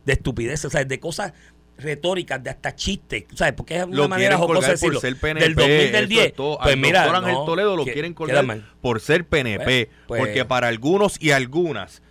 de 0.06 0.13
estupideces, 0.13 0.65
o 0.65 0.69
sea, 0.69 0.84
de 0.84 0.99
cosas 0.99 1.34
retóricas, 1.78 2.44
de 2.44 2.50
hasta 2.50 2.76
chistes, 2.76 3.26
¿sabes? 3.34 3.54
Porque 3.54 3.78
es 3.78 3.86
una 3.86 4.08
manera 4.08 4.38
jocosa 4.38 4.72
decirlo. 4.72 5.00
Por 5.00 5.02
ser 5.02 5.18
PNP, 5.18 5.44
del 5.44 5.56
2000 5.56 5.92
del 5.92 6.08
10. 6.10 6.34
pues 6.34 6.78
mira, 6.78 7.22
no, 7.22 7.46
Toledo 7.46 7.76
lo 7.76 7.86
quieren 7.86 8.14
colgar 8.14 8.62
por 8.82 9.02
ser 9.02 9.26
PNP, 9.26 9.64
pues, 9.64 9.88
pues, 10.08 10.20
porque 10.20 10.46
para 10.46 10.68
algunos 10.68 11.22
y 11.22 11.32
algunas 11.32 12.02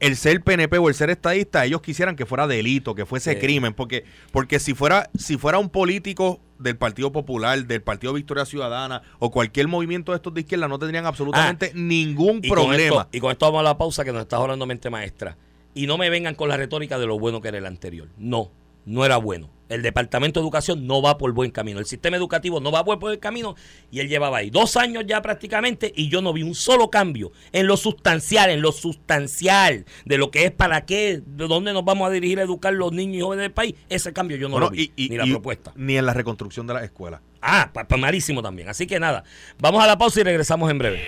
el 0.00 0.16
ser 0.16 0.42
PNP 0.42 0.78
o 0.78 0.88
el 0.88 0.94
ser 0.94 1.10
estadista, 1.10 1.64
ellos 1.64 1.80
quisieran 1.80 2.16
que 2.16 2.26
fuera 2.26 2.46
delito, 2.46 2.94
que 2.94 3.06
fuese 3.06 3.38
crimen, 3.38 3.74
porque 3.74 4.04
porque 4.30 4.58
si 4.58 4.74
fuera 4.74 5.10
si 5.18 5.38
fuera 5.38 5.58
un 5.58 5.70
político 5.70 6.40
del 6.58 6.76
Partido 6.76 7.12
Popular, 7.12 7.66
del 7.66 7.82
Partido 7.82 8.12
Victoria 8.12 8.44
Ciudadana 8.44 9.02
o 9.18 9.30
cualquier 9.30 9.68
movimiento 9.68 10.12
de 10.12 10.16
estos 10.16 10.34
de 10.34 10.40
izquierda 10.40 10.68
no 10.68 10.78
tendrían 10.78 11.06
absolutamente 11.06 11.66
ah, 11.74 11.78
ningún 11.78 12.40
problema. 12.40 13.08
y 13.12 13.20
con 13.20 13.32
esto 13.32 13.46
vamos 13.46 13.60
a 13.60 13.64
la 13.64 13.78
pausa 13.78 14.04
que 14.04 14.12
nos 14.12 14.22
está 14.22 14.36
hablando 14.36 14.66
mente 14.66 14.90
maestra. 14.90 15.36
Y 15.74 15.86
no 15.86 15.98
me 15.98 16.08
vengan 16.08 16.34
con 16.34 16.48
la 16.48 16.56
retórica 16.56 16.98
de 16.98 17.06
lo 17.06 17.18
bueno 17.18 17.42
que 17.42 17.48
era 17.48 17.58
el 17.58 17.66
anterior. 17.66 18.08
No, 18.16 18.50
no 18.86 19.04
era 19.04 19.18
bueno. 19.18 19.50
El 19.68 19.82
Departamento 19.82 20.38
de 20.38 20.44
Educación 20.44 20.86
no 20.86 21.02
va 21.02 21.18
por 21.18 21.32
buen 21.32 21.50
camino. 21.50 21.80
El 21.80 21.86
sistema 21.86 22.16
educativo 22.16 22.60
no 22.60 22.70
va 22.70 22.84
por 22.84 22.98
buen 23.00 23.18
camino. 23.18 23.56
Y 23.90 23.98
él 23.98 24.08
llevaba 24.08 24.38
ahí 24.38 24.50
dos 24.50 24.76
años 24.76 25.04
ya 25.06 25.20
prácticamente 25.22 25.92
y 25.94 26.08
yo 26.08 26.22
no 26.22 26.32
vi 26.32 26.44
un 26.44 26.54
solo 26.54 26.88
cambio 26.88 27.32
en 27.52 27.66
lo 27.66 27.76
sustancial, 27.76 28.50
en 28.50 28.62
lo 28.62 28.70
sustancial 28.70 29.84
de 30.04 30.18
lo 30.18 30.30
que 30.30 30.44
es 30.44 30.52
para 30.52 30.86
qué, 30.86 31.20
de 31.26 31.48
dónde 31.48 31.72
nos 31.72 31.84
vamos 31.84 32.08
a 32.08 32.12
dirigir 32.12 32.38
a 32.38 32.42
educar 32.42 32.72
los 32.72 32.92
niños 32.92 33.16
y 33.16 33.20
jóvenes 33.22 33.42
del 33.42 33.52
país. 33.52 33.74
Ese 33.88 34.12
cambio 34.12 34.36
yo 34.36 34.48
no 34.48 34.60
lo 34.60 34.70
vi, 34.70 34.92
ni 34.96 35.16
la 35.16 35.26
propuesta. 35.26 35.72
Ni 35.74 35.96
en 35.96 36.06
la 36.06 36.14
reconstrucción 36.14 36.66
de 36.68 36.74
las 36.74 36.84
escuelas. 36.84 37.20
Ah, 37.42 37.70
pues 37.72 38.00
malísimo 38.00 38.42
también. 38.42 38.68
Así 38.68 38.86
que 38.86 39.00
nada, 39.00 39.24
vamos 39.58 39.82
a 39.82 39.86
la 39.88 39.98
pausa 39.98 40.20
y 40.20 40.22
regresamos 40.22 40.70
en 40.70 40.78
breve. 40.78 41.02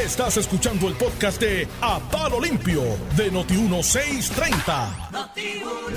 Estás 0.00 0.38
escuchando 0.38 0.88
el 0.88 0.94
podcast 0.94 1.40
de 1.40 1.68
A 1.80 2.00
Palo 2.10 2.40
Limpio 2.40 2.82
de 3.16 3.30
Noti1630. 3.30 5.30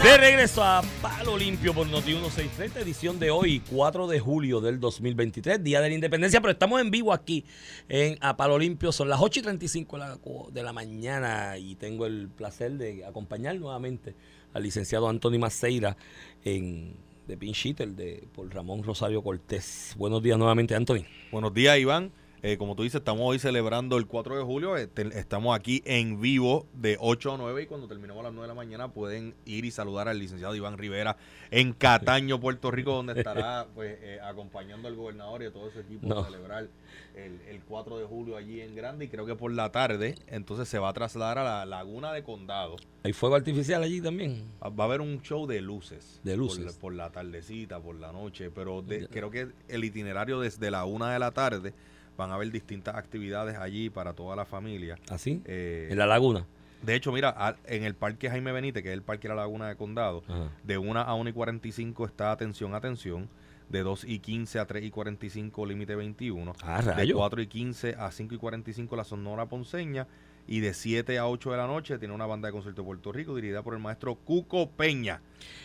De 0.03 0.17
regreso 0.17 0.63
a 0.63 0.83
Palo 1.01 1.35
Limpio 1.37 1.73
por 1.73 1.87
Noti1630, 1.87 2.81
edición 2.81 3.19
de 3.19 3.31
hoy, 3.31 3.61
4 3.71 4.07
de 4.07 4.19
julio 4.19 4.59
del 4.59 4.79
2023, 4.79 5.63
Día 5.63 5.81
de 5.81 5.89
la 5.89 5.95
Independencia, 5.95 6.41
pero 6.41 6.51
estamos 6.51 6.81
en 6.81 6.91
vivo 6.91 7.13
aquí 7.13 7.45
en 7.87 8.17
A 8.21 8.37
Palo 8.37 8.59
Limpio. 8.59 8.91
Son 8.91 9.09
las 9.09 9.21
8 9.21 9.39
y 9.39 9.43
35 9.43 10.51
de 10.51 10.63
la 10.63 10.73
mañana 10.73 11.57
y 11.57 11.75
tengo 11.75 12.05
el 12.05 12.27
placer 12.27 12.73
de 12.73 13.05
acompañar 13.05 13.55
nuevamente 13.55 14.13
al 14.53 14.63
licenciado 14.63 15.09
Anthony 15.09 15.39
Maceira 15.39 15.97
en 16.43 16.95
de 17.27 17.37
Pinchiter 17.37 17.89
de 17.89 18.27
por 18.33 18.53
Ramón 18.53 18.83
Rosario 18.83 19.23
Cortés. 19.23 19.95
Buenos 19.97 20.21
días 20.21 20.37
nuevamente, 20.37 20.75
Anthony. 20.75 21.05
Buenos 21.31 21.53
días, 21.53 21.79
Iván. 21.79 22.11
Eh, 22.47 22.59
como 22.59 22.75
tú 22.75 22.83
dices, 22.83 22.99
estamos 22.99 23.23
hoy 23.25 23.39
celebrando 23.39 23.97
el 23.97 24.05
4 24.05 24.37
de 24.37 24.43
julio. 24.43 24.77
Eh, 24.77 24.87
estamos 25.15 25.57
aquí 25.57 25.81
en 25.83 26.21
vivo 26.21 26.67
de 26.73 26.95
8 26.99 27.33
a 27.33 27.37
9 27.37 27.63
y 27.63 27.65
cuando 27.65 27.87
terminemos 27.87 28.19
a 28.19 28.25
las 28.25 28.33
9 28.33 28.43
de 28.43 28.47
la 28.49 28.53
mañana 28.53 28.93
pueden 28.93 29.33
ir 29.45 29.65
y 29.65 29.71
saludar 29.71 30.07
al 30.07 30.19
licenciado 30.19 30.53
Iván 30.53 30.77
Rivera 30.77 31.17
en 31.49 31.73
Cataño, 31.73 32.39
Puerto 32.39 32.69
Rico, 32.69 32.93
donde 32.93 33.13
estará 33.17 33.65
pues 33.73 33.97
eh, 33.99 34.19
acompañando 34.23 34.87
al 34.87 34.95
gobernador 34.95 35.41
y 35.41 35.47
a 35.47 35.51
todo 35.51 35.69
ese 35.69 35.79
equipo 35.79 36.19
a 36.19 36.23
celebrar 36.23 36.67
el, 37.15 37.61
4 37.67 37.97
de 37.97 38.05
julio 38.05 38.37
allí 38.37 38.61
en 38.61 38.75
Grande 38.75 39.05
y 39.05 39.07
creo 39.07 39.25
que 39.25 39.35
por 39.35 39.51
la 39.51 39.71
tarde 39.71 40.13
entonces 40.27 40.69
se 40.69 40.77
va 40.77 40.89
a 40.89 40.93
trasladar 40.93 41.39
a 41.39 41.43
la 41.43 41.65
Laguna 41.65 42.13
de 42.13 42.21
Condado. 42.21 42.75
¿Hay 43.01 43.13
fuego 43.13 43.33
artificial 43.33 43.81
allí 43.81 44.01
también? 44.01 44.43
Ah, 44.61 44.69
va 44.69 44.83
a 44.83 44.87
haber 44.87 45.01
un 45.01 45.19
show 45.23 45.47
de 45.47 45.61
luces. 45.61 46.21
De 46.23 46.37
luces. 46.37 46.77
Por, 46.77 46.93
la 46.93 47.09
tardecita, 47.09 47.79
por 47.79 47.95
la 47.95 48.11
noche, 48.11 48.51
pero 48.51 48.85
creo 49.09 49.31
que 49.31 49.47
el 49.67 49.83
itinerario 49.83 50.41
desde 50.41 50.69
la 50.69 50.85
1 50.85 51.07
de 51.07 51.17
la 51.17 51.31
tarde 51.31 51.73
van 52.17 52.31
a 52.31 52.35
haber 52.35 52.51
distintas 52.51 52.95
actividades 52.95 53.57
allí 53.57 53.89
para 53.89 54.13
toda 54.13 54.35
la 54.35 54.45
familia. 54.45 54.97
¿Así? 55.09 55.41
¿Ah, 55.43 55.47
eh, 55.47 55.87
en 55.91 55.97
la 55.97 56.05
laguna. 56.05 56.45
De 56.81 56.95
hecho, 56.95 57.11
mira, 57.11 57.57
en 57.65 57.83
el 57.83 57.95
parque 57.95 58.29
Jaime 58.29 58.51
Benítez, 58.51 58.83
que 58.83 58.89
es 58.89 58.93
el 58.93 59.01
parque 59.01 59.27
de 59.27 59.33
la 59.33 59.41
Laguna 59.41 59.67
de 59.67 59.75
Condado, 59.75 60.23
de 60.63 60.77
1 60.77 60.99
a 60.99 61.15
1 61.15 61.29
y 61.29 61.33
45 61.33 62.05
está 62.05 62.31
atención, 62.31 62.75
atención. 62.75 63.27
De 63.69 63.81
2 63.81 64.03
y 64.07 64.19
15 64.19 64.59
a 64.59 64.67
3 64.67 64.83
y 64.83 64.91
45 64.91 65.65
límite 65.65 65.95
21. 65.95 66.53
Ah, 66.61 66.83
de 66.83 67.11
4 67.11 67.41
y 67.41 67.47
15 67.47 67.95
a 67.97 68.11
5 68.11 68.35
y 68.35 68.37
45 68.37 68.95
la 68.95 69.03
Sonora 69.03 69.47
Ponceña. 69.47 70.07
Y 70.47 70.59
de 70.59 70.75
7 70.75 71.17
a 71.17 71.27
8 71.27 71.49
de 71.49 71.57
la 71.57 71.65
noche 71.65 71.97
tiene 71.97 72.13
una 72.13 72.27
banda 72.27 72.47
de 72.47 72.51
concierto 72.51 72.83
de 72.83 72.85
Puerto 72.85 73.11
Rico 73.11 73.33
dirigida 73.33 73.63
por 73.63 73.73
el 73.73 73.79
maestro 73.79 74.13
Cuco 74.13 74.69
Peña. 74.69 75.21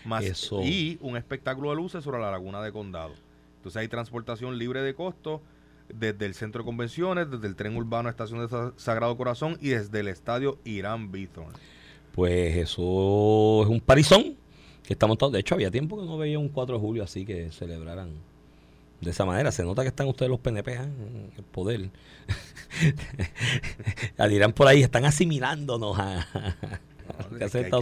Más 0.07 0.51
Y 0.65 0.97
un 1.03 1.19
espectáculo 1.19 1.69
de 1.69 1.77
luces 1.77 2.03
sobre 2.03 2.19
la 2.21 2.31
Laguna 2.31 2.63
de 2.63 2.73
Condado. 2.73 3.13
Entonces 3.57 3.79
hay 3.79 3.89
transportación 3.89 4.57
libre 4.57 4.81
de 4.81 4.95
costo 4.95 5.43
desde 5.95 6.27
el 6.27 6.35
centro 6.35 6.63
de 6.63 6.67
convenciones, 6.67 7.31
desde 7.31 7.47
el 7.47 7.57
tren 7.57 7.77
urbano 7.77 8.09
Estación 8.09 8.47
de 8.47 8.73
Sagrado 8.77 9.17
Corazón 9.17 9.59
y 9.61 9.71
desde 9.71 10.01
el 10.01 10.09
estadio 10.09 10.59
Irán 10.65 11.13
Bithorn. 11.13 11.53
Pues 12.13 12.57
eso 12.57 13.63
es 13.63 13.69
un 13.69 13.81
parizón 13.81 14.37
que 14.85 14.93
estamos 14.93 15.19
todos. 15.19 15.33
De 15.33 15.41
hecho, 15.41 15.55
había 15.55 15.71
tiempo 15.71 15.99
que 15.99 16.07
no 16.07 16.19
veía 16.19 16.39
un 16.39 16.49
4 16.49 16.77
de 16.77 16.81
julio 16.81 17.05
así 17.05 17.25
que 17.25 17.51
celebraran 17.53 18.11
de 19.01 19.11
esa 19.11 19.25
manera. 19.25 19.53
Se 19.53 19.63
nota 19.63 19.83
que 19.83 19.89
están 19.89 20.09
ustedes 20.09 20.31
los 20.31 20.41
PNP 20.41 20.73
¿eh? 20.73 20.77
en 20.77 21.33
el 21.37 21.45
poder. 21.45 21.91
Al 24.19 24.33
Irán 24.33 24.53
por 24.53 24.67
ahí 24.67 24.83
están 24.83 25.05
asimilándonos 25.05 25.99
a, 25.99 26.27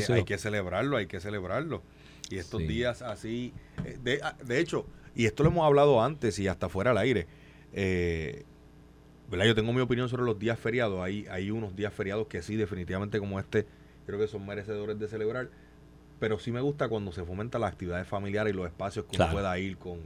hay, 0.09 0.25
que, 0.25 0.39
celebrarlo, 0.39 0.97
hay 0.97 1.07
que 1.07 1.21
celebrarlo. 1.21 1.83
Y 2.31 2.37
estos 2.37 2.61
días 2.61 3.03
así, 3.03 3.53
eh, 3.85 3.99
de, 4.03 4.21
de 4.45 4.61
hecho, 4.61 4.87
y 5.15 5.27
esto 5.27 5.43
lo 5.43 5.51
hemos 5.51 5.65
hablado 5.65 6.03
antes 6.03 6.39
y 6.39 6.49
hasta 6.49 6.69
fuera 6.69 6.91
al 6.91 6.99
aire, 6.99 7.27
eh. 7.73 8.45
Yo 9.31 9.55
tengo 9.55 9.73
mi 9.73 9.81
opinión 9.81 10.09
sobre 10.09 10.25
los 10.25 10.39
días 10.39 10.59
feriados. 10.59 11.01
Hay, 11.01 11.27
hay 11.31 11.51
unos 11.51 11.77
días 11.77 11.93
feriados 11.93 12.29
que 12.29 12.41
sí, 12.43 12.57
definitivamente 12.57 13.19
como 13.19 13.39
este, 13.39 13.67
creo 14.07 14.19
que 14.19 14.27
son 14.27 14.47
merecedores 14.47 14.99
de 14.99 15.07
celebrar 15.07 15.51
pero 16.19 16.39
sí 16.39 16.53
me 16.53 16.61
gusta 16.61 16.89
cuando 16.89 17.13
se 17.13 17.25
fomenta 17.25 17.59
la 17.59 17.69
actividades 17.69 18.07
familiares 18.07 18.53
y 18.53 18.57
los 18.57 18.67
espacios 18.67 19.05
que 19.07 19.17
uno 19.17 19.31
pueda 19.31 19.59
ir 19.59 19.79
con, 19.79 19.99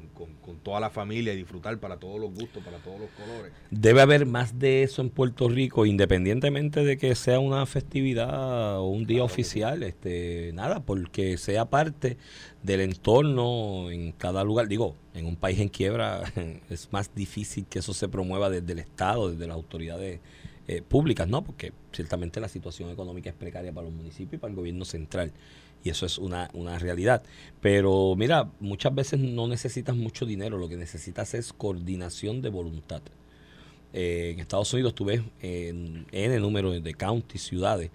toda 0.63 0.81
la 0.81 0.91
familia 0.91 1.33
y 1.33 1.37
disfrutar 1.37 1.79
para 1.79 1.97
todos 1.97 2.21
los 2.21 2.33
gustos, 2.33 2.63
para 2.63 2.79
todos 2.79 3.01
los 3.01 3.11
colores. 3.11 3.53
Debe 3.71 4.01
haber 4.01 4.27
más 4.27 4.59
de 4.59 4.83
eso 4.83 5.03
en 5.03 5.11
Puerto 5.11 5.49
Rico, 5.49 5.87
independientemente 5.87 6.85
de 6.85 6.97
que 6.99 7.15
sea 7.15 7.41
una 7.41 7.65
festividad 7.67 8.79
o 8.79 8.85
un 8.85 9.07
día 9.07 9.25
oficial, 9.25 9.83
este 9.83 10.53
nada, 10.55 10.81
porque 10.81 11.39
sea 11.39 11.65
parte 11.65 12.17
del 12.63 12.81
entorno 12.81 13.91
en 13.91 14.13
cada 14.13 14.45
lugar. 14.45 14.69
Digo, 14.69 14.97
en 15.15 15.27
un 15.27 15.37
país 15.37 15.59
en 15.59 15.69
quiebra 15.69 16.23
es 16.71 16.93
más 16.93 17.15
difícil 17.15 17.67
que 17.67 17.81
eso 17.81 17.95
se 17.95 18.09
promueva 18.09 18.51
desde 18.51 18.73
el 18.73 18.79
Estado, 18.79 19.31
desde 19.31 19.47
las 19.47 19.57
autoridades 19.57 20.21
eh, 20.69 20.81
públicas, 20.81 21.27
¿no? 21.27 21.43
Porque 21.43 21.73
ciertamente 21.93 22.39
la 22.39 22.49
situación 22.49 22.89
económica 22.91 23.29
es 23.31 23.35
precaria 23.35 23.73
para 23.73 23.87
los 23.87 23.95
municipios 23.95 24.35
y 24.35 24.39
para 24.39 24.51
el 24.53 24.57
gobierno 24.57 24.85
central 24.85 25.33
y 25.85 25.91
eso 25.91 26.07
es 26.07 26.19
una, 26.19 26.51
una 26.55 26.79
realidad. 26.79 27.23
Pero 27.61 28.15
mira, 28.17 28.51
muchas 28.61 28.95
veces 28.95 29.21
no 29.21 29.49
necesitas 29.49 29.97
mucho 29.97 30.27
dinero, 30.27 30.59
lo 30.59 30.69
que 30.69 30.77
necesitas 30.77 31.35
es 31.35 31.53
coordinación 31.53 32.43
de 32.43 32.51
voluntad. 32.51 33.03
Eh, 33.93 34.31
en 34.33 34.41
Estados 34.41 34.73
Unidos 34.73 34.95
tú 34.95 35.05
ves 35.05 35.21
en 35.41 36.07
N 36.13 36.41
número 36.41 36.71
de 36.71 36.95
counties, 36.95 37.43
ciudades, 37.43 37.91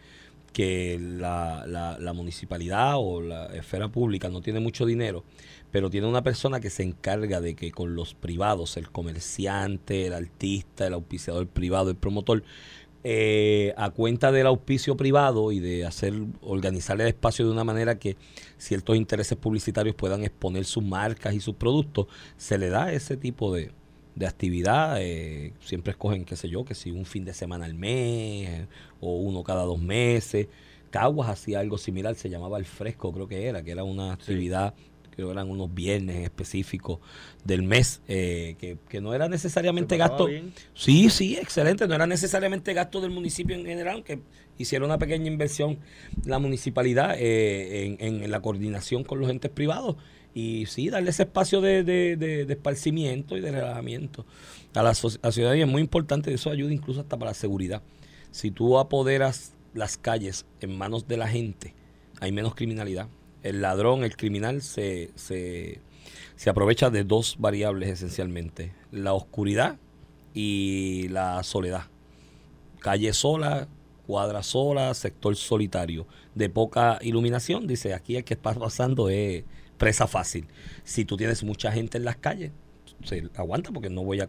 que 0.53 0.99
la, 0.99 1.65
la, 1.67 1.97
la, 1.99 2.13
municipalidad 2.13 2.95
o 2.97 3.21
la 3.21 3.45
esfera 3.47 3.89
pública 3.89 4.29
no 4.29 4.41
tiene 4.41 4.59
mucho 4.59 4.85
dinero, 4.85 5.23
pero 5.71 5.89
tiene 5.89 6.07
una 6.07 6.23
persona 6.23 6.59
que 6.59 6.69
se 6.69 6.83
encarga 6.83 7.41
de 7.41 7.55
que 7.55 7.71
con 7.71 7.95
los 7.95 8.13
privados, 8.13 8.77
el 8.77 8.89
comerciante, 8.89 10.07
el 10.07 10.13
artista, 10.13 10.87
el 10.87 10.93
auspiciador 10.93 11.47
privado, 11.47 11.89
el 11.89 11.95
promotor, 11.95 12.43
eh, 13.09 13.73
a 13.77 13.91
cuenta 13.91 14.33
del 14.33 14.47
auspicio 14.47 14.97
privado 14.97 15.53
y 15.53 15.61
de 15.61 15.85
hacer 15.85 16.13
organizar 16.41 16.99
el 16.99 17.07
espacio 17.07 17.45
de 17.45 17.53
una 17.53 17.63
manera 17.63 17.97
que 17.99 18.17
ciertos 18.57 18.97
intereses 18.97 19.37
publicitarios 19.37 19.95
puedan 19.95 20.25
exponer 20.25 20.65
sus 20.65 20.83
marcas 20.83 21.33
y 21.33 21.39
sus 21.39 21.55
productos, 21.55 22.07
se 22.35 22.57
le 22.57 22.67
da 22.67 22.91
ese 22.91 23.15
tipo 23.15 23.53
de, 23.53 23.71
actividad. 24.25 24.97
Eh, 24.99 25.53
siempre 25.61 25.91
escogen, 25.91 26.25
qué 26.25 26.35
sé 26.35 26.49
yo, 26.49 26.65
que 26.65 26.75
si 26.75 26.91
un 26.91 27.05
fin 27.05 27.23
de 27.23 27.33
semana 27.33 27.63
al 27.63 27.75
mes 27.75 28.67
o 28.99 29.15
uno 29.15 29.41
cada 29.41 29.63
dos 29.63 29.79
meses. 29.79 30.49
Caguas 30.89 31.29
hacía 31.29 31.61
algo 31.61 31.77
similar, 31.77 32.13
se 32.15 32.29
llamaba 32.29 32.57
el 32.57 32.65
fresco, 32.65 33.13
creo 33.13 33.29
que 33.29 33.45
era, 33.45 33.63
que 33.63 33.71
era 33.71 33.85
una 33.85 34.11
actividad 34.11 34.73
que 35.17 35.29
eran 35.29 35.49
unos 35.49 35.73
viernes 35.73 36.23
específicos 36.23 36.99
del 37.43 37.63
mes, 37.63 38.01
eh, 38.07 38.55
que, 38.59 38.77
que 38.87 39.01
no 39.01 39.13
era 39.13 39.27
necesariamente 39.27 39.95
¿Se 39.95 39.99
pasaba 39.99 40.17
gasto. 40.17 40.27
bien? 40.27 40.53
Sí, 40.73 41.09
sí, 41.09 41.35
excelente. 41.35 41.87
No 41.87 41.95
era 41.95 42.07
necesariamente 42.07 42.73
gasto 42.73 43.01
del 43.01 43.11
municipio 43.11 43.55
en 43.55 43.65
general, 43.65 44.03
que 44.03 44.19
hicieron 44.57 44.89
una 44.89 44.97
pequeña 44.99 45.27
inversión 45.27 45.79
la 46.23 46.39
municipalidad 46.39 47.15
eh, 47.17 47.97
en, 47.99 48.23
en 48.23 48.31
la 48.31 48.39
coordinación 48.41 49.03
con 49.03 49.19
los 49.19 49.29
entes 49.29 49.51
privados. 49.51 49.95
Y 50.33 50.67
sí, 50.67 50.89
darle 50.89 51.09
ese 51.09 51.23
espacio 51.23 51.61
de, 51.61 51.83
de, 51.83 52.15
de- 52.15 52.45
de 52.45 52.53
esparcimiento 52.53 53.35
y 53.37 53.41
de 53.41 53.51
relajamiento 53.51 54.23
a 54.75 54.83
la, 54.83 54.93
so- 54.93 55.07
a 55.23 55.27
la 55.27 55.31
ciudadanía 55.31 55.65
es 55.65 55.71
muy 55.71 55.81
importante. 55.81 56.31
Eso 56.31 56.51
ayuda 56.51 56.71
incluso 56.71 56.99
hasta 57.01 57.17
para 57.17 57.31
la 57.31 57.35
seguridad. 57.35 57.81
Si 58.29 58.51
tú 58.51 58.77
apoderas 58.77 59.53
las 59.73 59.97
calles 59.97 60.45
en 60.61 60.77
manos 60.77 61.07
de 61.07 61.17
la 61.17 61.27
gente, 61.27 61.73
hay 62.19 62.31
menos 62.31 62.53
criminalidad. 62.53 63.07
El 63.47 63.61
ladrón, 63.61 64.03
el 64.03 64.17
criminal, 64.17 64.61
se, 64.61 65.11
se, 65.15 65.79
se 66.35 66.49
aprovecha 66.49 66.89
de 66.89 67.03
dos 67.03 67.37
variables 67.39 67.89
esencialmente. 67.89 68.73
La 68.91 69.13
oscuridad 69.13 69.77
y 70.33 71.07
la 71.09 71.41
soledad. 71.43 71.85
Calle 72.79 73.13
sola, 73.13 73.67
cuadra 74.05 74.43
sola, 74.43 74.93
sector 74.93 75.35
solitario, 75.35 76.07
de 76.35 76.49
poca 76.49 76.99
iluminación. 77.01 77.67
Dice, 77.67 77.93
aquí 77.93 78.15
el 78.15 78.23
que 78.23 78.33
está 78.33 78.53
pasando 78.53 79.09
es 79.09 79.43
presa 79.77 80.07
fácil. 80.07 80.47
Si 80.83 81.05
tú 81.05 81.17
tienes 81.17 81.43
mucha 81.43 81.71
gente 81.71 81.97
en 81.97 82.05
las 82.05 82.17
calles, 82.17 82.51
se 83.03 83.23
aguanta 83.35 83.71
porque 83.71 83.89
no 83.89 84.03
voy 84.03 84.19
a... 84.21 84.27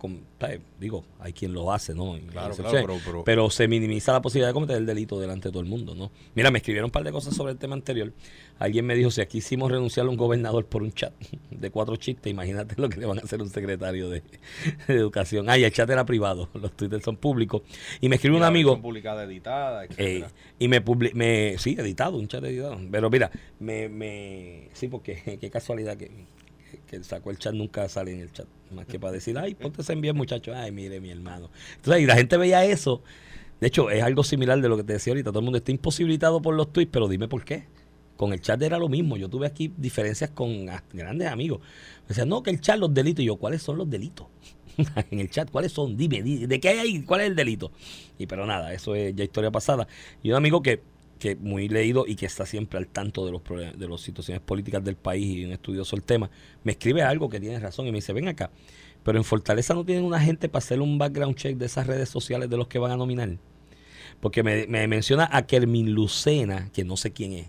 Digo, 0.78 1.04
hay 1.20 1.32
quien 1.32 1.52
lo 1.52 1.72
hace, 1.72 1.94
¿no? 1.94 2.18
Claro, 2.30 2.54
claro, 2.54 2.70
pero- 2.72 2.98
pero- 3.04 3.24
pero 3.24 3.50
se 3.50 3.66
minimiza 3.68 4.12
la 4.12 4.22
posibilidad 4.22 4.48
de 4.48 4.54
cometer 4.54 4.76
el 4.76 4.86
delito 4.86 5.18
delante 5.18 5.48
de 5.48 5.52
todo 5.52 5.62
el 5.62 5.68
mundo, 5.68 5.94
¿no? 5.94 6.10
Mira, 6.34 6.50
me 6.50 6.58
escribieron 6.58 6.86
un 6.86 6.90
par 6.92 7.02
de 7.04 7.10
cosas 7.12 7.34
sobre 7.34 7.52
el 7.52 7.58
tema 7.58 7.74
anterior. 7.74 8.12
Alguien 8.58 8.84
me 8.86 8.94
dijo, 8.94 9.10
si 9.10 9.20
aquí 9.20 9.38
hicimos 9.38 9.70
renunciar 9.70 10.06
a 10.06 10.10
un 10.10 10.16
gobernador 10.16 10.66
por 10.66 10.82
un 10.82 10.92
chat 10.92 11.12
de 11.50 11.70
cuatro 11.70 11.96
chistes, 11.96 12.30
imagínate 12.30 12.74
lo 12.80 12.88
que 12.88 12.98
le 13.00 13.06
van 13.06 13.18
a 13.18 13.22
hacer 13.22 13.40
a 13.40 13.42
un 13.42 13.50
secretario 13.50 14.08
de, 14.10 14.22
de 14.88 14.94
educación. 14.94 15.48
Ay, 15.48 15.64
el 15.64 15.72
chat 15.72 15.88
era 15.90 16.04
privado, 16.04 16.48
los 16.54 16.72
twitters 16.72 17.04
son 17.04 17.16
públicos. 17.16 17.62
Y 18.00 18.08
me 18.08 18.16
escribió 18.16 18.38
un 18.38 18.44
amigo... 18.44 18.80
publicada, 18.80 19.24
editada, 19.24 19.86
Eh, 19.96 20.24
y 20.58 20.68
me, 20.68 20.80
publi 20.80 21.12
me 21.14 21.56
sí, 21.58 21.76
editado, 21.78 22.16
un 22.18 22.28
chat 22.28 22.44
editado. 22.44 22.78
Pero 22.90 23.10
mira, 23.10 23.30
me, 23.58 23.88
me 23.88 24.68
sí, 24.72 24.88
porque 24.88 25.38
qué 25.40 25.50
casualidad 25.50 25.96
que, 25.96 26.10
que 26.88 27.02
sacó 27.04 27.30
el 27.30 27.38
chat 27.38 27.54
nunca 27.54 27.88
sale 27.88 28.12
en 28.12 28.20
el 28.20 28.32
chat. 28.32 28.46
Más 28.74 28.86
que 28.86 28.98
para 28.98 29.12
decir, 29.12 29.38
ay, 29.38 29.54
ponte 29.54 29.82
en 29.92 30.00
bien, 30.00 30.16
muchacho. 30.16 30.52
Ay, 30.54 30.72
mire, 30.72 31.00
mi 31.00 31.10
hermano. 31.10 31.50
Entonces, 31.76 32.02
y 32.02 32.06
la 32.06 32.16
gente 32.16 32.36
veía 32.36 32.64
eso. 32.64 33.02
De 33.60 33.68
hecho, 33.68 33.90
es 33.90 34.02
algo 34.02 34.24
similar 34.24 34.60
de 34.60 34.68
lo 34.68 34.76
que 34.76 34.84
te 34.84 34.94
decía 34.94 35.12
ahorita. 35.12 35.30
Todo 35.30 35.40
el 35.40 35.44
mundo 35.44 35.58
está 35.58 35.70
imposibilitado 35.72 36.42
por 36.42 36.54
los 36.54 36.72
tweets, 36.72 36.90
pero 36.92 37.08
dime 37.08 37.28
por 37.28 37.44
qué. 37.44 37.66
Con 38.16 38.32
el 38.32 38.40
chat 38.40 38.60
era 38.62 38.78
lo 38.78 38.88
mismo. 38.88 39.16
Yo 39.16 39.28
tuve 39.28 39.46
aquí 39.46 39.72
diferencias 39.76 40.30
con 40.30 40.66
grandes 40.92 41.28
amigos. 41.28 41.60
Me 42.02 42.08
decían, 42.08 42.28
no, 42.28 42.42
que 42.42 42.50
el 42.50 42.60
chat, 42.60 42.78
los 42.78 42.92
delitos. 42.92 43.22
Y 43.22 43.26
yo, 43.26 43.36
¿cuáles 43.36 43.62
son 43.62 43.78
los 43.78 43.88
delitos? 43.88 44.26
en 45.10 45.20
el 45.20 45.30
chat, 45.30 45.50
¿cuáles 45.50 45.72
son? 45.72 45.96
Dime, 45.96 46.22
di- 46.22 46.46
¿de 46.46 46.60
qué 46.60 46.68
hay? 46.70 47.02
¿Cuál 47.02 47.22
es 47.22 47.26
el 47.28 47.36
delito? 47.36 47.72
Y 48.18 48.26
pero 48.26 48.46
nada, 48.46 48.72
eso 48.72 48.94
es 48.94 49.14
ya 49.14 49.24
historia 49.24 49.50
pasada. 49.50 49.88
Y 50.22 50.30
un 50.30 50.36
amigo 50.36 50.62
que, 50.62 50.82
que 51.18 51.36
muy 51.36 51.68
leído 51.68 52.04
y 52.06 52.16
que 52.16 52.26
está 52.26 52.46
siempre 52.46 52.78
al 52.78 52.88
tanto 52.88 53.26
de 53.26 53.32
los 53.32 53.42
de 53.78 53.88
las 53.88 54.00
situaciones 54.00 54.42
políticas 54.42 54.82
del 54.84 54.96
país 54.96 55.26
y 55.26 55.44
un 55.44 55.52
estudioso 55.52 55.96
el 55.96 56.02
tema, 56.02 56.30
me 56.64 56.72
escribe 56.72 57.02
algo 57.02 57.28
que 57.28 57.40
tiene 57.40 57.58
razón 57.58 57.86
y 57.86 57.90
me 57.90 57.98
dice, 57.98 58.12
ven 58.12 58.28
acá, 58.28 58.50
pero 59.02 59.18
en 59.18 59.24
Fortaleza 59.24 59.74
no 59.74 59.84
tienen 59.84 60.04
una 60.04 60.20
gente 60.20 60.48
para 60.48 60.58
hacer 60.58 60.80
un 60.80 60.98
background 60.98 61.36
check 61.36 61.56
de 61.56 61.66
esas 61.66 61.86
redes 61.86 62.08
sociales 62.08 62.48
de 62.50 62.56
los 62.56 62.68
que 62.68 62.78
van 62.78 62.92
a 62.92 62.96
nominar. 62.96 63.36
Porque 64.20 64.42
me, 64.42 64.66
me 64.66 64.86
menciona 64.88 65.28
a 65.30 65.46
Kermin 65.46 65.92
Lucena, 65.92 66.70
que 66.72 66.84
no 66.84 66.96
sé 66.96 67.12
quién 67.12 67.32
es, 67.34 67.46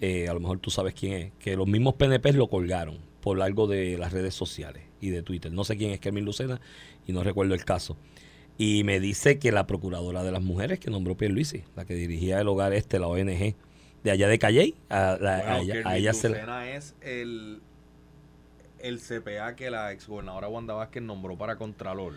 eh, 0.00 0.28
a 0.28 0.34
lo 0.34 0.40
mejor 0.40 0.58
tú 0.58 0.70
sabes 0.70 0.94
quién 0.94 1.12
es, 1.14 1.32
que 1.38 1.56
los 1.56 1.66
mismos 1.66 1.94
PNP 1.94 2.32
lo 2.32 2.48
colgaron 2.48 2.98
por 3.20 3.40
algo 3.40 3.66
de 3.66 3.96
las 3.96 4.12
redes 4.12 4.34
sociales 4.34 4.82
y 5.00 5.10
de 5.10 5.22
Twitter. 5.22 5.50
No 5.52 5.64
sé 5.64 5.76
quién 5.76 5.92
es 5.92 6.00
Kermin 6.00 6.24
Lucena 6.24 6.60
y 7.06 7.12
no 7.12 7.24
recuerdo 7.24 7.54
el 7.54 7.64
caso. 7.64 7.96
Y 8.56 8.84
me 8.84 9.00
dice 9.00 9.38
que 9.38 9.50
la 9.52 9.66
procuradora 9.66 10.22
de 10.22 10.30
las 10.30 10.42
mujeres 10.42 10.78
que 10.78 10.90
nombró 10.90 11.16
Pierluisi, 11.16 11.64
la 11.74 11.84
que 11.84 11.94
dirigía 11.94 12.40
el 12.40 12.48
hogar 12.48 12.72
este, 12.72 12.98
la 12.98 13.08
ONG, 13.08 13.54
de 14.04 14.10
allá 14.10 14.28
de 14.28 14.38
Calley, 14.38 14.74
a, 14.90 15.16
la- 15.20 15.38
a 15.38 15.56
Bueno, 15.58 15.72
ella, 15.74 15.88
a 15.88 15.96
ella 15.96 16.12
se 16.12 16.28
le- 16.28 16.76
es 16.76 16.94
el, 17.00 17.60
el 18.80 19.00
CPA 19.00 19.56
que 19.56 19.70
la 19.70 19.90
exgobernadora 19.92 20.46
Wanda 20.48 20.74
Vázquez 20.74 21.02
nombró 21.02 21.36
para 21.36 21.56
Contralor. 21.56 22.12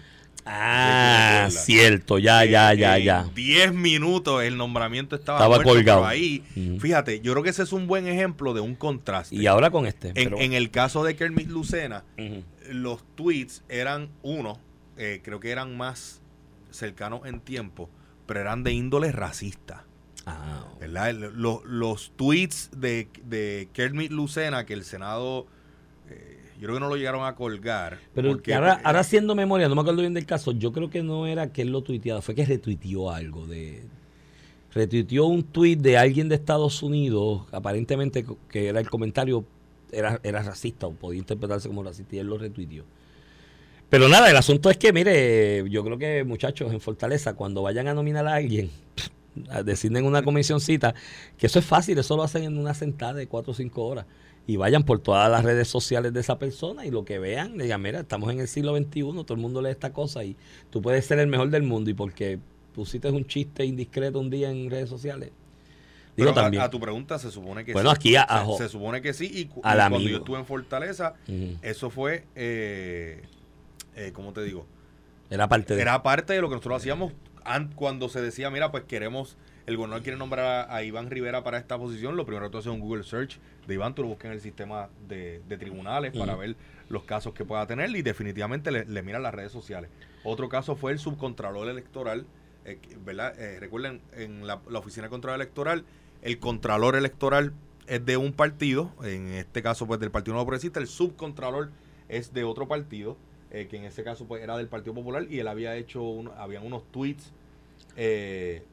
Ah, 0.45 1.47
cierto, 1.49 2.19
ya, 2.19 2.45
ya, 2.45 2.71
En- 2.71 2.79
ya, 2.79 2.97
en 2.97 3.03
ya. 3.03 3.23
10 3.35 3.73
minutos 3.73 4.43
el 4.43 4.55
nombramiento 4.57 5.15
estaba, 5.15 5.39
Estaba 5.39 5.55
muerto, 5.55 5.73
colgado. 5.73 5.99
pero 6.01 6.07
ahí, 6.09 6.43
fíjate, 6.79 7.19
yo 7.19 7.33
creo 7.33 7.43
que 7.43 7.49
ese 7.49 7.63
es 7.63 7.73
un 7.73 7.87
buen 7.87 8.07
ejemplo 8.07 8.53
de 8.53 8.61
un 8.61 8.75
contraste. 8.75 9.35
Y 9.35 9.47
ahora 9.47 9.71
con 9.71 9.85
este. 9.87 10.09
en, 10.09 10.13
pero- 10.13 10.39
en 10.39 10.53
el 10.53 10.69
caso 10.71 11.03
de 11.03 11.15
Kermit 11.15 11.47
Lucena, 11.49 12.03
los 12.69 13.03
tweets 13.15 13.63
eran 13.69 14.09
uno, 14.23 14.59
eh, 14.97 15.19
creo 15.23 15.39
que 15.39 15.51
eran 15.51 15.75
más 15.75 16.21
cercanos 16.71 17.21
en 17.25 17.39
tiempo, 17.39 17.89
pero 18.25 18.39
eran 18.41 18.63
de 18.63 18.73
índole 18.73 19.11
racista. 19.11 19.85
Ah, 20.25 20.65
¿verdad? 20.79 21.13
Los, 21.13 21.63
los 21.65 22.11
tweets 22.17 22.69
de, 22.75 23.07
de 23.25 23.69
Kermit 23.73 24.11
Lucena 24.11 24.65
que 24.65 24.73
el 24.73 24.83
Senado, 24.83 25.47
eh, 26.09 26.39
yo 26.55 26.63
creo 26.63 26.73
que 26.75 26.79
no 26.81 26.89
lo 26.89 26.97
llegaron 26.97 27.25
a 27.25 27.35
colgar. 27.35 27.99
Pero 28.13 28.31
porque- 28.33 28.53
ahora, 28.53 28.81
ahora 28.83 28.99
haciendo 28.99 29.35
memoria, 29.35 29.69
no 29.69 29.75
me 29.75 29.81
acuerdo 29.81 30.01
bien 30.01 30.13
del 30.13 30.25
caso, 30.25 30.51
yo 30.51 30.73
creo 30.73 30.89
que 30.89 31.01
no 31.01 31.27
era 31.27 31.53
que 31.53 31.61
él 31.61 31.71
lo 31.71 31.81
tuiteaba, 31.81 32.21
fue 32.21 32.35
que 32.35 32.45
retuiteó 32.45 33.09
algo 33.09 33.47
de... 33.47 33.83
Retuiteó 34.73 35.25
un 35.25 35.43
tuit 35.43 35.79
de 35.79 35.97
alguien 35.97 36.27
de 36.29 36.35
Estados 36.35 36.83
Unidos, 36.83 37.43
aparentemente 37.51 38.25
que 38.49 38.67
era 38.67 38.79
el 38.81 38.89
comentario, 38.89 39.45
era, 39.91 40.19
era 40.23 40.43
racista 40.43 40.87
o 40.87 40.91
podía 40.91 41.19
interpretarse 41.19 41.69
como 41.69 41.83
racista 41.83 42.15
y 42.17 42.19
él 42.19 42.27
lo 42.27 42.37
retuiteó. 42.37 42.83
Pero 43.89 44.09
nada, 44.09 44.29
el 44.29 44.35
asunto 44.35 44.69
es 44.69 44.77
que, 44.77 44.91
mire, 44.91 45.63
yo 45.69 45.83
creo 45.83 45.97
que 45.97 46.23
muchachos 46.25 46.73
en 46.73 46.81
Fortaleza, 46.81 47.33
cuando 47.35 47.61
vayan 47.61 47.87
a 47.87 47.93
nominar 47.93 48.27
a 48.27 48.35
alguien, 48.35 48.69
designen 49.63 50.05
una 50.05 50.23
comisioncita, 50.23 50.93
que 51.37 51.47
eso 51.47 51.59
es 51.59 51.65
fácil, 51.65 51.97
eso 51.97 52.17
lo 52.17 52.23
hacen 52.23 52.43
en 52.43 52.57
una 52.57 52.73
sentada 52.73 53.13
de 53.13 53.27
cuatro 53.27 53.51
o 53.51 53.55
cinco 53.55 53.85
horas. 53.85 54.05
Y 54.45 54.55
vayan 54.55 54.83
por 54.83 54.99
todas 54.99 55.29
las 55.29 55.43
redes 55.43 55.67
sociales 55.67 56.13
de 56.13 56.21
esa 56.21 56.39
persona 56.39 56.85
y 56.85 56.91
lo 56.91 57.03
que 57.03 57.19
vean, 57.19 57.57
le 57.57 57.65
digan, 57.65 57.81
mira, 57.81 57.99
estamos 58.01 58.31
en 58.31 58.39
el 58.39 58.47
siglo 58.47 58.75
XXI, 58.77 59.01
todo 59.01 59.33
el 59.33 59.39
mundo 59.39 59.61
lee 59.61 59.69
esta 59.71 59.91
cosa 59.91 60.23
y 60.23 60.37
tú 60.69 60.81
puedes 60.81 61.05
ser 61.05 61.19
el 61.19 61.27
mejor 61.27 61.49
del 61.49 61.63
mundo 61.63 61.89
y 61.89 61.93
porque 61.93 62.39
pusiste 62.73 63.09
un 63.09 63.25
chiste 63.25 63.65
indiscreto 63.65 64.19
un 64.19 64.29
día 64.29 64.49
en 64.49 64.69
redes 64.69 64.89
sociales. 64.89 65.31
Digo 66.15 66.29
Pero 66.29 66.31
a- 66.31 66.33
también. 66.33 66.63
A, 66.63 66.69
tu 66.69 66.79
pregunta 66.79 67.19
se 67.19 67.29
supone 67.29 67.65
que 67.65 67.73
Bueno, 67.73 67.89
sí. 67.91 67.95
aquí 67.95 68.15
a- 68.15 68.23
a 68.23 68.45
se 68.57 68.69
supone 68.69 69.01
que 69.01 69.13
sí. 69.13 69.29
Y, 69.33 69.45
cuando 69.45 69.83
amigo. 69.83 70.09
yo 70.09 70.17
estuve 70.19 70.39
en 70.39 70.45
Fortaleza, 70.45 71.13
eso 71.61 71.89
fue, 71.89 72.23
eh, 72.35 73.23
eh, 73.97 74.11
¿cómo 74.13 74.31
te 74.31 74.43
digo? 74.43 74.65
Era 75.29 75.49
parte 75.49 75.75
de... 75.75 75.81
Era 75.81 76.01
parte 76.03 76.33
de 76.33 76.41
lo 76.41 76.47
que 76.47 76.55
nosotros 76.55 76.77
hacíamos 76.77 77.11
an- 77.43 77.73
cuando 77.75 78.07
se 78.07 78.21
decía, 78.21 78.49
mira, 78.49 78.71
pues 78.71 78.85
queremos, 78.85 79.35
el 79.65 79.75
gobernador 79.75 80.03
quiere 80.03 80.17
nombrar 80.17 80.69
a, 80.69 80.75
a 80.75 80.83
Iván 80.83 81.09
Rivera 81.09 81.43
para 81.43 81.57
esta 81.57 81.77
posición, 81.77 82.15
lo 82.15 82.25
primero 82.25 82.45
que 82.45 82.51
tú 82.51 82.57
haces 82.59 82.67
es 82.71 82.73
un 82.73 82.79
Google 82.79 83.03
Search 83.03 83.39
de 83.67 83.73
Iván, 83.73 83.93
tú 83.93 84.03
lo 84.03 84.07
buscas 84.07 84.27
en 84.27 84.31
el 84.31 84.41
sistema 84.41 84.87
de, 85.09 85.41
de 85.49 85.57
tribunales 85.57 86.17
para 86.17 86.35
ver 86.35 86.55
los 86.87 87.03
casos 87.03 87.33
que 87.33 87.43
pueda 87.43 87.67
tener 87.67 87.89
y 87.93 88.01
definitivamente 88.01 88.71
le, 88.71 88.85
le 88.85 89.01
miran 89.01 89.21
las 89.23 89.33
redes 89.33 89.51
sociales. 89.51 89.89
Otro 90.23 90.47
caso 90.47 90.77
fue 90.77 90.93
el 90.93 90.99
subcontralor 90.99 91.67
electoral, 91.67 92.25
eh, 92.63 92.79
¿verdad? 93.03 93.37
Eh, 93.37 93.59
recuerden, 93.59 94.01
en 94.13 94.47
la, 94.47 94.61
la 94.69 94.79
oficina 94.79 95.03
de 95.07 95.09
control 95.09 95.35
electoral, 95.35 95.83
el 96.21 96.39
contralor 96.39 96.95
electoral 96.95 97.51
es 97.87 98.05
de 98.05 98.15
un 98.17 98.31
partido, 98.33 98.93
en 99.03 99.29
este 99.29 99.61
caso 99.61 99.85
pues 99.87 99.99
del 99.99 100.11
Partido 100.11 100.33
Nuevo 100.33 100.47
Progresista, 100.47 100.79
el 100.79 100.87
subcontralor 100.87 101.71
es 102.09 102.33
de 102.33 102.45
otro 102.45 102.67
partido, 102.67 103.17
eh, 103.51 103.67
que 103.69 103.77
en 103.77 103.85
ese 103.85 104.03
caso 104.03 104.25
pues 104.25 104.43
era 104.43 104.57
del 104.57 104.67
Partido 104.67 104.93
Popular 104.93 105.25
y 105.29 105.39
él 105.39 105.47
había 105.47 105.75
hecho, 105.75 106.03
un- 106.03 106.29
habían 106.37 106.65
unos 106.65 106.83
tweets 106.91 107.31
eh, 107.95 108.63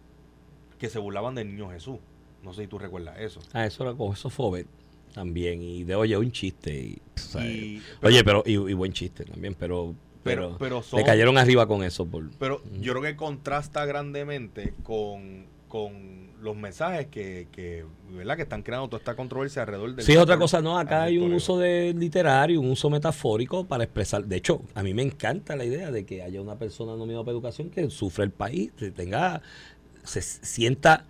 que 0.78 0.88
se 0.88 0.98
burlaban 0.98 1.34
del 1.34 1.48
niño 1.48 1.70
Jesús. 1.70 1.98
No 2.42 2.52
sé 2.52 2.62
si 2.62 2.68
tú 2.68 2.78
recuerdas 2.78 3.18
eso. 3.20 3.40
Ah, 3.52 3.64
eso 3.66 3.84
era 3.88 4.12
eso 4.12 4.30
fue 4.30 4.46
Obed 4.46 4.66
también 5.14 5.62
y 5.62 5.84
de 5.84 5.94
oye 5.94 6.16
un 6.18 6.32
chiste 6.32 6.74
y, 6.76 6.98
Y- 7.40 7.82
oye 8.02 8.24
pero 8.24 8.42
y, 8.44 8.52
y 8.54 8.72
buen 8.74 8.92
chiste 8.92 9.24
también 9.24 9.54
pero 9.54 9.94
Pero- 10.24 10.48
pero, 10.48 10.58
pero 10.58 10.82
son- 10.82 10.98
le 10.98 11.04
cayeron 11.06 11.38
arriba 11.38 11.66
con 11.68 11.84
eso 11.84 12.04
por 12.04 12.28
Pero 12.38 12.62
yo 12.80 12.92
creo 12.92 13.02
que 13.02 13.14
contrasta 13.16 13.84
grandemente 13.86 14.74
con, 14.82 15.46
con 15.68 16.23
los 16.44 16.54
mensajes 16.56 17.06
que, 17.06 17.48
que, 17.50 17.84
¿verdad? 18.12 18.36
que 18.36 18.42
están 18.42 18.62
creando 18.62 18.86
toda 18.88 18.98
esta 18.98 19.16
controversia 19.16 19.62
alrededor 19.62 19.94
del 19.96 20.04
Sí, 20.04 20.12
es 20.12 20.18
otra 20.18 20.36
cosa, 20.38 20.60
no, 20.60 20.78
acá 20.78 21.04
hay 21.04 21.16
un 21.18 21.32
uso 21.32 21.58
de 21.58 21.94
literario, 21.96 22.60
un 22.60 22.70
uso 22.70 22.90
metafórico 22.90 23.66
para 23.66 23.84
expresar. 23.84 24.24
De 24.26 24.36
hecho, 24.36 24.62
a 24.74 24.82
mí 24.82 24.92
me 24.92 25.02
encanta 25.02 25.56
la 25.56 25.64
idea 25.64 25.90
de 25.90 26.04
que 26.04 26.22
haya 26.22 26.40
una 26.42 26.56
persona 26.58 26.96
nominada 26.96 27.24
para 27.24 27.32
educación 27.32 27.70
que 27.70 27.88
sufre 27.90 28.24
el 28.24 28.30
país, 28.30 28.70
que 28.76 28.90
tenga, 28.90 29.40
se 30.02 30.20
sienta 30.20 31.06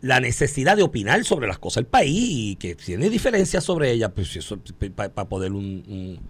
la 0.00 0.20
necesidad 0.20 0.76
de 0.76 0.82
opinar 0.82 1.24
sobre 1.24 1.48
las 1.48 1.58
cosas 1.58 1.82
del 1.84 1.86
país 1.90 2.14
y 2.30 2.56
que 2.56 2.74
tiene 2.76 3.10
diferencias 3.10 3.64
sobre 3.64 3.90
ellas, 3.90 4.12
pues 4.14 4.36
eso 4.36 4.58
para 4.94 5.28
poder 5.28 5.52
un, 5.52 5.64
un, 5.88 6.20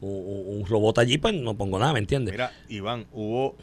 un- 0.00 0.58
un 0.60 0.66
robot 0.66 0.98
allí, 0.98 1.18
pues 1.18 1.34
no 1.34 1.56
pongo 1.56 1.78
nada, 1.78 1.92
¿me 1.94 1.98
entiendes? 1.98 2.32
Mira, 2.32 2.52
Iván, 2.68 3.06
hubo, 3.12 3.56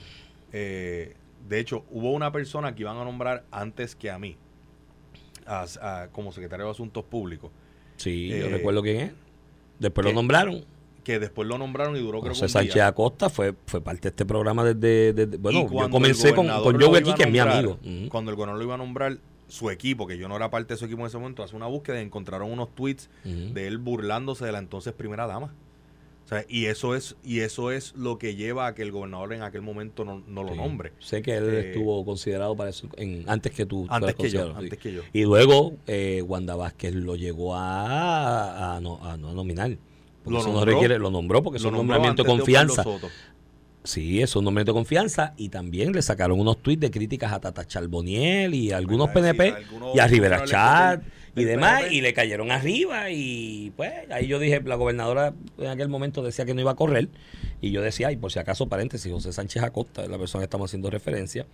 eh, 0.52 1.16
de 1.48 1.60
hecho, 1.60 1.84
hubo 1.92 2.12
una 2.12 2.32
persona 2.32 2.74
que 2.76 2.82
iban 2.82 2.98
a 2.98 3.04
nombrar 3.04 3.44
antes 3.52 3.96
que 3.96 4.10
a 4.12 4.18
mí, 4.20 4.36
a- 5.46 6.08
como 6.12 6.32
secretario 6.32 6.66
de 6.66 6.72
Asuntos 6.72 7.04
Públicos, 7.04 7.52
Sí, 7.98 8.28
yo 8.28 8.48
Eh, 8.48 8.50
recuerdo 8.50 8.82
quién 8.82 8.98
es. 9.00 9.12
Después 9.80 10.06
lo 10.06 10.12
nombraron. 10.12 10.66
que 11.06 11.18
después 11.20 11.48
lo 11.48 11.58
nombraron 11.58 11.96
y 11.96 12.00
duró 12.00 12.20
creo 12.20 12.34
que 12.34 12.40
José 12.40 12.46
un 12.46 12.50
Sánchez 12.50 12.74
día. 12.74 12.88
Acosta 12.88 13.30
fue, 13.30 13.54
fue 13.68 13.80
parte 13.80 14.02
de 14.02 14.10
este 14.10 14.26
programa 14.26 14.64
desde... 14.66 15.14
desde- 15.14 15.38
bueno, 15.38 15.70
yo 15.72 15.90
comencé 15.90 16.34
con, 16.34 16.48
con 16.48 16.82
Joe 16.82 16.98
aquí, 17.00 17.14
que 17.14 17.24
es 17.24 17.32
mi 17.32 17.40
amigo. 17.40 17.78
Cuando 18.10 18.32
el 18.32 18.36
gobernador 18.36 18.58
lo 18.60 18.66
iba 18.66 18.74
a 18.74 18.78
nombrar, 18.78 19.18
su 19.48 19.70
equipo, 19.70 20.08
que 20.08 20.18
yo 20.18 20.28
no 20.28 20.36
era 20.36 20.50
parte 20.50 20.74
de 20.74 20.78
su 20.80 20.86
equipo 20.86 21.02
en 21.02 21.08
ese 21.08 21.18
momento, 21.20 21.44
hace 21.44 21.56
una 21.56 21.68
búsqueda 21.68 22.02
y 22.02 22.04
encontraron 22.06 22.52
unos 22.52 22.74
tweets 22.74 23.10
de 23.24 23.68
él 23.68 23.78
burlándose 23.78 24.44
de 24.46 24.52
la 24.52 24.58
entonces 24.60 24.92
primera 24.94 25.26
dama. 25.28 25.54
O 26.26 26.28
sea, 26.28 26.44
y 26.50 26.66
eso 26.66 26.96
es 26.96 27.16
y 27.24 27.42
eso 27.42 27.72
es 27.72 27.94
lo 27.96 28.18
que 28.18 28.36
lleva 28.36 28.66
a 28.66 28.74
que 28.74 28.82
el 28.82 28.92
gobernador 28.92 29.32
en 29.34 29.44
aquel 29.44 29.62
momento 29.62 30.04
no, 30.04 30.24
no 30.28 30.42
lo 30.42 30.54
Sí. 30.54 30.58
nombre. 30.58 30.92
Sé 31.00 31.22
que 31.22 31.36
él 31.38 31.44
Eh, 31.54 31.70
estuvo 31.70 32.04
considerado 32.04 32.56
para 32.56 32.72
eso 32.72 32.88
en- 32.98 33.24
antes 33.28 33.52
que 33.52 33.66
tú. 33.68 33.86
Antes 33.90 34.16
que 34.16 34.24
yo, 34.30 34.40
considerado, 34.40 34.52
sí. 34.54 34.64
antes 34.64 34.80
que 34.80 34.92
yo. 34.94 35.02
Y 35.14 35.22
luego 35.24 35.74
eh, 35.86 36.24
Wanda 36.24 36.56
Vázquez 36.56 36.96
lo 36.96 37.16
llegó 37.16 37.56
a, 37.56 38.76
a, 38.76 38.82
no, 38.82 39.04
a 39.06 39.18
no 39.18 39.34
nominar. 39.34 39.78
Porque 40.24 40.34
Lo 40.34 40.40
eso 40.40 40.48
no 40.48 40.54
nombró. 40.56 40.74
requiere, 40.74 40.98
lo 40.98 41.12
nombró 41.12 41.44
porque 41.44 41.58
es 41.58 41.64
un 41.64 41.74
nombró 41.74 41.94
nombramiento 41.94 42.24
de 42.24 42.30
confianza. 42.30 42.82
Soto. 42.84 43.08
Sí, 43.84 44.20
es 44.24 44.36
un 44.36 44.44
nombramiento 44.46 44.72
de 44.72 44.78
confianza 44.78 45.36
y 45.38 45.50
también 45.50 45.92
le 45.92 46.02
sacaron 46.02 46.40
unos 46.40 46.58
tweets 46.58 46.82
de 46.82 46.90
críticas 46.90 47.32
a 47.34 47.40
Tata 47.40 47.68
Charboniel 47.68 48.56
y 48.56 48.72
a 48.72 48.78
algunos 48.78 49.10
PNP 49.12 49.54
y 49.94 50.00
a 50.00 50.08
Rivera 50.08 50.44
Chat 50.44 51.04
y 51.36 51.44
demás 51.44 51.82
PNP. 51.82 51.96
y 51.96 52.02
le 52.02 52.14
cayeron 52.14 52.52
arriba 52.52 53.10
y 53.12 53.72
pues 53.76 53.92
ahí 54.10 54.28
yo 54.28 54.40
dije, 54.40 54.62
la 54.64 54.76
gobernadora 54.76 55.34
en 55.58 55.68
aquel 55.68 55.90
momento 55.90 56.24
decía 56.24 56.46
que 56.46 56.54
no 56.54 56.62
iba 56.62 56.72
a 56.72 56.76
correr 56.76 57.10
y 57.62 57.72
yo 57.72 57.82
decía, 57.82 58.12
y 58.12 58.18
por 58.18 58.32
si 58.32 58.40
acaso 58.40 58.68
paréntesis, 58.68 59.12
José 59.12 59.34
Sánchez 59.34 59.64
Acosta, 59.64 60.08
la 60.08 60.18
persona 60.18 60.42
que 60.42 60.46
estamos 60.46 60.70
haciendo 60.70 60.90
referencia, 60.90 61.46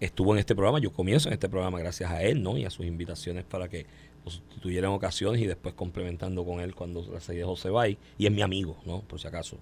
estuvo 0.00 0.32
en 0.32 0.38
este 0.38 0.54
programa, 0.54 0.78
yo 0.78 0.92
comienzo 0.92 1.28
en 1.28 1.34
este 1.34 1.48
programa 1.48 1.78
gracias 1.78 2.10
a 2.10 2.22
él, 2.22 2.42
¿no? 2.42 2.56
Y 2.56 2.64
a 2.64 2.70
sus 2.70 2.86
invitaciones 2.86 3.44
para 3.44 3.68
que 3.68 3.86
lo 4.24 4.30
sustituyera 4.30 4.88
en 4.88 4.94
ocasiones 4.94 5.40
y 5.42 5.46
después 5.46 5.74
complementando 5.74 6.44
con 6.44 6.60
él 6.60 6.74
cuando 6.74 7.06
la 7.12 7.20
seguía 7.20 7.46
José 7.46 7.70
Bay 7.70 7.98
y 8.18 8.26
es 8.26 8.32
mi 8.32 8.42
amigo, 8.42 8.78
¿no? 8.86 9.00
Por 9.02 9.20
si 9.20 9.26
acaso, 9.26 9.58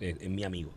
es, 0.00 0.16
es 0.20 0.30
mi 0.30 0.44
amigo. 0.44 0.72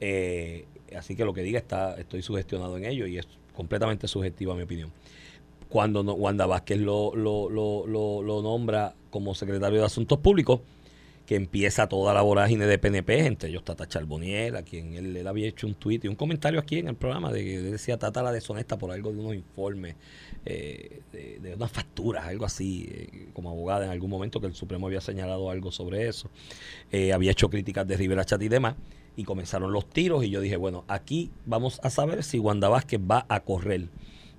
Eh, 0.00 0.64
así 0.96 1.14
que 1.14 1.24
lo 1.24 1.34
que 1.34 1.42
diga 1.42 1.58
está, 1.58 1.98
estoy 1.98 2.22
sugestionado 2.22 2.76
en 2.76 2.84
ello 2.86 3.06
y 3.06 3.18
es 3.18 3.28
completamente 3.54 4.08
subjetivo 4.08 4.52
a 4.52 4.56
mi 4.56 4.62
opinión. 4.62 4.90
Cuando 5.70 6.02
no- 6.02 6.12
Wanda 6.14 6.44
Vázquez 6.46 6.78
lo, 6.78 7.14
lo, 7.16 7.48
lo, 7.48 7.86
lo, 7.86 8.42
nombra 8.42 8.94
como 9.10 9.34
secretario 9.34 9.78
de 9.80 9.86
Asuntos 9.86 10.18
Públicos, 10.18 10.60
que 11.26 11.36
empieza 11.36 11.88
toda 11.88 12.12
la 12.12 12.22
vorágine 12.22 12.66
de 12.66 12.76
PNP, 12.76 13.24
entre 13.26 13.50
ellos 13.50 13.62
Tata 13.64 13.86
Charboniel, 13.86 14.56
a 14.56 14.64
quien 14.64 14.94
él, 14.94 15.16
él 15.16 15.26
había 15.28 15.46
hecho 15.46 15.68
un 15.68 15.74
tuit 15.74 16.04
y 16.04 16.08
un 16.08 16.16
comentario 16.16 16.58
aquí 16.58 16.78
en 16.78 16.88
el 16.88 16.96
programa 16.96 17.30
de 17.32 17.44
que 17.44 17.60
decía 17.60 17.98
Tata 17.98 18.20
la 18.20 18.32
deshonesta 18.32 18.78
por 18.78 18.90
algo 18.90 19.12
de 19.12 19.18
unos 19.20 19.34
informes, 19.36 19.94
eh, 20.44 21.02
de, 21.12 21.38
de 21.38 21.54
unas 21.54 21.70
facturas, 21.70 22.26
algo 22.26 22.44
así, 22.46 22.88
eh, 22.90 23.28
como 23.32 23.50
abogada 23.50 23.84
en 23.84 23.92
algún 23.92 24.10
momento 24.10 24.40
que 24.40 24.48
el 24.48 24.54
Supremo 24.54 24.88
había 24.88 25.00
señalado 25.00 25.50
algo 25.50 25.70
sobre 25.70 26.08
eso. 26.08 26.30
Eh, 26.90 27.12
había 27.12 27.30
hecho 27.30 27.48
críticas 27.48 27.86
de 27.86 27.96
Rivera 27.96 28.24
Chat 28.24 28.42
y 28.42 28.48
demás, 28.48 28.74
y 29.14 29.22
comenzaron 29.22 29.70
los 29.72 29.88
tiros 29.88 30.24
y 30.24 30.30
yo 30.30 30.40
dije, 30.40 30.56
bueno, 30.56 30.84
aquí 30.88 31.30
vamos 31.46 31.78
a 31.84 31.90
saber 31.90 32.24
si 32.24 32.40
Wanda 32.40 32.68
Vázquez 32.68 33.00
va 33.00 33.24
a 33.28 33.38
correr 33.40 33.88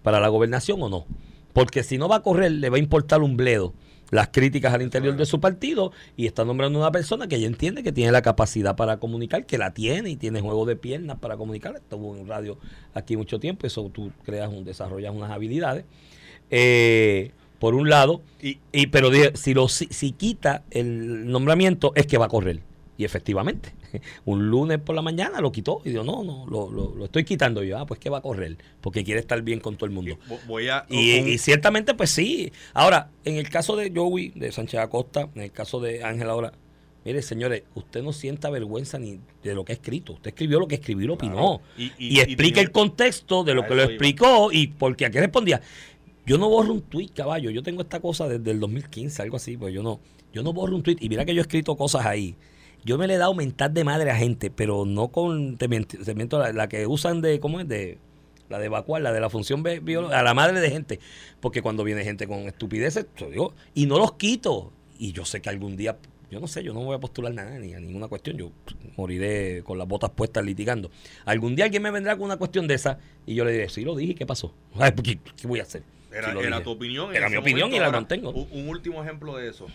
para 0.04 0.20
la 0.20 0.28
gobernación 0.28 0.82
o 0.82 0.90
no. 0.90 1.06
Porque 1.54 1.84
si 1.84 1.98
no 1.98 2.08
va 2.08 2.18
a 2.18 2.24
correr, 2.24 2.52
le 2.52 2.70
va 2.70 2.78
a 2.78 2.80
importar 2.80 3.22
un 3.22 3.38
bledo 3.38 3.74
las 4.12 4.28
críticas 4.28 4.74
al 4.74 4.82
interior 4.82 5.16
de 5.16 5.26
su 5.26 5.40
partido 5.40 5.92
y 6.16 6.28
está 6.28 6.46
nombrando 6.46 6.78
una 6.78 6.92
persona 6.92 7.28
que 7.28 7.38
ella 7.38 7.48
entiende 7.48 7.82
que 7.82 7.94
tiene 7.94 8.12
la 8.12 8.22
capacidad 8.22 8.76
para 8.76 8.98
comunicar, 8.98 9.46
que 9.46 9.58
la 9.58 9.74
tiene 9.74 10.10
y 10.10 10.18
tiene 10.18 10.42
juego 10.42 10.66
de 10.66 10.76
piernas 10.76 11.18
para 11.20 11.38
comunicar. 11.38 11.78
Estuvo 11.78 12.16
en 12.16 12.28
radio 12.28 12.58
aquí 12.94 13.16
mucho 13.18 13.40
tiempo, 13.40 13.66
eso 13.66 13.90
tú 13.92 14.12
creas, 14.24 14.50
un, 14.50 14.66
desarrollas 14.66 15.16
unas 15.16 15.32
habilidades. 15.32 15.86
Eh, 16.52 17.32
por 17.58 17.74
un 17.74 17.90
lado, 17.90 18.22
Y, 18.42 18.58
y, 18.72 18.88
pero 18.88 19.10
si, 19.36 19.54
lo, 19.54 19.68
si, 19.68 19.86
si 19.86 20.12
quita 20.12 20.64
el 20.72 21.32
nombramiento 21.32 21.94
es 21.96 22.06
que 22.06 22.18
va 22.18 22.26
a 22.26 22.30
correr. 22.30 22.60
Y 22.98 23.06
efectivamente, 23.06 23.74
un 24.26 24.50
lunes 24.50 24.78
por 24.80 24.96
la 24.96 25.02
mañana 25.02 25.42
lo 25.42 25.52
quitó 25.52 25.82
y 25.86 25.90
dijo, 25.90 26.04
no, 26.04 26.24
no, 26.24 26.46
lo, 26.48 26.70
lo, 26.72 26.94
lo 26.96 27.06
estoy 27.06 27.24
quitando 27.24 27.64
yo. 27.64 27.78
Ah, 27.80 27.86
pues 27.86 28.00
que 28.00 28.10
va 28.10 28.20
a 28.20 28.22
correr, 28.22 28.58
porque 28.82 29.04
quiere 29.04 29.20
estar 29.20 29.42
bien 29.42 29.60
con 29.60 29.76
todo 29.76 29.86
el 29.88 29.92
mundo. 29.92 30.18
vo- 30.30 30.40
voy 30.48 30.68
a 30.68 30.86
Y, 30.90 31.38
ciertamente, 31.40 31.94
pues 31.96 32.12
sí. 32.12 32.52
Ahora, 32.74 33.10
en 33.26 33.36
el 33.38 33.50
caso 33.50 33.76
de 33.76 33.92
Joey, 33.96 34.30
de 34.36 34.52
Sánchez 34.52 34.80
Acosta, 34.82 35.30
en 35.36 35.42
el 35.42 35.52
caso 35.52 35.80
de 35.80 36.04
Ángel 36.04 36.30
ahora, 36.30 36.54
mire, 37.04 37.22
señores, 37.24 37.64
usted 37.74 38.04
no 38.04 38.14
sienta 38.14 38.52
vergüenza 38.52 39.00
ni 39.00 39.20
de 39.42 39.56
lo 39.56 39.66
que 39.66 39.72
ha 39.72 39.76
escrito. 39.76 40.14
Usted 40.14 40.30
escribió 40.30 40.60
lo 40.60 40.68
que 40.68 40.76
escribió 40.76 41.06
y 41.06 41.08
lo 41.08 41.14
opinó. 41.16 41.62
Y- 41.78 41.86
Y, 41.86 41.94
y- 41.98 42.18
y 42.18 42.20
explica 42.20 42.62
el 42.62 42.72
contexto 42.72 43.44
de 43.44 43.56
lo 43.56 43.64
que 43.64 43.70
lo 43.74 43.84
iba. 43.84 43.92
explicó 43.92 44.52
y 44.52 44.68
porque 44.68 45.06
aquí 45.08 45.18
respondía. 45.18 45.60
Yo 46.28 46.38
no 46.38 46.50
borro 46.50 46.72
un 46.74 46.82
tweet, 46.82 47.10
caballo. 47.16 47.50
Yo 47.50 47.64
tengo 47.64 47.82
esta 47.82 48.00
cosa 48.00 48.28
desde 48.28 48.52
el 48.52 48.60
2015, 48.60 49.24
algo 49.24 49.38
así, 49.38 49.58
pues 49.58 49.74
yo 49.74 49.82
no, 49.82 50.00
yo 50.32 50.44
no 50.44 50.54
borro 50.54 50.76
un 50.76 50.84
tweet. 50.84 50.98
Y 51.00 51.10
mira 51.10 51.26
que 51.26 51.34
yo 51.34 51.40
he 51.40 51.42
escrito 51.42 51.76
cosas 51.76 52.06
ahí. 52.06 52.36
Yo 52.84 52.98
me 52.98 53.08
le 53.08 53.14
he 53.16 53.18
dado 53.18 53.34
mentar 53.34 53.72
de 53.72 53.84
madre 53.84 54.10
a 54.12 54.16
gente, 54.16 54.50
pero 54.50 54.86
no 54.86 55.10
con 55.10 55.58
te 55.58 55.68
miento, 55.68 55.98
te 56.04 56.16
miento, 56.16 56.40
la, 56.40 56.52
la 56.54 56.68
que 56.68 56.88
usan 56.88 57.22
de, 57.22 57.40
¿cómo 57.40 57.60
es? 57.60 57.68
De 57.68 57.98
la 58.50 58.60
de 58.60 58.66
evacuar, 58.66 59.02
la 59.02 59.14
de 59.14 59.22
la 59.22 59.30
función 59.30 59.64
bi- 59.64 59.80
biológica, 59.80 60.20
a 60.20 60.24
la 60.24 60.34
madre 60.34 60.60
de 60.60 60.70
gente. 60.72 61.00
Porque 61.40 61.62
cuando 61.62 61.84
viene 61.84 62.04
gente 62.04 62.28
con 62.28 62.40
estupideces, 62.48 63.06
te 63.16 63.30
digo, 63.30 63.54
y 63.74 63.86
no 63.86 63.98
los 63.98 64.14
quito. 64.14 64.72
Y 65.00 65.14
yo 65.14 65.26
sé 65.26 65.42
que 65.42 65.50
algún 65.50 65.78
día, 65.78 65.98
yo 66.30 66.40
no 66.40 66.48
sé, 66.48 66.64
yo 66.64 66.74
no 66.74 66.82
voy 66.82 66.96
a 66.96 67.00
postular 67.00 67.34
nada 67.34 67.58
ni 67.60 67.74
a 67.74 67.80
ninguna 67.80 68.08
cuestión. 68.08 68.36
Yo 68.38 68.52
moriré 68.98 69.64
con 69.64 69.78
las 69.78 69.88
botas 69.88 70.10
puestas 70.12 70.44
litigando. 70.44 70.92
Algún 71.26 71.56
día 71.56 71.66
alguien 71.66 71.82
me 71.84 71.92
vendrá 71.92 72.16
con 72.16 72.26
una 72.26 72.38
cuestión 72.38 72.68
de 72.68 72.74
esa 72.76 73.00
y 73.26 73.36
yo 73.36 73.46
le 73.46 73.52
diré, 73.54 73.70
sí 73.70 73.84
lo 73.86 73.96
dije, 73.96 74.16
¿qué 74.16 74.26
pasó? 74.26 74.54
¿Qué, 75.04 75.18
qué 75.38 75.48
voy 75.48 75.60
a 75.60 75.64
hacer? 75.64 75.84
Era, 76.12 76.62
tu 76.62 76.72
opinión. 76.72 77.16
Era 77.16 77.30
mi 77.30 77.38
opinión 77.38 77.70
momento. 77.70 77.76
y 77.78 77.80
la 77.80 77.86
Ahora, 77.86 77.98
mantengo. 78.00 78.32
Un, 78.32 78.48
un 78.52 78.68
último 78.70 79.02
ejemplo 79.02 79.38
de 79.38 79.48
eso, 79.50 79.68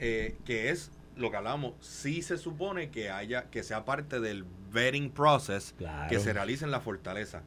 eh, 0.00 0.34
que 0.44 0.70
es 0.70 0.90
lo 1.18 1.30
que 1.30 1.36
hablamos. 1.36 1.74
Sí 1.80 2.22
se 2.22 2.38
supone 2.38 2.90
que 2.90 3.10
haya, 3.10 3.50
que 3.50 3.62
sea 3.62 3.84
parte 3.84 4.20
del 4.20 4.44
vetting 4.72 5.10
process 5.10 5.74
Claro. 5.76 6.08
que 6.08 6.18
se 6.20 6.32
realice 6.32 6.64
en 6.64 6.70
la 6.70 6.80
fortaleza. 6.80 7.42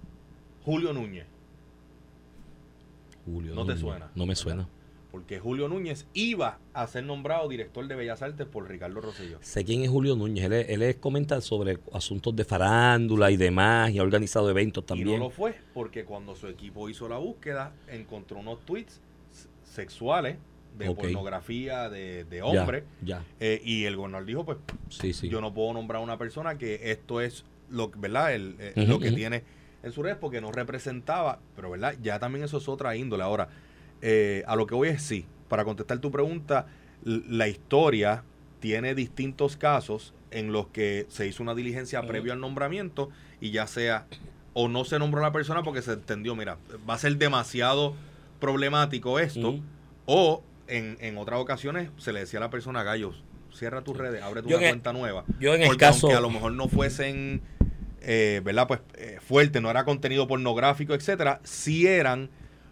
Julio 0.63 0.93
Núñez, 0.93 1.25
Julio, 3.25 3.53
no 3.55 3.65
te 3.65 3.77
suena, 3.77 4.11
No 4.15 4.23
me 4.25 4.29
¿verdad? 4.31 4.41
suena. 4.41 4.67
porque 5.11 5.39
Julio 5.39 5.67
Núñez 5.67 6.07
iba 6.13 6.57
a 6.73 6.87
ser 6.87 7.03
nombrado 7.03 7.49
director 7.49 7.85
de 7.87 7.95
Bellas 7.95 8.21
Artes 8.21 8.47
por 8.47 8.67
Ricardo 8.69 9.01
Rosselló. 9.01 9.39
Sé 9.41 9.65
quién 9.65 9.83
es 9.83 9.89
Julio 9.89 10.15
Núñez. 10.15 10.45
Él, 10.45 10.53
es- 10.53 10.69
él 10.69 10.81
es 10.83 10.95
comenta 10.95 11.41
sobre 11.41 11.79
asuntos 11.93 12.33
de 12.35 12.45
farándula 12.45 13.29
y 13.29 13.35
demás 13.37 13.91
y 13.91 13.99
ha 13.99 14.03
organizado 14.03 14.49
eventos 14.49 14.83
Y 14.85 14.87
también. 14.87 15.19
no 15.19 15.25
lo 15.25 15.29
fue 15.29 15.59
porque 15.73 16.05
cuando 16.05 16.35
su 16.35 16.47
equipo 16.47 16.87
hizo 16.89 17.09
la 17.09 17.17
búsqueda 17.17 17.73
encontró 17.89 18.37
unos 18.39 18.59
tweets 18.65 19.01
sexuales 19.63 20.37
de 20.77 20.91
pornografía 20.93 21.89
de, 21.89 22.23
de 22.25 22.41
hombre. 22.41 22.83
Ya, 23.01 23.23
eh, 23.39 23.61
y 23.63 23.85
el 23.85 23.95
gobernador 23.95 24.25
dijo 24.25 24.45
pues 24.45 24.57
sí, 24.89 25.13
sí. 25.13 25.29
yo 25.29 25.41
no 25.41 25.53
puedo 25.53 25.73
nombrar 25.73 26.01
a 26.01 26.03
una 26.03 26.17
persona 26.17 26.57
que 26.57 26.91
esto 26.91 27.21
es 27.21 27.45
lo 27.69 27.89
verdad 27.89 28.33
el, 28.33 28.55
eh, 28.59 28.73
lo 28.75 28.99
que 28.99 29.11
tiene 29.11 29.43
en 29.83 29.91
su 29.91 30.03
red 30.03 30.17
porque 30.17 30.41
no 30.41 30.51
representaba 30.51 31.39
pero 31.55 31.69
verdad 31.69 31.95
ya 32.01 32.19
también 32.19 32.45
eso 32.45 32.57
es 32.57 32.67
otra 32.67 32.95
índole. 32.95 33.23
Ahora 33.23 33.49
eh, 34.01 34.43
a 34.47 34.55
lo 34.55 34.65
que 34.67 34.75
voy 34.75 34.89
es 34.89 35.01
sí 35.01 35.25
para 35.47 35.63
contestar 35.63 35.99
tu 35.99 36.11
pregunta 36.11 36.67
la 37.03 37.47
historia 37.47 38.23
tiene 38.59 38.93
distintos 38.95 39.57
casos 39.57 40.13
en 40.29 40.51
los 40.51 40.67
que 40.67 41.05
se 41.09 41.27
hizo 41.27 41.43
una 41.43 41.55
diligencia 41.55 41.99
Ujú. 41.99 42.07
previo 42.07 42.33
al 42.33 42.39
nombramiento 42.39 43.09
y 43.39 43.51
ya 43.51 43.67
sea 43.67 44.07
o 44.53 44.67
no 44.67 44.85
se 44.85 44.99
nombró 44.99 45.21
a 45.21 45.27
la 45.27 45.31
persona 45.31 45.63
porque 45.63 45.81
se 45.81 45.93
entendió 45.93 46.35
mira 46.35 46.57
va 46.89 46.95
a 46.95 46.97
ser 46.97 47.17
demasiado 47.17 47.95
problemático 48.39 49.19
esto 49.19 49.59
o 50.05 50.43
en, 50.71 50.97
en 51.01 51.17
otras 51.17 51.39
ocasiones 51.39 51.89
se 51.97 52.13
le 52.13 52.21
decía 52.21 52.39
a 52.39 52.41
la 52.41 52.49
persona, 52.49 52.83
Gallos, 52.83 53.23
cierra 53.53 53.81
tus 53.83 53.97
redes, 53.97 54.21
abre 54.23 54.41
en 54.41 54.49
el- 54.63 54.69
cuenta 54.71 54.93
nueva. 54.93 55.25
yo 55.39 55.53
en 55.53 55.61
el 55.61 55.67
Porque 55.67 55.79
caso- 55.85 56.07
aunque 56.07 56.17
a 56.17 56.21
lo 56.21 56.29
mejor 56.29 56.53
no 56.53 56.67
fuesen, 56.67 57.41
eh, 58.01 58.41
¿verdad? 58.43 58.67
Pues 58.67 58.79
eh, 58.95 59.17
fuerte, 59.21 59.61
no 59.61 59.69
era 59.69 59.83
contenido 59.85 60.27
pornográfico, 60.27 60.93
etcétera, 60.93 61.39
sí 61.43 61.85
eran, 61.87 62.29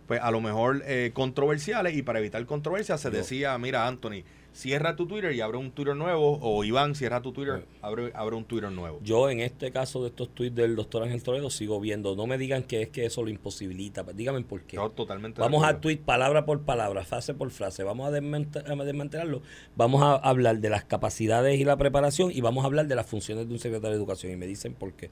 pues 0.07 0.21
a 0.21 0.31
lo 0.31 0.41
mejor 0.41 0.81
eh, 0.85 1.11
controversiales 1.13 1.95
y 1.95 2.01
para 2.01 2.19
evitar 2.19 2.43
controversia 2.45 2.97
se 2.97 3.11
Yo- 3.11 3.17
decía, 3.17 3.57
mira, 3.57 3.85
Anthony, 3.87 4.23
cierra 4.53 4.95
tu 4.95 5.07
Twitter 5.07 5.33
y 5.33 5.41
abre 5.41 5.57
un 5.57 5.71
Twitter 5.71 5.95
nuevo, 5.95 6.39
o 6.41 6.63
Iván, 6.63 6.95
cierra 6.95 7.21
tu 7.21 7.31
Twitter, 7.31 7.65
abre, 7.81 8.11
abre 8.15 8.35
un 8.35 8.45
Twitter 8.45 8.71
nuevo. 8.71 8.99
Yo 9.03 9.29
en 9.29 9.39
este 9.39 9.71
caso 9.71 10.01
de 10.01 10.09
estos 10.09 10.29
tweets 10.29 10.55
del 10.55 10.75
doctor 10.75 11.03
Ángel 11.03 11.23
Toledo 11.23 11.49
sigo 11.49 11.79
viendo. 11.79 12.15
No 12.15 12.27
me 12.27 12.37
digan 12.37 12.63
que 12.63 12.81
es 12.81 12.89
que 12.89 13.05
eso 13.05 13.23
lo 13.23 13.29
imposibilita. 13.29 14.03
pues 14.03 14.15
Díganme 14.15 14.41
por 14.41 14.61
qué. 14.63 14.75
Yo 14.77 14.89
totalmente 14.89 15.41
Vamos 15.41 15.63
a 15.63 15.79
tweet 15.79 15.97
palabra 15.97 16.45
por 16.45 16.61
palabra, 16.61 17.03
frase 17.05 17.33
por 17.33 17.51
frase. 17.51 17.83
Vamos 17.83 18.05
a 18.05 18.09
a 18.09 18.83
desmantelarlo. 18.85 19.41
Vamos 19.75 20.01
a 20.01 20.15
hablar 20.15 20.59
de 20.59 20.69
las 20.69 20.83
capacidades 20.83 21.59
y 21.59 21.63
la 21.63 21.77
preparación 21.77 22.31
y 22.31 22.41
vamos 22.41 22.63
a 22.63 22.67
hablar 22.67 22.87
de 22.87 22.95
las 22.95 23.05
funciones 23.05 23.47
de 23.47 23.53
un 23.53 23.59
secretario 23.59 23.91
de 23.91 23.97
educación. 23.97 24.31
Y 24.31 24.35
me 24.35 24.47
dicen 24.47 24.73
por 24.73 24.93
qué. 24.93 25.11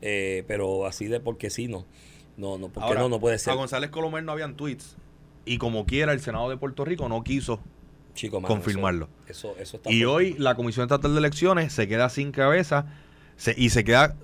Eh, 0.00 0.44
pero 0.46 0.86
así 0.86 1.06
de 1.06 1.20
porque 1.20 1.50
sí, 1.50 1.68
no. 1.68 1.86
No, 2.36 2.58
no, 2.58 2.68
porque 2.68 2.88
Ahora, 2.88 3.00
no, 3.00 3.08
no 3.08 3.20
puede 3.20 3.38
ser. 3.38 3.52
A 3.52 3.56
González 3.56 3.90
Colomer 3.90 4.24
no 4.24 4.32
habían 4.32 4.56
tweets. 4.56 4.96
Y 5.44 5.58
como 5.58 5.86
quiera, 5.86 6.12
el 6.12 6.20
Senado 6.20 6.48
de 6.48 6.56
Puerto 6.56 6.84
Rico 6.84 7.08
no 7.08 7.24
quiso 7.24 7.60
Chico, 8.14 8.40
mano, 8.40 8.54
confirmarlo. 8.54 9.08
Eso, 9.26 9.52
eso, 9.52 9.60
eso 9.62 9.76
está 9.78 9.90
Y 9.92 10.04
hoy 10.04 10.34
la 10.38 10.54
Comisión 10.54 10.84
Estatal 10.84 11.12
de 11.12 11.18
Elecciones 11.18 11.72
se 11.72 11.88
queda 11.88 12.08
sin 12.10 12.30
cabeza 12.32 12.86
se- 13.36 13.54
y 13.56 13.70
se 13.70 13.84
queda, 13.84 14.16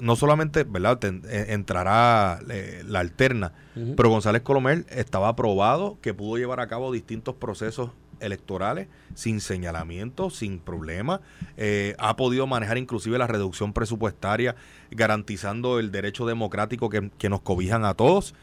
no 0.00 0.16
solamente, 0.16 0.64
¿verdad? 0.64 0.98
Ten- 0.98 1.22
eh, 1.28 1.46
entrará 1.50 2.40
eh, 2.50 2.82
la 2.86 3.00
alterna, 3.00 3.52
pero 3.96 4.08
González 4.08 4.42
Colomer 4.42 4.84
estaba 4.90 5.28
aprobado 5.28 5.98
que 6.00 6.12
pudo 6.14 6.36
llevar 6.38 6.60
a 6.60 6.66
cabo 6.68 6.90
distintos 6.92 7.34
procesos 7.36 7.90
electorales 8.20 8.88
sin 9.14 9.40
señalamiento, 9.40 10.30
sin 10.30 10.58
problema. 10.58 11.20
Eh, 11.56 11.94
ha 11.98 12.16
podido 12.16 12.46
manejar 12.46 12.78
inclusive 12.78 13.18
la 13.18 13.26
reducción 13.26 13.72
presupuestaria, 13.72 14.54
garantizando 14.90 15.78
el 15.78 15.90
derecho 15.90 16.24
democrático 16.26 16.88
que, 16.88 17.10
que 17.18 17.28
nos 17.28 17.40
cobijan 17.42 17.84
a 17.84 17.94
todos. 17.94 18.34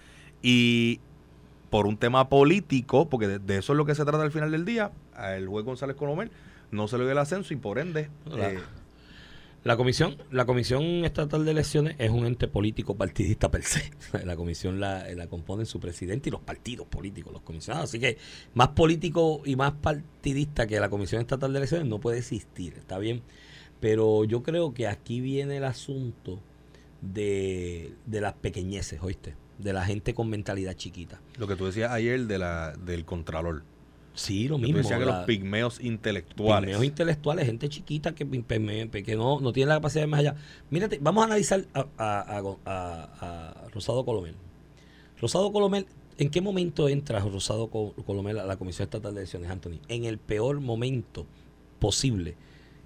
Y 0.43 0.99
por 1.71 1.87
un 1.87 1.97
tema 1.97 2.27
político, 2.29 3.09
porque 3.09 3.39
de, 3.39 3.57
eso 3.57 3.73
es 3.73 3.77
lo 3.77 3.85
que 3.85 3.95
se 3.95 4.03
trata 4.03 4.21
al 4.21 4.31
final 4.31 4.51
del 4.51 4.65
día, 4.65 4.91
el 5.33 5.47
juez 5.47 5.65
González 5.65 5.95
Colomel 5.95 6.29
no 6.69 6.87
se 6.87 6.97
le 6.97 7.05
dio 7.05 7.13
el 7.13 7.17
ascenso 7.17 7.53
y 7.53 7.57
por 7.57 7.79
ende... 7.79 8.09
Eh, 8.37 8.59
la 9.63 9.77
comisión, 9.77 10.17
la 10.31 10.45
comisión 10.45 10.83
estatal 11.05 11.45
de 11.45 11.51
elecciones 11.51 11.95
es 11.99 12.09
un 12.09 12.25
ente 12.25 12.47
político 12.47 12.95
partidista 12.95 13.51
per 13.51 13.63
se. 13.63 13.91
La 14.25 14.35
comisión 14.35 14.79
la, 14.79 15.07
la 15.13 15.27
componen 15.27 15.67
su 15.67 15.79
presidente 15.79 16.29
y 16.29 16.31
los 16.31 16.41
partidos 16.41 16.87
políticos, 16.87 17.31
los 17.31 17.43
comisionados. 17.43 17.89
Así 17.89 17.99
que 17.99 18.17
más 18.55 18.69
político 18.69 19.43
y 19.45 19.55
más 19.55 19.73
partidista 19.73 20.65
que 20.65 20.79
la 20.79 20.89
comisión 20.89 21.21
estatal 21.21 21.53
de 21.53 21.59
elecciones 21.59 21.87
no 21.87 21.99
puede 21.99 22.17
existir, 22.17 22.73
está 22.73 22.97
bien. 22.97 23.21
Pero 23.79 24.23
yo 24.23 24.41
creo 24.41 24.73
que 24.73 24.87
aquí 24.87 25.21
viene 25.21 25.57
el 25.57 25.63
asunto 25.63 26.39
de, 27.01 27.93
de 28.07 28.19
las 28.19 28.33
pequeñeces, 28.33 28.99
¿oíste? 29.03 29.35
De 29.61 29.73
la 29.73 29.85
gente 29.85 30.13
con 30.13 30.29
mentalidad 30.29 30.73
chiquita. 30.73 31.21
Lo 31.37 31.47
que 31.47 31.55
tú 31.55 31.65
decías 31.65 31.91
ayer 31.91 32.25
de 32.27 32.37
la, 32.37 32.73
del 32.73 33.05
contralor. 33.05 33.63
Sí, 34.13 34.47
lo 34.47 34.57
mismo. 34.57 34.77
Decía 34.77 34.99
que 34.99 35.05
los 35.05 35.25
pigmeos 35.25 35.79
intelectuales. 35.79 36.67
Pigmeos 36.67 36.83
intelectuales, 36.83 37.45
gente 37.45 37.69
chiquita 37.69 38.13
que, 38.13 38.25
que 38.27 39.15
no, 39.15 39.39
no 39.39 39.53
tiene 39.53 39.69
la 39.69 39.75
capacidad 39.75 40.03
de 40.03 40.07
más 40.07 40.19
allá. 40.19 40.35
Mírate, 40.69 40.99
vamos 41.01 41.21
a 41.21 41.25
analizar 41.27 41.65
a, 41.73 41.87
a, 41.97 43.67
Rosado 43.73 44.03
Colomel. 44.03 44.35
Rosado 45.19 45.51
Colomel, 45.53 45.85
¿en 46.17 46.29
qué 46.29 46.41
momento 46.41 46.89
entra 46.89 47.19
Rosado 47.19 47.69
Colomel 47.69 48.39
a 48.39 48.45
la 48.45 48.57
Comisión 48.57 48.85
Estatal 48.85 49.13
de 49.13 49.21
Elecciones, 49.21 49.49
Anthony? 49.49 49.79
En 49.87 50.03
el 50.03 50.17
peor 50.17 50.59
momento 50.59 51.25
posible 51.79 52.35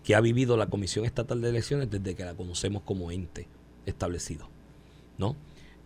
que 0.04 0.14
ha 0.14 0.22
vivido 0.22 0.58
la 0.58 0.68
Comisión 0.68 1.06
Estatal 1.06 1.42
de 1.42 1.50
Elecciones 1.50 1.90
desde 1.90 2.14
que 2.14 2.24
la 2.24 2.36
conocemos 2.36 2.84
como 2.84 3.12
ente 3.12 3.48
establecido. 3.88 4.48
¿No? 5.18 5.36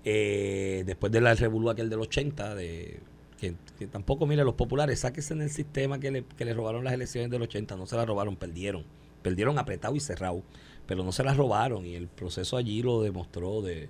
Eh, 0.05 0.83
después 0.85 1.11
de 1.11 1.21
la 1.21 1.33
revolú 1.33 1.69
aquel 1.69 1.89
del 1.89 1.99
80, 1.99 2.55
de 2.55 2.99
que, 3.39 3.87
tampoco, 3.87 4.25
mire, 4.25 4.43
los 4.43 4.55
populares, 4.55 4.99
sáquense 4.99 5.33
en 5.33 5.41
el 5.41 5.49
sistema 5.49 5.99
que 5.99 6.11
le, 6.11 6.23
que 6.23 6.45
le 6.45 6.53
robaron 6.53 6.83
las 6.83 6.93
elecciones 6.93 7.31
del 7.31 7.41
80, 7.41 7.75
no 7.77 7.85
se 7.85 7.95
las 7.95 8.05
robaron, 8.05 8.35
perdieron. 8.35 8.83
Perdieron 9.21 9.57
apretado 9.57 9.95
y 9.95 9.99
cerrado, 9.99 10.43
pero 10.85 11.03
no 11.03 11.11
se 11.11 11.23
las 11.23 11.37
robaron 11.37 11.85
y 11.85 11.95
el 11.95 12.07
proceso 12.07 12.57
allí 12.57 12.81
lo 12.81 13.01
demostró 13.01 13.61
de, 13.61 13.89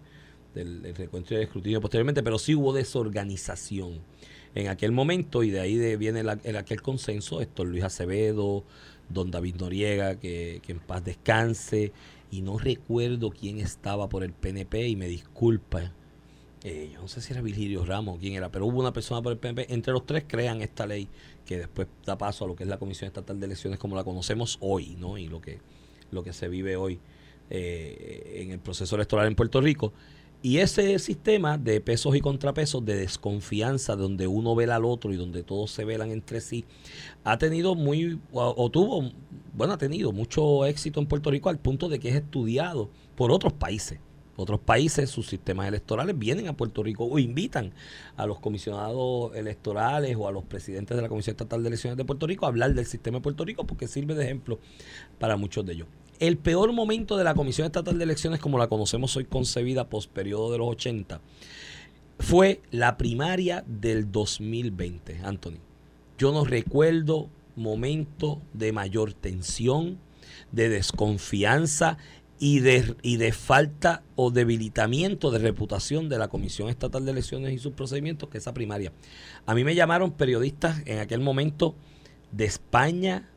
del, 0.56 0.96
recuento 0.96 1.34
y 1.34 1.38
del 1.38 1.46
escrutinio 1.46 1.82
posteriormente, 1.82 2.24
pero 2.24 2.40
sí 2.40 2.56
hubo 2.56 2.74
desorganización 2.74 4.00
en 4.56 4.68
aquel 4.70 4.92
momento 4.92 5.44
y 5.44 5.52
de 5.52 5.60
ahí 5.60 5.96
viene 5.98 6.22
el, 6.22 6.56
aquel 6.56 6.82
consenso, 6.82 7.42
esto 7.42 7.64
Luis 7.64 7.84
Acevedo, 7.84 8.64
don 9.08 9.30
David 9.30 9.56
Noriega, 9.60 10.16
que, 10.16 10.62
que 10.64 10.72
en 10.72 10.80
paz 10.80 11.04
descanse, 11.04 11.92
y 12.32 12.42
no 12.42 12.58
recuerdo 12.58 13.30
quién 13.30 13.60
estaba 13.60 14.10
por 14.10 14.24
el 14.24 14.34
PNP 14.34 14.88
y 14.88 14.96
me 14.96 15.08
disculpa 15.08 15.94
eh, 16.64 16.90
yo 16.94 17.02
no 17.02 17.08
sé 17.08 17.22
si 17.22 17.32
era 17.32 17.42
Virgilio 17.42 17.86
Ramos 17.86 18.20
quién 18.20 18.34
era, 18.34 18.52
pero 18.52 18.66
hubo 18.66 18.80
una 18.80 18.92
persona 18.92 19.22
por 19.22 19.32
el 19.32 19.38
PNP. 19.38 19.74
Entre 19.74 19.94
los 19.94 20.06
tres 20.06 20.26
crean 20.28 20.62
esta 20.62 20.86
ley 20.86 21.08
que 21.46 21.58
después 21.58 21.88
da 22.06 22.18
paso 22.18 22.46
a 22.46 22.48
lo 22.48 22.56
que 22.56 22.64
es 22.64 22.70
la 22.70 22.78
Comisión 22.78 23.08
Estatal 23.08 23.40
de 23.40 23.46
Elecciones 23.46 23.80
como 23.80 23.96
la 23.96 24.04
conocemos 24.04 24.58
hoy, 24.60 24.98
¿no? 25.00 25.18
Y 25.18 25.28
lo 25.28 25.40
que, 25.40 25.60
lo 26.12 26.24
que 26.24 26.34
se 26.34 26.50
vive 26.50 26.76
hoy 26.76 27.00
eh, 27.50 28.42
en 28.44 28.52
el 28.52 28.60
proceso 28.60 28.96
electoral 28.96 29.28
en 29.28 29.36
Puerto 29.36 29.62
Rico. 29.62 29.94
Y 30.42 30.58
ese 30.58 31.00
sistema 31.00 31.58
de 31.58 31.82
pesos 31.82 32.16
y 32.16 32.22
contrapesos, 32.22 32.86
de 32.86 32.96
desconfianza, 32.96 33.96
donde 33.98 34.28
uno 34.28 34.56
vela 34.56 34.76
al 34.76 34.86
otro 34.86 35.12
y 35.12 35.18
donde 35.18 35.44
todos 35.44 35.72
se 35.72 35.84
velan 35.84 36.12
entre 36.12 36.40
sí, 36.40 36.64
ha 37.26 37.38
tenido 37.38 37.76
muy, 37.76 38.20
o 38.32 38.70
tuvo, 38.70 39.12
bueno, 39.54 39.74
ha 39.74 39.78
tenido 39.78 40.14
mucho 40.14 40.66
éxito 40.66 41.02
en 41.02 41.08
Puerto 41.08 41.30
Rico 41.30 41.50
al 41.50 41.60
punto 41.60 41.90
de 41.90 42.00
que 42.00 42.10
es 42.10 42.16
estudiado 42.16 42.90
por 43.18 43.32
otros 43.34 43.52
países. 43.52 44.00
Otros 44.40 44.62
países, 44.62 45.10
sus 45.10 45.28
sistemas 45.28 45.68
electorales 45.68 46.18
vienen 46.18 46.48
a 46.48 46.54
Puerto 46.54 46.82
Rico 46.82 47.04
o 47.04 47.20
invitan 47.20 47.74
a 48.16 48.26
los 48.26 48.40
comisionados 48.40 49.36
electorales 49.36 50.16
o 50.18 50.30
a 50.30 50.32
los 50.32 50.46
presidentes 50.46 50.96
de 50.96 51.04
la 51.04 51.10
Comisión 51.10 51.34
Estatal 51.34 51.62
de 51.62 51.68
Elecciones 51.68 51.98
de 51.98 52.06
Puerto 52.06 52.26
Rico 52.26 52.46
a 52.46 52.48
hablar 52.48 52.74
del 52.74 52.86
sistema 52.86 53.18
de 53.18 53.22
Puerto 53.22 53.44
Rico 53.44 53.66
porque 53.66 53.90
sirve 53.90 54.16
de 54.16 54.24
ejemplo 54.24 54.58
para 55.20 55.36
muchos 55.36 55.66
de 55.66 55.74
ellos. 55.74 55.88
El 56.20 56.38
peor 56.38 56.72
momento 56.72 57.18
de 57.18 57.26
la 57.26 57.34
Comisión 57.34 57.66
Estatal 57.66 57.98
de 57.98 58.04
Elecciones, 58.06 58.40
como 58.40 58.58
la 58.58 58.68
conocemos 58.68 59.14
hoy 59.18 59.26
concebida 59.26 59.90
post 59.90 60.10
periodo 60.10 60.54
de 60.54 60.60
los 60.60 60.70
80, 60.70 61.20
fue 62.20 62.62
la 62.72 62.98
primaria 62.98 63.66
del 63.68 64.10
2020, 64.10 65.20
Anthony. 65.22 65.60
Yo 66.18 66.32
no 66.32 66.46
recuerdo 66.46 67.28
momento 67.58 68.42
de 68.54 68.72
mayor 68.72 69.12
tensión, 69.12 70.00
de 70.52 70.70
desconfianza 70.70 71.98
y 72.40 72.62
de, 72.62 72.96
y 73.02 73.18
de 73.18 73.34
falta 73.34 74.02
o 74.16 74.32
debilitamiento 74.32 75.30
de 75.30 75.40
reputación 75.40 76.08
de 76.08 76.18
la 76.18 76.30
Comisión 76.30 76.70
Estatal 76.70 77.06
de 77.06 77.12
Elecciones 77.12 77.54
y 77.54 77.60
sus 77.60 77.74
procedimientos 77.74 78.30
que 78.30 78.38
esa 78.38 78.54
primaria. 78.54 78.94
A 79.46 79.54
mí 79.54 79.64
me 79.64 79.76
llamaron 79.76 80.12
periodistas 80.12 80.82
en 80.86 81.00
aquel 81.00 81.20
momento 81.20 81.76
de 82.32 82.46
España, 82.46 83.30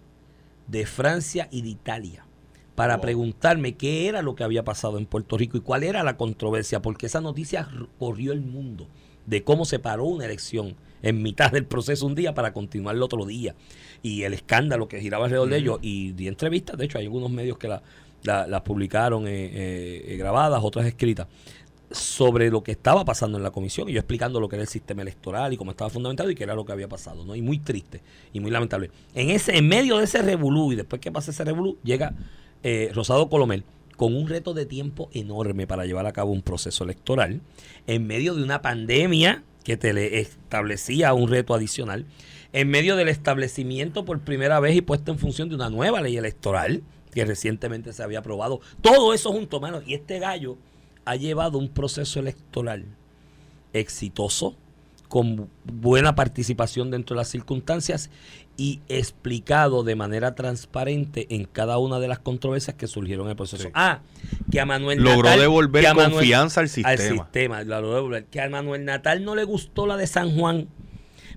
de 0.69 0.87
Francia 0.87 1.49
y 1.51 1.63
de 1.63 1.69
Italia 1.69 2.25
para 2.75 3.01
preguntarme 3.01 3.75
qué 3.75 4.09
era 4.09 4.23
lo 4.23 4.35
que 4.35 4.45
había 4.45 4.65
pasado 4.65 4.99
en 4.99 5.07
Puerto 5.07 5.37
Rico 5.37 5.59
y 5.59 5.61
cuál 5.61 5.83
era 5.83 6.03
la 6.03 6.17
controversia, 6.17 6.81
porque 6.81 7.07
esa 7.07 7.21
noticia 7.21 7.69
corrió 7.99 8.33
el 8.33 8.41
mundo 8.41 8.89
de 9.27 9.45
cómo 9.45 9.65
se 9.65 9.79
paró 9.79 10.05
una 10.05 10.25
elección 10.25 10.75
en 11.03 11.23
mitad 11.23 11.51
del 11.53 11.67
proceso 11.67 12.07
un 12.07 12.15
día 12.15 12.35
para 12.35 12.53
continuar 12.53 12.97
el 12.97 13.03
otro 13.03 13.27
día. 13.27 13.55
Y 14.03 14.23
el 14.23 14.35
escándalo 14.35 14.89
que 14.89 15.01
giraba 15.01 15.25
alrededor 15.25 15.51
de 15.51 15.59
ellos 15.59 15.79
y 15.83 16.13
di 16.13 16.29
entrevistas, 16.29 16.79
de 16.79 16.87
hecho 16.87 16.99
hay 16.99 17.05
algunos 17.05 17.31
medios 17.31 17.59
que 17.59 17.69
la, 17.69 17.83
las 18.23 18.61
publicaron 18.63 19.27
eh, 19.27 19.51
eh, 20.13 20.17
grabadas, 20.17 20.61
otras 20.63 20.87
escritas, 20.87 21.27
sobre 21.91 22.51
lo 22.51 22.63
que 22.63 22.73
estaba 22.73 23.05
pasando 23.05 23.37
en 23.37 23.45
la 23.45 23.51
comisión 23.51 23.89
y 23.89 23.93
yo 23.93 23.99
explicando 23.99 24.41
lo 24.41 24.49
que 24.49 24.57
era 24.57 24.63
el 24.63 24.69
sistema 24.69 25.03
electoral 25.03 25.53
y 25.53 25.57
cómo 25.57 25.73
estaba 25.73 25.91
fundamentado 25.91 26.31
y 26.31 26.35
qué 26.35 26.45
era 26.45 26.55
lo 26.55 26.65
que 26.65 26.73
había 26.73 26.89
pasado, 26.89 27.25
¿no? 27.25 27.37
Y 27.37 27.43
muy 27.43 27.59
triste 27.59 28.01
y 28.33 28.41
muy 28.41 28.51
lamentable. 28.51 28.91
En 29.15 29.31
ese 29.31 29.57
en 29.57 29.69
medio 29.69 29.99
de 29.99 30.05
ese 30.05 30.23
revolú 30.23 30.73
y 30.73 30.77
después 30.77 31.01
que 31.01 31.13
pasa 31.13 31.31
ese 31.31 31.45
revolú, 31.45 31.79
llega 31.85 32.15
eh, 32.63 32.91
Rosado 32.95 33.29
Colomel 33.29 33.65
con 33.97 34.17
un 34.17 34.27
reto 34.27 34.55
de 34.55 34.67
tiempo 34.67 35.11
enorme 35.13 35.67
para 35.67 35.85
llevar 35.85 36.07
a 36.07 36.13
cabo 36.13 36.33
un 36.33 36.43
proceso 36.43 36.85
electoral 36.85 37.41
en 37.87 38.07
medio 38.07 38.35
de 38.35 38.43
una 38.43 38.63
pandemia 38.63 39.45
que 39.65 39.77
te 39.77 39.93
le 39.93 40.19
establecía 40.21 41.15
un 41.15 41.29
reto 41.29 41.55
adicional, 41.55 42.07
en 42.53 42.69
medio 42.69 42.97
del 42.97 43.09
establecimiento 43.09 44.05
por 44.05 44.21
primera 44.21 44.61
vez 44.61 44.77
y 44.77 44.83
puesta 44.83 45.13
en 45.13 45.19
función 45.19 45.49
de 45.49 45.55
una 45.55 45.71
nueva 45.71 46.01
ley 46.01 46.17
electoral, 46.17 46.83
que 47.13 47.25
recientemente 47.25 47.93
se 47.93 48.03
había 48.03 48.21
aprobado. 48.21 48.61
Todo 48.81 49.15
eso 49.15 49.33
junto, 49.33 49.61
mano. 49.61 49.83
Y 49.87 49.95
este 49.95 50.19
gallo 50.19 50.57
ha 51.05 51.17
llevado 51.17 51.59
un 51.59 51.69
proceso 51.69 52.21
electoral 52.21 52.87
exitoso, 53.73 54.57
con 55.09 55.51
buena 55.65 56.15
participación 56.15 56.91
dentro 56.91 57.15
de 57.15 57.19
las 57.19 57.29
circunstancias 57.29 58.09
y 58.57 58.81
explicado 58.89 59.83
de 59.83 59.95
manera 59.95 60.35
transparente 60.35 61.27
en 61.29 61.45
cada 61.45 61.77
una 61.77 62.01
de 62.01 62.09
las 62.09 62.19
controversias 62.19 62.77
que 62.77 62.87
surgieron 62.87 63.27
en 63.27 63.31
el 63.31 63.37
proceso. 63.37 63.69
Ah, 63.75 64.01
que 64.51 64.59
a 64.59 64.65
Manuel 64.65 65.03
logró 65.03 65.29
devolver 65.37 65.85
confianza 65.95 66.61
al 66.61 66.71
sistema. 66.71 66.93
Al 66.93 66.99
sistema, 66.99 68.23
que 68.31 68.41
a 68.41 68.49
Manuel 68.49 68.87
Natal 68.87 69.23
no 69.23 69.35
le 69.35 69.45
gustó 69.45 69.87
la 69.87 69.99
de 69.99 70.07
San 70.07 70.35
Juan 70.35 70.69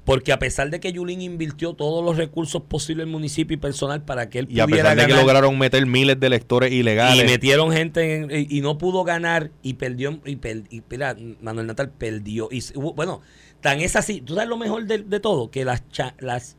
porque 0.06 0.32
a 0.32 0.40
pesar 0.40 0.70
de 0.70 0.80
que 0.80 0.94
Yulín 0.94 1.22
invirtió 1.22 1.74
todos 1.74 2.06
los 2.06 2.16
recursos 2.16 2.62
posibles 2.62 3.06
en 3.06 3.12
municipio 3.12 3.56
y 3.56 3.58
personal 3.58 4.04
para 4.06 4.30
que 4.30 4.40
él 4.40 4.48
pudiera 4.48 4.66
ganar. 4.66 4.78
Y 4.78 4.80
a 4.80 4.84
pesar 4.84 5.08
de 5.08 5.14
que 5.14 5.20
lograron 5.20 5.58
meter 5.58 5.86
miles 5.88 6.20
de 6.20 6.28
electores 6.28 6.72
ilegales. 6.72 7.24
Y 7.24 7.28
metieron 7.28 7.72
gente 7.72 8.28
y, 8.50 8.62
no 8.62 8.78
pudo 8.78 9.04
ganar 9.04 9.52
y 9.64 9.74
perdió. 9.74 10.22
Y, 10.24 10.38
y 10.70 10.84
Manuel 11.42 11.68
Natal 11.68 11.90
perdió. 11.90 12.50
Y 12.52 12.64
bueno, 12.76 13.22
tan 13.66 13.82
es 13.82 13.96
así. 13.96 14.22
Tú 14.22 14.36
sabes 14.36 14.48
lo 14.48 14.58
mejor 14.58 14.86
de, 14.86 15.20
todo: 15.20 15.50
que 15.50 15.66
las, 15.66 15.82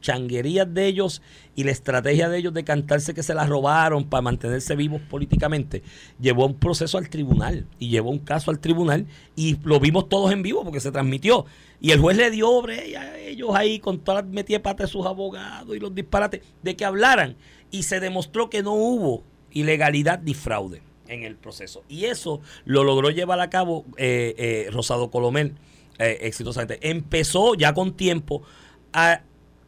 changuerías 0.00 0.74
de 0.74 0.86
ellos 0.86 1.22
y 1.54 1.62
la 1.62 1.70
estrategia 1.70 2.28
de 2.28 2.36
ellos 2.36 2.52
de 2.52 2.64
cantarse 2.64 3.14
que 3.14 3.22
se 3.22 3.32
las 3.32 3.48
robaron 3.48 4.08
para 4.08 4.22
mantenerse 4.22 4.74
vivos 4.74 5.00
políticamente 5.02 5.84
llevó 6.20 6.46
un 6.46 6.54
proceso 6.54 6.98
al 6.98 7.08
tribunal 7.08 7.68
y 7.78 7.90
llevó 7.90 8.10
un 8.10 8.18
caso 8.18 8.50
al 8.50 8.58
tribunal 8.58 9.06
y 9.36 9.56
lo 9.62 9.78
vimos 9.78 10.08
todos 10.08 10.32
en 10.32 10.42
vivo 10.42 10.64
porque 10.64 10.80
se 10.80 10.90
transmitió. 10.90 11.46
Y 11.80 11.92
el 11.92 12.00
juez 12.00 12.16
le 12.16 12.28
dio 12.32 12.50
obre 12.50 12.96
a 12.96 13.16
ellos 13.18 13.50
ahí 13.54 13.78
con 13.78 14.00
todas 14.00 14.24
las 14.24 14.32
metidas 14.32 14.76
de 14.76 14.88
sus 14.88 15.06
abogados 15.06 15.76
y 15.76 15.78
los 15.78 15.94
disparates 15.94 16.42
de 16.64 16.74
que 16.74 16.84
hablaran. 16.84 17.36
Y 17.70 17.84
se 17.84 18.00
demostró 18.00 18.50
que 18.50 18.64
no 18.64 18.72
hubo 18.72 19.22
ilegalidad 19.52 20.22
ni 20.24 20.34
fraude 20.34 20.82
en 21.06 21.22
el 21.22 21.36
proceso. 21.36 21.84
Y 21.88 22.06
eso 22.06 22.40
lo 22.64 22.82
logró 22.82 23.10
llevar 23.10 23.38
a 23.38 23.48
cabo 23.48 23.84
eh, 23.96 24.34
eh, 24.38 24.70
Rosado 24.72 25.08
Colomel 25.12 25.54
eh, 25.98 26.18
exitosamente. 26.22 26.78
Empezó 26.88 27.54
ya 27.54 27.72
con 27.74 27.94
tiempo 27.96 28.42
a, 28.92 29.22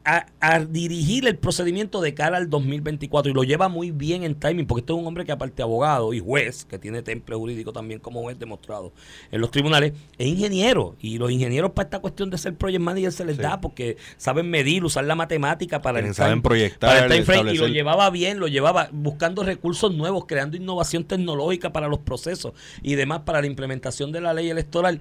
a, 0.04 0.24
a 0.40 0.60
dirigir 0.64 1.26
el 1.28 1.36
procedimiento 1.36 2.00
de 2.00 2.14
cara 2.14 2.38
al 2.38 2.48
2024 2.48 3.30
y 3.30 3.34
lo 3.34 3.42
lleva 3.44 3.68
muy 3.68 3.90
bien 3.90 4.22
en 4.24 4.36
timing, 4.36 4.66
porque 4.66 4.80
este 4.80 4.92
es 4.94 4.98
un 4.98 5.06
hombre 5.06 5.26
que 5.26 5.32
aparte 5.32 5.56
de 5.56 5.64
abogado 5.64 6.14
y 6.14 6.20
juez, 6.20 6.64
que 6.64 6.78
tiene 6.78 7.02
temple 7.02 7.36
jurídico 7.36 7.74
también 7.74 8.00
como 8.00 8.22
juez 8.22 8.38
demostrado 8.38 8.94
en 9.30 9.40
los 9.42 9.50
tribunales, 9.50 9.92
es 10.16 10.26
ingeniero 10.26 10.96
y 10.98 11.18
los 11.18 11.30
ingenieros 11.30 11.72
para 11.72 11.88
esta 11.88 11.98
cuestión 11.98 12.30
de 12.30 12.38
ser 12.38 12.54
project 12.54 12.80
manager 12.80 13.12
se 13.12 13.24
les 13.26 13.36
Sí. 13.36 13.42
da 13.42 13.60
porque 13.60 13.98
saben 14.16 14.48
medir, 14.48 14.82
usar 14.82 15.04
la 15.04 15.14
matemática 15.14 15.82
para 15.82 15.98
el 15.98 16.14
saben 16.14 16.34
time- 16.36 16.42
proyectar, 16.42 16.88
para 16.90 17.04
el 17.04 17.12
time 17.12 17.24
frame, 17.24 17.52
y 17.52 17.58
lo 17.58 17.68
llevaba 17.68 18.08
bien, 18.08 18.38
lo 18.40 18.48
llevaba 18.48 18.88
buscando 18.92 19.42
recursos 19.42 19.94
nuevos, 19.94 20.24
creando 20.26 20.56
innovación 20.56 21.04
tecnológica 21.04 21.70
para 21.70 21.86
los 21.88 21.98
procesos 21.98 22.54
y 22.82 22.94
demás 22.94 23.20
para 23.26 23.42
la 23.42 23.46
implementación 23.46 24.10
de 24.12 24.22
la 24.22 24.32
ley 24.32 24.48
electoral. 24.48 25.00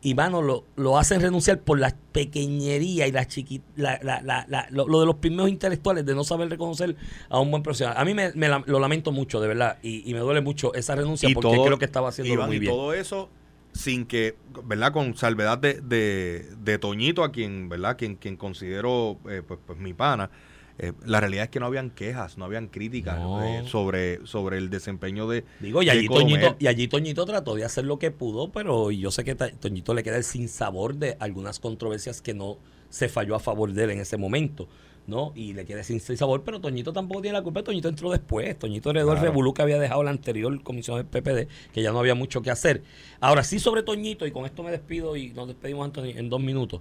Y 0.00 0.14
mano, 0.14 0.42
lo, 0.42 0.64
lo 0.76 0.96
hacen 0.96 1.20
renunciar 1.20 1.58
por 1.60 1.80
la 1.80 1.92
pequeñería 2.12 3.06
y 3.08 3.12
la 3.12 3.26
chiqui, 3.26 3.60
la, 3.76 3.98
la- 4.02 4.22
la- 4.22 4.46
la- 4.48 4.68
lo, 4.70 4.86
lo 4.86 5.00
de 5.00 5.06
los 5.06 5.16
primeros 5.16 5.48
intelectuales 5.48 6.06
de 6.06 6.14
no 6.14 6.22
saber 6.22 6.48
reconocer 6.48 6.94
a 7.28 7.40
un 7.40 7.50
buen 7.50 7.62
profesional. 7.64 7.96
A 7.98 8.04
mí 8.04 8.14
me, 8.14 8.30
lo 8.66 8.78
lamento 8.78 9.10
mucho, 9.10 9.40
de 9.40 9.48
verdad, 9.48 9.78
y, 9.82 10.08
y 10.08 10.14
me 10.14 10.20
duele 10.20 10.40
mucho 10.40 10.72
esa 10.74 10.94
renuncia 10.94 11.28
porque 11.34 11.50
todo- 11.56 11.64
creo 11.64 11.78
que 11.78 11.84
estaba 11.84 12.10
haciendo 12.10 12.32
Iván, 12.32 12.46
muy 12.48 12.56
y 12.56 12.60
bien. 12.60 12.72
todo 12.72 12.92
eso 12.94 13.28
sin 13.72 14.06
que, 14.06 14.36
¿verdad? 14.64 14.92
Con 14.92 15.16
salvedad 15.16 15.58
de, 15.58 15.80
de, 15.80 16.46
de 16.62 16.78
Toñito, 16.78 17.22
a 17.24 17.30
quien, 17.32 17.68
¿verdad? 17.68 17.96
Quien, 17.96 18.16
quien 18.16 18.36
considero 18.36 19.18
eh, 19.28 19.42
pues, 19.46 19.60
pues 19.66 19.78
mi 19.78 19.94
pana. 19.94 20.30
Eh, 20.78 20.92
la 21.04 21.20
realidad 21.20 21.44
es 21.44 21.50
que 21.50 21.60
no 21.60 21.66
habían 21.66 21.90
quejas, 21.90 22.38
no 22.38 22.44
habían 22.44 22.68
críticas 22.68 23.18
No. 23.18 23.42
eh, 23.44 23.62
sobre, 23.66 24.24
sobre 24.26 24.58
el 24.58 24.70
desempeño 24.70 25.26
de. 25.28 25.44
Digo, 25.60 25.82
y 25.82 25.90
allí. 25.90 26.06
Toñito, 26.08 26.56
y 26.58 26.66
allí 26.68 26.88
Toñito 26.88 27.24
trató 27.26 27.54
de 27.56 27.64
hacer 27.64 27.84
lo 27.84 27.98
que 27.98 28.10
pudo, 28.10 28.50
pero 28.52 28.90
yo 28.90 29.10
sé 29.10 29.24
que 29.24 29.34
Toñito 29.34 29.94
le 29.94 30.02
queda 30.02 30.16
el 30.16 30.24
sinsabor 30.24 30.94
de 30.94 31.16
algunas 31.20 31.58
controversias 31.60 32.22
que 32.22 32.34
no 32.34 32.58
se 32.90 33.08
falló 33.08 33.34
a 33.34 33.40
favor 33.40 33.72
de 33.72 33.84
él 33.84 33.90
en 33.90 34.00
ese 34.00 34.16
momento, 34.16 34.68
¿no? 35.06 35.32
Y 35.34 35.52
le 35.52 35.64
queda 35.66 35.82
sin 35.82 36.00
sabor, 36.00 36.42
pero 36.44 36.60
Toñito 36.60 36.92
tampoco 36.92 37.20
tiene 37.22 37.36
la 37.36 37.42
culpa, 37.42 37.62
Toñito 37.62 37.88
entró 37.88 38.10
después, 38.10 38.58
Toñito 38.58 38.90
heredó 38.90 39.10
el 39.12 39.18
Claro. 39.18 39.30
revolú 39.30 39.52
que 39.52 39.62
había 39.62 39.78
dejado 39.78 40.02
la 40.04 40.10
anterior 40.10 40.62
comisión 40.62 40.96
del 40.96 41.06
PPD, 41.06 41.48
que 41.72 41.82
ya 41.82 41.92
no 41.92 41.98
había 41.98 42.14
mucho 42.14 42.40
que 42.40 42.50
hacer. 42.50 42.82
Ahora 43.20 43.42
sí 43.44 43.58
sobre 43.58 43.82
Toñito, 43.82 44.26
y 44.26 44.30
con 44.30 44.44
esto 44.46 44.62
me 44.62 44.70
despido 44.70 45.16
y 45.16 45.30
nos 45.30 45.48
despedimos, 45.48 45.84
Anthony, 45.84 46.16
en 46.16 46.30
dos 46.30 46.40
minutos, 46.40 46.80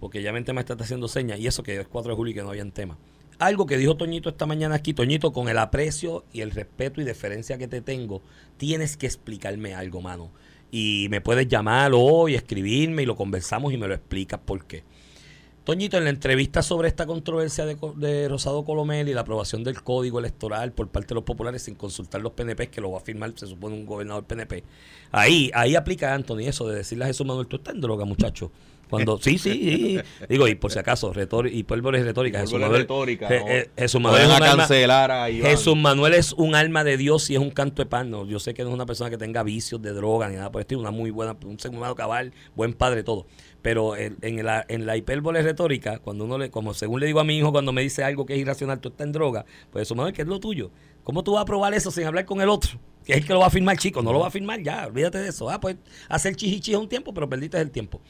porque 0.00 0.20
ya 0.20 0.30
mente 0.32 0.52
me 0.52 0.60
está 0.60 0.74
haciendo 0.74 1.08
señas, 1.08 1.38
y 1.38 1.46
eso 1.46 1.62
que 1.62 1.80
es 1.80 1.86
4 1.88 2.10
de 2.10 2.16
julio 2.16 2.32
y 2.32 2.34
que 2.34 2.42
no 2.42 2.50
había 2.50 2.64
tema. 2.70 2.98
Algo 3.38 3.66
que 3.66 3.76
dijo 3.76 3.96
Toñito 3.96 4.30
esta 4.30 4.46
mañana 4.46 4.76
aquí, 4.76 4.94
Toñito, 4.94 5.32
con 5.32 5.48
el 5.48 5.58
aprecio 5.58 6.24
y 6.32 6.40
el 6.40 6.52
respeto 6.52 7.02
y 7.02 7.04
deferencia 7.04 7.58
que 7.58 7.68
te 7.68 7.82
tengo, 7.82 8.22
tienes 8.56 8.96
que 8.96 9.06
explicarme 9.06 9.74
algo, 9.74 10.00
mano. 10.00 10.30
Y 10.70 11.08
me 11.10 11.20
puedes 11.20 11.46
llamar 11.46 11.92
hoy, 11.94 12.34
escribirme 12.34 13.02
y 13.02 13.06
lo 13.06 13.14
conversamos 13.14 13.74
y 13.74 13.76
me 13.76 13.88
lo 13.88 13.94
explicas 13.94 14.40
por 14.42 14.64
qué. 14.64 14.84
Toñito, 15.64 15.98
en 15.98 16.04
la 16.04 16.10
entrevista 16.10 16.62
sobre 16.62 16.88
esta 16.88 17.06
controversia 17.06 17.66
de, 17.66 17.76
de 17.96 18.28
Rosado 18.28 18.64
Colomel 18.64 19.08
y 19.08 19.12
la 19.14 19.22
aprobación 19.22 19.64
del 19.64 19.82
código 19.82 20.20
electoral 20.20 20.72
por 20.72 20.88
parte 20.88 21.08
de 21.08 21.16
los 21.16 21.24
populares 21.24 21.62
sin 21.62 21.74
consultar 21.74 22.22
los 22.22 22.32
PNP, 22.32 22.68
que 22.68 22.80
lo 22.80 22.92
va 22.92 22.98
a 22.98 23.00
firmar, 23.00 23.32
se 23.34 23.48
supone, 23.48 23.74
un 23.74 23.84
gobernador 23.84 24.24
PNP, 24.24 24.62
ahí 25.10 25.50
ahí 25.54 25.74
aplica 25.74 26.14
Anthony 26.14 26.46
eso 26.46 26.68
de 26.68 26.76
decirle 26.76 27.04
a 27.04 27.08
Jesús 27.08 27.26
Manuel, 27.26 27.48
tú 27.48 27.56
estás 27.56 27.74
en 27.74 27.80
droga, 27.80 28.04
muchacho. 28.04 28.52
Cuando, 28.88 29.18
sí, 29.18 29.38
sí, 29.38 29.50
sí. 29.52 29.98
digo, 30.28 30.46
y 30.48 30.54
por 30.54 30.70
si 30.72 30.78
acaso, 30.78 31.12
retor, 31.12 31.48
y 31.48 31.62
pólvora 31.64 32.00
retórica. 32.02 32.38
Jesús 32.40 32.60
Manuel, 32.60 32.82
retórica, 32.82 33.28
Je- 33.28 33.40
¿no? 33.40 33.48
eh, 33.48 33.70
Jesús 33.76 34.00
Manuel 34.00 34.22
es 34.22 34.28
un 34.28 34.32
a 34.42 34.50
alma- 34.52 34.62
a. 34.64 35.28
Jesús 35.28 35.76
Manuel 35.76 36.14
es 36.14 36.32
un 36.34 36.54
alma 36.54 36.84
de 36.84 36.96
Dios 36.96 37.28
y 37.30 37.34
es 37.34 37.40
un 37.40 37.50
canto 37.50 37.82
de 37.82 37.86
pan. 37.86 38.10
No, 38.10 38.24
yo 38.26 38.38
sé 38.38 38.54
que 38.54 38.62
no 38.62 38.68
es 38.68 38.74
una 38.74 38.86
persona 38.86 39.10
que 39.10 39.18
tenga 39.18 39.42
vicios 39.42 39.82
de 39.82 39.92
droga 39.92 40.28
ni 40.28 40.36
nada 40.36 40.52
por 40.52 40.60
el 40.60 40.64
estilo, 40.64 40.80
una 40.80 40.90
muy 40.92 41.10
buena, 41.10 41.36
un 41.44 41.56
humano 41.74 41.94
cabal, 41.94 42.32
buen 42.54 42.72
padre, 42.74 43.02
todo. 43.02 43.26
Pero 43.62 43.96
en, 43.96 44.16
en 44.22 44.44
la, 44.44 44.64
en 44.68 44.86
la 44.86 44.96
hipérbole 44.96 45.42
retórica, 45.42 45.98
cuando 45.98 46.24
uno 46.24 46.38
le, 46.38 46.50
como 46.50 46.72
según 46.72 47.00
le 47.00 47.06
digo 47.06 47.18
a 47.18 47.24
mi 47.24 47.36
hijo 47.36 47.50
cuando 47.50 47.72
me 47.72 47.82
dice 47.82 48.04
algo 48.04 48.24
que 48.24 48.34
es 48.34 48.38
irracional, 48.40 48.78
tú 48.78 48.90
estás 48.90 49.04
en 49.06 49.12
droga, 49.12 49.44
pues 49.72 49.82
Jesús 49.82 49.96
Manuel, 49.96 50.14
¿qué 50.14 50.22
es 50.22 50.28
lo 50.28 50.38
tuyo? 50.38 50.70
¿Cómo 51.02 51.24
tú 51.24 51.32
vas 51.32 51.42
a 51.42 51.44
probar 51.44 51.74
eso 51.74 51.90
sin 51.90 52.04
hablar 52.04 52.24
con 52.24 52.40
el 52.40 52.48
otro? 52.48 52.78
Que 53.04 53.12
es 53.12 53.18
el 53.18 53.26
que 53.26 53.32
lo 53.32 53.40
va 53.40 53.46
a 53.46 53.50
firmar, 53.50 53.76
chico, 53.78 54.02
no 54.02 54.12
lo 54.12 54.20
va 54.20 54.28
a 54.28 54.30
firmar 54.30 54.60
ya, 54.62 54.86
olvídate 54.86 55.18
de 55.18 55.28
eso. 55.28 55.48
Ah, 55.50 55.60
pues 55.60 55.76
hacer 56.08 56.34
chichichi 56.36 56.74
un 56.74 56.88
tiempo, 56.88 57.12
pero 57.14 57.28
perdiste 57.28 57.60
el 57.60 57.70
tiempo. 57.70 58.00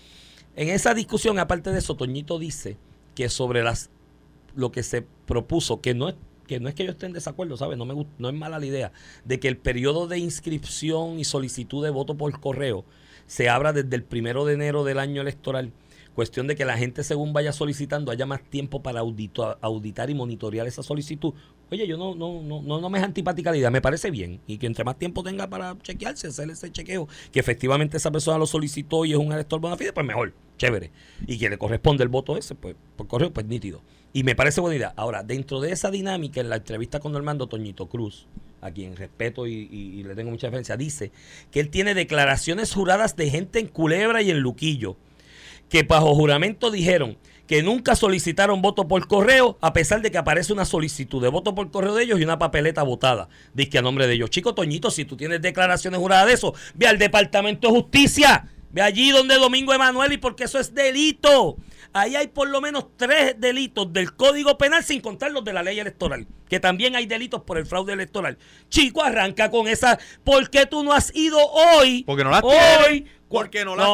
En 0.57 0.71
esa 0.71 0.95
discusión, 0.95 1.39
aparte 1.39 1.71
de 1.71 1.79
eso, 1.79 1.97
Toñito 1.97 2.39
dice 2.39 2.79
que 3.15 3.29
sobre 3.29 3.63
las 3.63 3.91
lo 4.55 4.73
que 4.73 4.83
se 4.83 5.07
propuso, 5.27 5.83
que 5.83 5.95
no 5.95 6.09
es 6.09 6.15
que 6.47 6.61
no 6.61 6.69
es 6.69 6.75
que 6.75 6.85
yo 6.85 6.93
esté 6.93 7.07
en 7.07 7.13
desacuerdo, 7.13 7.57
¿sabes? 7.57 7.77
No, 7.77 7.85
me, 7.85 8.07
no 8.19 8.29
es 8.29 8.35
mala 8.35 8.59
la 8.59 8.67
idea, 8.67 8.93
de 9.25 9.41
que 9.41 9.49
el 9.49 9.57
periodo 9.57 10.07
de 10.07 10.19
inscripción 10.19 11.19
y 11.19 11.25
solicitud 11.25 11.85
de 11.85 11.91
voto 11.91 12.17
por 12.17 12.41
correo 12.41 12.85
se 13.27 13.49
abra 13.49 13.73
desde 13.73 13.95
el 13.97 14.05
primero 14.05 14.45
de 14.45 14.55
enero 14.55 14.85
del 14.85 15.01
año 15.01 15.23
electoral. 15.23 15.73
Cuestión 16.17 16.47
de 16.47 16.57
que 16.57 16.65
la 16.65 16.79
gente, 16.79 17.05
según 17.05 17.35
vaya 17.35 17.53
solicitando, 17.53 18.11
haya 18.11 18.25
más 18.25 18.43
tiempo 18.43 18.83
para 18.83 19.01
auditar 19.01 20.09
y 20.09 20.15
monitorear 20.15 20.67
esa 20.67 20.83
solicitud. 20.83 21.35
Oye, 21.71 21.87
yo 21.87 21.99
no, 21.99 22.15
no, 22.15 22.41
no, 22.41 22.63
no, 22.63 22.81
no 22.81 22.89
me 22.89 22.97
es 22.97 23.05
antipática 23.05 23.51
la 23.51 23.59
idea, 23.59 23.71
me 23.71 23.83
parece 23.83 24.11
bien. 24.11 24.41
Y 24.47 24.57
que 24.57 24.67
entre 24.67 24.83
más 24.83 24.99
tiempo 24.99 25.23
tenga 25.23 25.47
para 25.47 25.77
chequearse, 25.83 26.29
hacer 26.29 26.49
ese 26.49 26.73
chequeo, 26.73 27.07
que 27.31 27.39
efectivamente 27.39 27.99
esa 27.99 28.11
persona 28.11 28.39
lo 28.39 28.47
solicitó 28.47 29.05
y 29.05 29.13
es 29.13 29.19
un 29.19 29.31
elector 29.31 29.61
bona 29.61 29.77
fide, 29.77 29.93
pues 29.93 30.07
mejor, 30.07 30.33
chévere. 30.57 30.91
Y 31.27 31.37
que 31.37 31.51
le 31.51 31.59
corresponde 31.59 32.03
el 32.03 32.09
voto 32.09 32.39
ese, 32.39 32.55
pues 32.55 32.77
por 32.97 33.07
correo, 33.09 33.31
pues 33.31 33.45
nítido. 33.45 33.83
Y 34.15 34.23
me 34.23 34.35
parece 34.35 34.63
buena 34.63 34.77
idea. 34.77 34.95
Ahora, 34.97 35.23
dentro 35.23 35.61
de 35.61 35.73
esa 35.73 35.91
dinámica, 35.91 36.41
en 36.41 36.49
la 36.49 36.57
entrevista 36.57 36.99
con 36.99 37.13
Normando 37.13 37.47
Toñito 37.47 37.91
Cruz, 37.91 38.27
a 38.63 38.71
quien 38.71 38.97
respeto 38.97 39.47
y 39.47 40.03
le 40.03 40.15
tengo 40.15 40.31
mucha 40.31 40.47
referencia, 40.47 40.79
dice 40.79 41.13
que 41.51 41.61
él 41.61 41.69
tiene 41.69 41.93
declaraciones 41.93 42.73
juradas 42.73 43.17
de 43.17 43.29
gente 43.29 43.59
en 43.59 43.67
Culebra 43.67 44.23
y 44.23 44.31
en 44.31 44.41
Luquillo, 44.41 44.97
que 45.69 45.83
bajo 45.83 46.15
juramento 46.15 46.71
dijeron 46.71 47.17
que 47.47 47.63
nunca 47.63 47.95
solicitaron 47.95 48.61
voto 48.61 48.89
por 48.89 49.07
correo, 49.07 49.57
a 49.61 49.73
pesar 49.73 50.03
de 50.03 50.11
que 50.11 50.19
aparece 50.19 50.53
una 50.53 50.65
solicitud 50.65 51.23
de 51.23 51.29
voto 51.29 51.55
por 51.55 51.71
correo 51.71 51.95
de 51.95 52.05
ellos 52.05 52.21
y 52.21 52.25
una 52.25 52.39
papeleta 52.39 52.83
votada. 52.83 53.29
Dice 53.55 53.71
que 53.71 53.79
a 53.79 53.83
nombre 53.83 54.07
de 54.07 54.15
ellos. 54.15 54.31
Chico 54.31 54.55
Toñito, 54.55 54.91
si 54.91 55.05
tú 55.05 55.17
tienes 55.17 55.41
declaraciones 55.41 56.01
juradas 56.01 56.27
de 56.27 56.33
eso, 56.33 56.55
ve 56.75 56.87
al 56.87 56.99
Departamento 56.99 57.69
de 57.69 57.75
Justicia. 57.75 58.49
Ve 58.73 58.83
allí 58.83 59.11
donde 59.11 59.37
Domingo 59.37 59.73
Emanuel 59.73 60.13
y 60.13 60.19
porque 60.19 60.45
eso 60.45 60.59
es 60.59 60.75
delito. 60.75 61.57
Ahí 61.97 62.15
hay 62.15 62.27
por 62.29 62.49
lo 62.49 62.61
menos 62.61 62.87
tres 62.97 63.37
delitos 63.39 63.93
del 63.93 64.15
Código 64.15 64.59
Penal 64.59 64.85
sin 64.85 65.01
contar 65.01 65.31
los 65.33 65.45
de 65.45 65.53
la 65.53 65.63
ley 65.63 65.79
electoral. 65.81 66.27
Que 66.49 66.61
también 66.61 66.95
hay 66.95 67.07
delitos 67.07 67.43
por 67.43 67.57
el 67.59 67.65
fraude 67.67 67.93
electoral. 67.95 68.37
Chico, 68.69 69.03
arranca 69.03 69.51
con 69.51 69.67
esa. 69.67 69.99
¿Por 70.23 70.51
qué 70.51 70.67
tú 70.67 70.85
no 70.85 70.93
has 70.93 71.15
ido 71.17 71.39
hoy? 71.39 72.05
Porque 72.05 72.23
no 72.25 72.31
las 72.31 72.43
hoy, 72.45 72.53
tiene. 73.01 73.17
Porque 73.29 73.65
no 73.65 73.75
las 73.77 73.89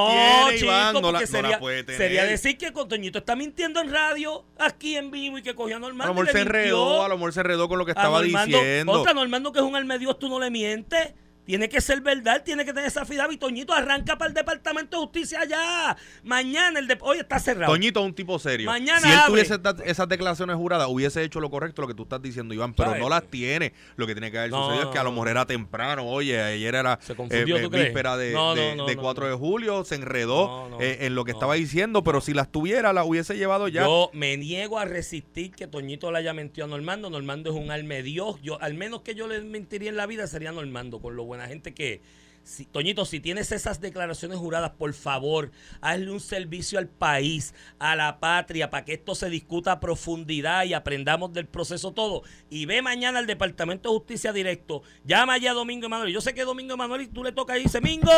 tiene, 0.51 0.61
Iván, 0.67 0.93
no 0.95 1.01
la- 1.01 1.01
porque 1.01 1.03
no 1.03 1.13
la 1.13 1.27
sería, 1.27 1.59
puede 1.59 1.85
tener. 1.85 1.99
sería 2.01 2.25
decir 2.25 2.59
que 2.59 2.73
Cotoñito 2.73 3.19
está 3.21 3.35
mintiendo 3.37 3.81
en 3.81 3.91
radio, 3.91 4.45
aquí 4.59 4.97
en 4.97 5.11
vivo 5.11 5.39
y 5.39 5.43
que 5.43 5.55
cogió 5.55 5.77
a 5.77 5.79
A 5.79 5.81
lo 5.81 5.87
Normando. 5.87 6.13
mejor 6.15 6.31
se 6.33 6.41
enredó, 6.41 7.03
a 7.05 7.09
lo 7.09 7.17
mejor 7.17 7.33
se 7.33 7.41
enredó 7.41 7.69
con 7.69 7.79
lo 7.79 7.87
que 7.87 7.93
estaba 7.93 8.21
Normando- 8.21 8.59
diciendo. 8.59 8.93
Contra 8.93 9.15
Normando, 9.15 9.53
que 9.53 9.61
es 9.61 9.65
un 9.65 9.75
alma 9.77 9.95
de 9.95 10.01
Dios, 10.01 10.19
tú 10.19 10.29
no 10.29 10.39
le 10.39 10.51
mientes. 10.51 11.15
Tiene 11.45 11.69
que 11.69 11.81
ser 11.81 12.01
verdad, 12.01 12.43
tiene 12.45 12.65
que 12.65 12.73
tener 12.73 12.87
esa 12.89 13.05
fidad. 13.05 13.29
Y 13.31 13.37
Toñito 13.37 13.73
arranca 13.73 14.17
para 14.17 14.29
el 14.29 14.35
Departamento 14.35 14.97
de 14.99 15.03
Justicia 15.07 15.41
allá. 15.41 15.97
Mañana 16.23 16.79
el 16.79 16.87
de 16.87 16.97
hoy 17.01 17.19
está 17.19 17.39
cerrado. 17.41 17.73
Toñito 17.73 18.01
es 18.01 18.07
un 18.07 18.15
tipo 18.15 18.39
serio. 18.39 18.67
Mañana 18.67 19.01
si 19.01 19.09
él 19.09 19.15
abre. 19.19 19.45
tuviese 19.45 19.61
esas 19.91 20.09
declaraciones 20.09 20.55
juradas, 20.57 20.87
hubiese 20.89 21.23
hecho 21.25 21.41
lo 21.41 21.51
correcto 21.51 21.83
lo 21.83 21.89
que 21.89 21.95
tú 21.95 22.05
estás 22.05 22.23
diciendo, 22.23 22.55
Iván, 22.55 22.75
pero 22.75 22.91
¿Sabes? 22.91 23.03
no 23.03 23.09
las 23.09 23.25
tiene. 23.25 23.73
Lo 23.97 24.07
que 24.07 24.15
tiene 24.15 24.31
que 24.31 24.39
haber 24.39 24.51
No, 24.51 24.63
sucedido 24.65 24.85
es 24.89 24.93
que 24.93 24.99
a 24.99 25.03
lo 25.05 25.11
mejor 25.11 25.29
era 25.29 25.45
temprano. 25.47 26.07
Oye, 26.07 26.41
ayer 26.41 26.75
era 26.75 26.99
Se 27.03 27.17
confundió, 27.17 27.57
eh, 27.57 27.63
¿tú 27.63 27.71
crees? 27.71 27.87
víspera 27.87 28.17
de, 28.17 28.33
No, 28.33 28.55
de- 28.55 28.71
no, 28.77 28.85
no, 28.85 28.87
de 28.87 28.95
no, 28.97 29.03
4 29.03 29.25
no. 29.25 29.31
de 29.31 29.37
julio, 29.37 29.85
se 29.85 29.97
enredó 29.97 30.47
No, 30.47 30.69
no, 30.71 30.81
eh, 30.81 30.99
en 31.07 31.15
lo 31.17 31.25
que 31.25 31.33
no. 31.33 31.39
estaba 31.39 31.55
diciendo, 31.55 32.05
pero 32.05 32.21
si 32.21 32.35
las 32.35 32.53
tuviera, 32.53 32.93
las 32.93 33.05
hubiese 33.07 33.37
llevado 33.37 33.67
ya. 33.67 33.83
Yo 33.83 34.11
me 34.13 34.37
niego 34.37 34.79
a 34.79 34.85
resistir 34.85 35.51
que 35.53 35.67
Toñito 35.67 36.13
le 36.13 36.19
haya 36.19 36.33
mentido 36.33 36.67
a 36.67 36.69
Normando. 36.69 37.11
Normando 37.11 37.51
es 37.51 37.57
un 37.57 37.71
alma 37.73 37.95
de 37.95 38.03
Dios. 38.05 38.37
Yo, 38.43 38.61
al 38.63 38.75
menos 38.75 39.03
que 39.03 39.15
yo 39.17 39.27
le 39.27 39.41
mentiría 39.41 39.91
en 39.91 39.97
la 39.97 40.07
vida 40.07 40.27
sería 40.29 40.53
Normando, 40.53 41.01
con 41.01 41.17
lo 41.17 41.25
buena 41.33 41.49
gente 41.49 41.75
que. 41.75 42.01
Si- 42.45 42.65
Toñito, 42.65 43.05
si 43.05 43.21
tienes 43.21 43.53
esas 43.53 43.81
declaraciones 43.81 44.37
juradas, 44.37 44.71
por 44.71 44.93
favor, 44.95 45.53
hazle 45.81 46.11
un 46.11 46.19
servicio 46.19 46.77
al 46.81 46.89
país, 46.89 47.55
a 47.79 47.95
la 47.95 48.19
patria, 48.19 48.69
para 48.69 48.85
que 48.85 48.95
esto 48.95 49.15
se 49.15 49.31
discuta 49.31 49.71
a 49.71 49.79
profundidad 49.79 50.65
y 50.65 50.75
aprendamos 50.75 51.33
del 51.33 51.47
proceso 51.47 51.93
todo. 51.93 52.23
Y 52.51 52.67
ve 52.67 52.83
mañana 52.83 53.21
al 53.21 53.29
Departamento 53.29 53.89
de 53.91 53.97
Justicia 53.97 54.33
directo. 54.33 54.83
Llama 55.05 55.39
ya 55.39 55.53
a 55.53 55.55
Domingo 55.55 55.87
Emanuel. 55.87 56.13
Yo 56.13 56.21
sé 56.21 56.35
que 56.35 56.43
Domingo 56.43 56.75
Emanuel, 56.75 57.03
y 57.03 57.07
tú 57.07 57.23
le 57.23 57.31
tocas 57.31 57.59
y 57.59 57.63
dice, 57.63 57.81
Mingo, 57.81 58.11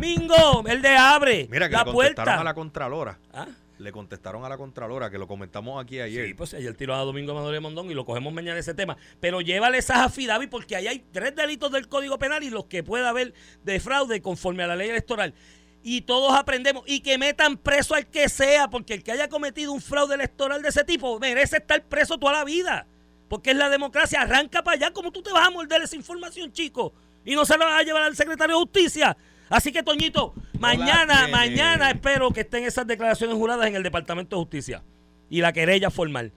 Mingo, 0.00 0.62
él 0.68 0.80
de 0.80 0.96
abre 0.96 1.48
Mira, 1.50 1.68
que 1.68 1.74
la 1.74 1.82
le 1.82 1.90
puerta. 1.92 2.38
a 2.40 2.44
la 2.44 2.54
Contralora. 2.54 3.18
¿Ah? 3.34 3.48
Le 3.78 3.92
contestaron 3.92 4.44
a 4.44 4.48
la 4.48 4.56
Contralora, 4.56 5.10
que 5.10 5.18
lo 5.18 5.26
comentamos 5.26 5.82
aquí 5.82 6.00
ayer. 6.00 6.26
Sí, 6.26 6.34
pues 6.34 6.54
ayer 6.54 6.74
tiró 6.74 6.94
a 6.94 6.98
Domingo 6.98 7.34
Manuel 7.34 7.60
Mondón 7.60 7.90
y 7.90 7.94
lo 7.94 8.06
cogemos 8.06 8.32
mañana 8.32 8.58
ese 8.58 8.72
tema. 8.72 8.96
Pero 9.20 9.42
llévale 9.42 9.78
esas 9.78 9.98
afidavis 9.98 10.48
porque 10.48 10.76
ahí 10.76 10.86
hay 10.86 11.04
tres 11.12 11.36
delitos 11.36 11.70
del 11.70 11.88
Código 11.88 12.18
Penal 12.18 12.42
y 12.42 12.50
los 12.50 12.64
que 12.66 12.82
pueda 12.82 13.10
haber 13.10 13.34
de 13.64 13.78
fraude 13.80 14.22
conforme 14.22 14.62
a 14.62 14.66
la 14.66 14.76
ley 14.76 14.88
electoral. 14.88 15.34
Y 15.82 16.00
todos 16.00 16.34
aprendemos. 16.34 16.84
Y 16.86 17.00
que 17.00 17.18
metan 17.18 17.58
preso 17.58 17.94
al 17.94 18.06
que 18.06 18.28
sea, 18.28 18.68
porque 18.68 18.94
el 18.94 19.04
que 19.04 19.12
haya 19.12 19.28
cometido 19.28 19.72
un 19.72 19.80
fraude 19.80 20.14
electoral 20.14 20.62
de 20.62 20.70
ese 20.70 20.82
tipo 20.82 21.20
merece 21.20 21.58
estar 21.58 21.84
preso 21.84 22.18
toda 22.18 22.32
la 22.32 22.44
vida. 22.44 22.86
Porque 23.28 23.50
es 23.50 23.56
la 23.56 23.68
democracia. 23.68 24.22
Arranca 24.22 24.64
para 24.64 24.76
allá. 24.76 24.92
¿Cómo 24.92 25.12
tú 25.12 25.22
te 25.22 25.32
vas 25.32 25.46
a 25.46 25.50
morder 25.50 25.82
esa 25.82 25.96
información, 25.96 26.50
chico? 26.50 26.94
Y 27.24 27.34
no 27.34 27.44
se 27.44 27.58
la 27.58 27.66
vas 27.66 27.80
a 27.80 27.84
llevar 27.84 28.02
al 28.02 28.16
secretario 28.16 28.56
de 28.56 28.62
Justicia. 28.62 29.16
Así 29.48 29.72
que, 29.72 29.82
Toñito, 29.82 30.34
mañana, 30.58 31.28
mañana 31.28 31.90
espero 31.90 32.30
que 32.30 32.40
estén 32.40 32.64
esas 32.64 32.86
declaraciones 32.86 33.36
juradas 33.36 33.66
en 33.66 33.76
el 33.76 33.82
Departamento 33.82 34.36
de 34.36 34.42
Justicia. 34.42 34.82
y 35.28 35.40
la 35.40 35.52
querella 35.52 35.90
formal. 35.90 36.32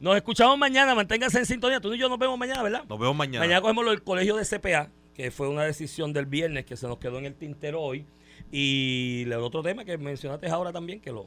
Nos 0.00 0.16
escuchamos 0.16 0.58
mañana, 0.58 0.94
manténgase 0.94 1.38
en 1.38 1.46
sintonía. 1.46 1.80
Tú 1.80 1.94
y 1.94 1.98
yo 1.98 2.08
nos 2.08 2.18
vemos 2.18 2.38
mañana, 2.38 2.62
¿verdad? 2.62 2.84
Nos 2.88 2.98
vemos 2.98 3.16
mañana. 3.16 3.44
Mañana 3.44 3.60
cogemos 3.62 3.84
lo 3.84 3.90
del 3.90 4.02
colegio 4.02 4.36
de 4.36 4.44
CPA, 4.44 4.90
que 5.14 5.30
fue 5.30 5.48
una 5.48 5.64
decisión 5.64 6.12
del 6.12 6.26
viernes 6.26 6.66
que 6.66 6.76
se 6.76 6.86
nos 6.86 6.98
quedó 6.98 7.18
en 7.18 7.26
el 7.26 7.34
tintero 7.34 7.80
hoy. 7.80 8.06
Y 8.52 9.22
el 9.22 9.32
otro 9.34 9.62
tema 9.62 9.84
que 9.84 9.96
mencionaste 9.96 10.48
ahora 10.48 10.72
también, 10.72 11.00
que 11.00 11.10
lo... 11.10 11.26